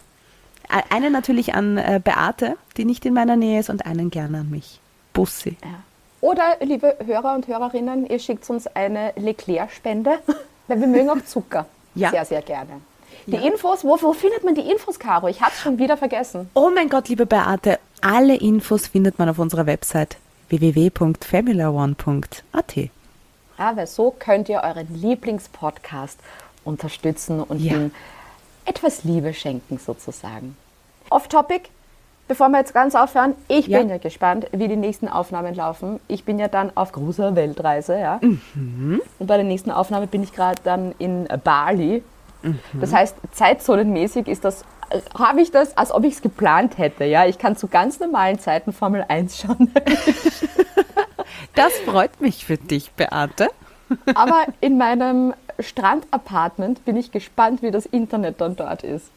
Einen 0.88 1.12
natürlich 1.12 1.54
an 1.54 1.76
äh, 1.76 2.00
Beate, 2.02 2.56
die 2.78 2.86
nicht 2.86 3.04
in 3.04 3.12
meiner 3.12 3.36
Nähe 3.36 3.60
ist, 3.60 3.68
und 3.68 3.84
einen 3.84 4.10
gerne 4.10 4.38
an 4.38 4.50
mich. 4.50 4.80
Bussi. 5.12 5.58
Oder, 6.22 6.56
liebe 6.60 6.96
Hörer 7.04 7.34
und 7.34 7.46
Hörerinnen, 7.46 8.06
ihr 8.06 8.18
schickt 8.20 8.48
uns 8.48 8.66
eine 8.68 9.12
Leclerc-Spende, 9.16 10.18
weil 10.68 10.80
wir 10.80 10.86
mögen 10.86 11.10
auch 11.10 11.22
Zucker. 11.26 11.66
Ja. 11.94 12.08
Sehr, 12.10 12.24
sehr 12.24 12.40
gerne. 12.40 12.80
Die 13.26 13.36
Infos, 13.36 13.84
wo, 13.84 13.96
wo 14.00 14.12
findet 14.12 14.44
man 14.44 14.54
die 14.54 14.70
Infos, 14.70 14.98
Caro? 14.98 15.28
Ich 15.28 15.40
habe 15.40 15.52
es 15.54 15.60
schon 15.60 15.78
wieder 15.78 15.96
vergessen. 15.96 16.50
Oh 16.54 16.70
mein 16.74 16.88
Gott, 16.88 17.08
liebe 17.08 17.26
Beate, 17.26 17.78
alle 18.00 18.34
Infos 18.36 18.86
findet 18.88 19.18
man 19.18 19.28
auf 19.28 19.38
unserer 19.38 19.66
Website 19.66 20.16
www.formulaone.at. 20.48 22.76
Ja, 23.58 23.76
weil 23.76 23.86
so 23.86 24.14
könnt 24.18 24.48
ihr 24.48 24.62
euren 24.64 24.88
Lieblingspodcast 25.00 26.18
unterstützen 26.64 27.42
und 27.42 27.60
Ja. 27.60 27.74
ihm 27.74 27.92
etwas 28.64 29.04
Liebe 29.04 29.32
schenken, 29.34 29.78
sozusagen. 29.78 30.56
Off-Topic, 31.10 31.68
bevor 32.28 32.48
wir 32.48 32.58
jetzt 32.58 32.74
ganz 32.74 32.94
aufhören, 32.94 33.34
ich 33.48 33.66
Ja. 33.66 33.78
bin 33.78 33.88
ja 33.88 33.98
gespannt, 33.98 34.46
wie 34.52 34.68
die 34.68 34.76
nächsten 34.76 35.08
Aufnahmen 35.08 35.54
laufen. 35.54 36.00
Ich 36.08 36.24
bin 36.24 36.38
ja 36.38 36.48
dann 36.48 36.70
auf 36.76 36.92
großer 36.92 37.34
Weltreise, 37.36 37.98
ja. 37.98 38.18
Mhm. 38.22 39.00
Und 39.18 39.26
bei 39.26 39.36
der 39.36 39.44
nächsten 39.44 39.70
Aufnahme 39.70 40.06
bin 40.06 40.22
ich 40.22 40.32
gerade 40.32 40.60
dann 40.64 40.94
in 40.98 41.28
Bali. 41.44 42.02
Mhm. 42.42 42.58
Das 42.80 42.92
heißt, 42.92 43.16
zeitzonenmäßig 43.32 44.28
ist 44.28 44.44
das, 44.44 44.64
habe 45.18 45.40
ich 45.40 45.50
das, 45.50 45.76
als 45.76 45.92
ob 45.92 46.04
ich 46.04 46.14
es 46.14 46.22
geplant 46.22 46.78
hätte, 46.78 47.04
ja. 47.04 47.26
Ich 47.26 47.38
kann 47.38 47.56
zu 47.56 47.68
ganz 47.68 48.00
normalen 48.00 48.38
Zeiten 48.38 48.72
Formel 48.72 49.04
1 49.08 49.38
schauen. 49.38 49.72
Das 51.54 51.72
freut 51.80 52.20
mich 52.20 52.44
für 52.44 52.56
dich, 52.56 52.92
Beate. 52.92 53.48
Aber 54.14 54.46
in 54.60 54.78
meinem 54.78 55.34
Strandapartment 55.58 56.84
bin 56.84 56.96
ich 56.96 57.12
gespannt, 57.12 57.62
wie 57.62 57.70
das 57.70 57.86
Internet 57.86 58.40
dann 58.40 58.56
dort 58.56 58.84
ist. 58.84 59.10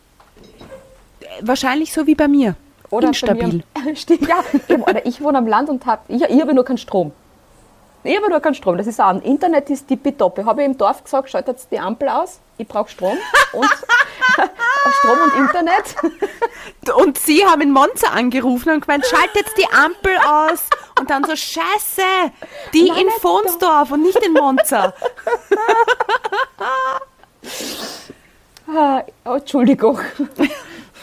Wahrscheinlich 1.41 1.93
so 1.93 2.07
wie 2.07 2.15
bei 2.15 2.27
mir. 2.27 2.55
Oder 2.89 3.07
Instabil. 3.09 3.63
Bei 3.73 3.81
mir, 3.81 3.95
ja, 4.27 4.43
eben, 4.67 4.83
oder 4.83 5.05
ich 5.05 5.21
wohne 5.21 5.37
am 5.37 5.47
Land 5.47 5.69
und 5.69 5.85
habe, 5.85 6.01
ich, 6.07 6.21
ich 6.21 6.41
habe 6.41 6.53
nur 6.53 6.65
keinen 6.65 6.77
Strom. 6.77 7.11
Ich 8.05 8.15
habe 8.15 8.29
nur 8.29 8.39
keinen 8.39 8.53
Strom, 8.55 8.77
das 8.77 8.87
ist 8.87 9.01
auch, 9.01 9.19
Internet 9.23 9.69
ist 9.69 9.87
tippitoppi. 9.87 10.43
Habe 10.43 10.61
ich 10.61 10.67
im 10.67 10.77
Dorf 10.77 11.03
gesagt, 11.03 11.29
schaltet 11.29 11.59
die 11.71 11.79
Ampel 11.79 12.07
aus, 12.09 12.39
ich 12.57 12.67
brauche 12.67 12.89
Strom 12.89 13.17
und 13.53 13.65
Strom 14.99 15.17
und 15.23 15.39
Internet. 15.39 15.95
Und 16.95 17.17
sie 17.17 17.43
haben 17.43 17.61
in 17.61 17.71
Monza 17.71 18.09
angerufen 18.09 18.71
und 18.73 18.81
gemeint, 18.81 19.05
schaltet 19.07 19.45
die 19.57 19.65
Ampel 19.73 20.15
aus. 20.17 20.65
Und 20.99 21.09
dann 21.09 21.23
so, 21.23 21.35
scheiße, 21.35 22.01
die 22.73 22.89
Nein, 22.89 23.01
in 23.01 23.09
Fonsdorf 23.21 23.91
und 23.91 24.03
nicht 24.03 24.23
in 24.23 24.33
Monza. 24.33 24.93
Ah, 28.67 29.03
Entschuldigung. 29.23 29.99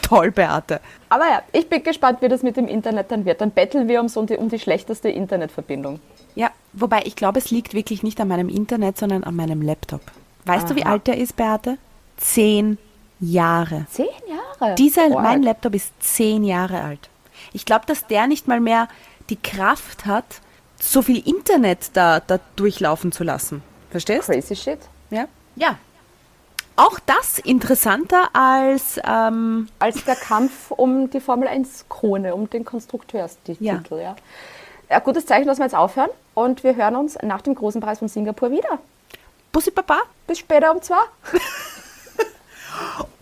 Toll, 0.03 0.31
Beate. 0.31 0.79
Aber 1.09 1.27
ja, 1.27 1.41
ich 1.51 1.67
bin 1.67 1.81
gespannt, 1.81 2.21
wie 2.21 2.27
das 2.27 2.43
mit 2.43 2.55
dem 2.57 2.67
Internet 2.67 3.09
dann 3.09 3.25
wird. 3.25 3.41
Dann 3.41 3.51
betteln 3.51 3.87
wir 3.87 3.99
um, 3.99 4.07
so 4.07 4.23
die, 4.23 4.37
um 4.37 4.49
die 4.49 4.59
schlechteste 4.59 5.09
Internetverbindung. 5.09 5.99
Ja, 6.35 6.51
wobei 6.73 7.01
ich 7.05 7.15
glaube, 7.15 7.39
es 7.39 7.49
liegt 7.49 7.73
wirklich 7.73 8.03
nicht 8.03 8.19
an 8.19 8.27
meinem 8.27 8.49
Internet, 8.49 8.97
sondern 8.97 9.23
an 9.23 9.35
meinem 9.35 9.61
Laptop. 9.61 10.01
Weißt 10.45 10.69
du, 10.69 10.75
wie 10.75 10.85
alt 10.85 11.07
der 11.07 11.17
ist, 11.17 11.35
Beate? 11.35 11.77
Zehn 12.17 12.77
Jahre. 13.19 13.85
Zehn 13.89 14.07
Jahre. 14.27 14.75
Dieser, 14.75 15.09
Boah, 15.09 15.21
mein 15.21 15.41
Laptop 15.41 15.73
ist 15.73 15.91
zehn 15.99 16.43
Jahre 16.43 16.81
alt. 16.81 17.09
Ich 17.53 17.65
glaube, 17.65 17.85
dass 17.87 18.05
der 18.07 18.27
nicht 18.27 18.47
mal 18.47 18.59
mehr 18.59 18.87
die 19.29 19.37
Kraft 19.37 20.05
hat, 20.05 20.41
so 20.79 21.01
viel 21.01 21.25
Internet 21.25 21.91
da, 21.93 22.19
da 22.19 22.39
durchlaufen 22.55 23.11
zu 23.11 23.23
lassen. 23.23 23.63
Verstehst? 23.89 24.25
Crazy 24.25 24.55
shit. 24.55 24.79
Ja. 25.09 25.27
Ja. 25.55 25.77
Auch 26.75 26.99
das 27.05 27.39
interessanter 27.39 28.29
als 28.33 28.99
ähm, 29.07 29.67
als 29.77 30.03
der 30.05 30.15
Kampf 30.15 30.71
um 30.71 31.09
die 31.09 31.19
Formel 31.19 31.47
1 31.47 31.85
Krone, 31.87 32.33
um 32.33 32.49
den 32.49 32.65
Konstrukteurstitel. 32.65 33.63
Ja. 33.63 33.81
Ja. 33.91 34.15
Ja. 34.89 34.99
gutes 34.99 35.25
Zeichen, 35.25 35.47
dass 35.47 35.59
wir 35.59 35.65
jetzt 35.65 35.75
aufhören 35.75 36.09
und 36.33 36.63
wir 36.63 36.75
hören 36.75 36.95
uns 36.95 37.17
nach 37.21 37.41
dem 37.41 37.53
großen 37.53 37.79
Preis 37.79 37.99
von 37.99 38.07
Singapur 38.07 38.49
wieder. 38.51 38.79
Bussi 39.51 39.69
Papa. 39.69 40.01
Bis 40.25 40.39
später 40.39 40.71
um 40.73 40.81
zwei. 40.81 40.95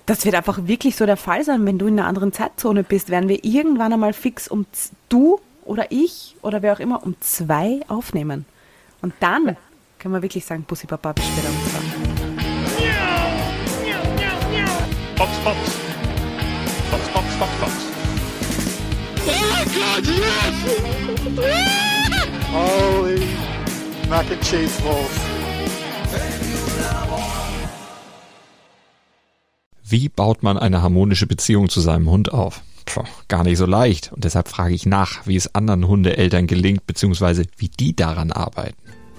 Das 0.05 0.25
wird 0.25 0.35
einfach 0.35 0.59
wirklich 0.65 0.95
so 0.95 1.05
der 1.05 1.15
Fall 1.15 1.43
sein, 1.43 1.65
wenn 1.65 1.77
du 1.77 1.87
in 1.87 1.99
einer 1.99 2.07
anderen 2.07 2.33
Zeitzone 2.33 2.83
bist, 2.83 3.09
werden 3.09 3.29
wir 3.29 3.45
irgendwann 3.45 3.93
einmal 3.93 4.13
fix 4.13 4.47
um 4.47 4.65
du 5.09 5.39
oder 5.63 5.91
ich 5.91 6.35
oder 6.41 6.61
wer 6.61 6.73
auch 6.73 6.79
immer 6.79 7.03
um 7.03 7.15
zwei 7.21 7.81
aufnehmen. 7.87 8.45
Und 9.01 9.13
dann 9.19 9.55
können 9.99 10.13
wir 10.13 10.21
wirklich 10.21 10.45
sagen, 10.45 10.63
Bussi 10.63 10.87
Papa, 10.87 11.13
bis 11.13 11.25
später 11.25 11.49
um 11.49 11.55
zwei. 11.69 11.80
Box, 15.21 15.37
Box. 15.43 15.59
Box, 16.89 17.09
Box, 17.13 17.35
Box, 17.37 17.51
Box. 17.59 17.73
Holy 22.51 23.27
mac 24.09 24.25
and 24.31 24.41
cheese 24.41 24.81
balls. 24.81 25.11
Wie 29.83 30.09
baut 30.09 30.41
man 30.41 30.57
eine 30.57 30.81
harmonische 30.81 31.27
Beziehung 31.27 31.69
zu 31.69 31.81
seinem 31.81 32.09
Hund 32.09 32.33
auf? 32.33 32.63
Puh, 32.85 33.03
gar 33.27 33.43
nicht 33.43 33.59
so 33.59 33.67
leicht. 33.67 34.11
Und 34.11 34.23
deshalb 34.23 34.47
frage 34.47 34.73
ich 34.73 34.87
nach, 34.87 35.27
wie 35.27 35.35
es 35.35 35.53
anderen 35.53 35.87
Hundeeltern 35.87 36.47
gelingt, 36.47 36.87
beziehungsweise 36.87 37.43
wie 37.57 37.69
die 37.69 37.95
daran 37.95 38.31
arbeiten. 38.31 38.75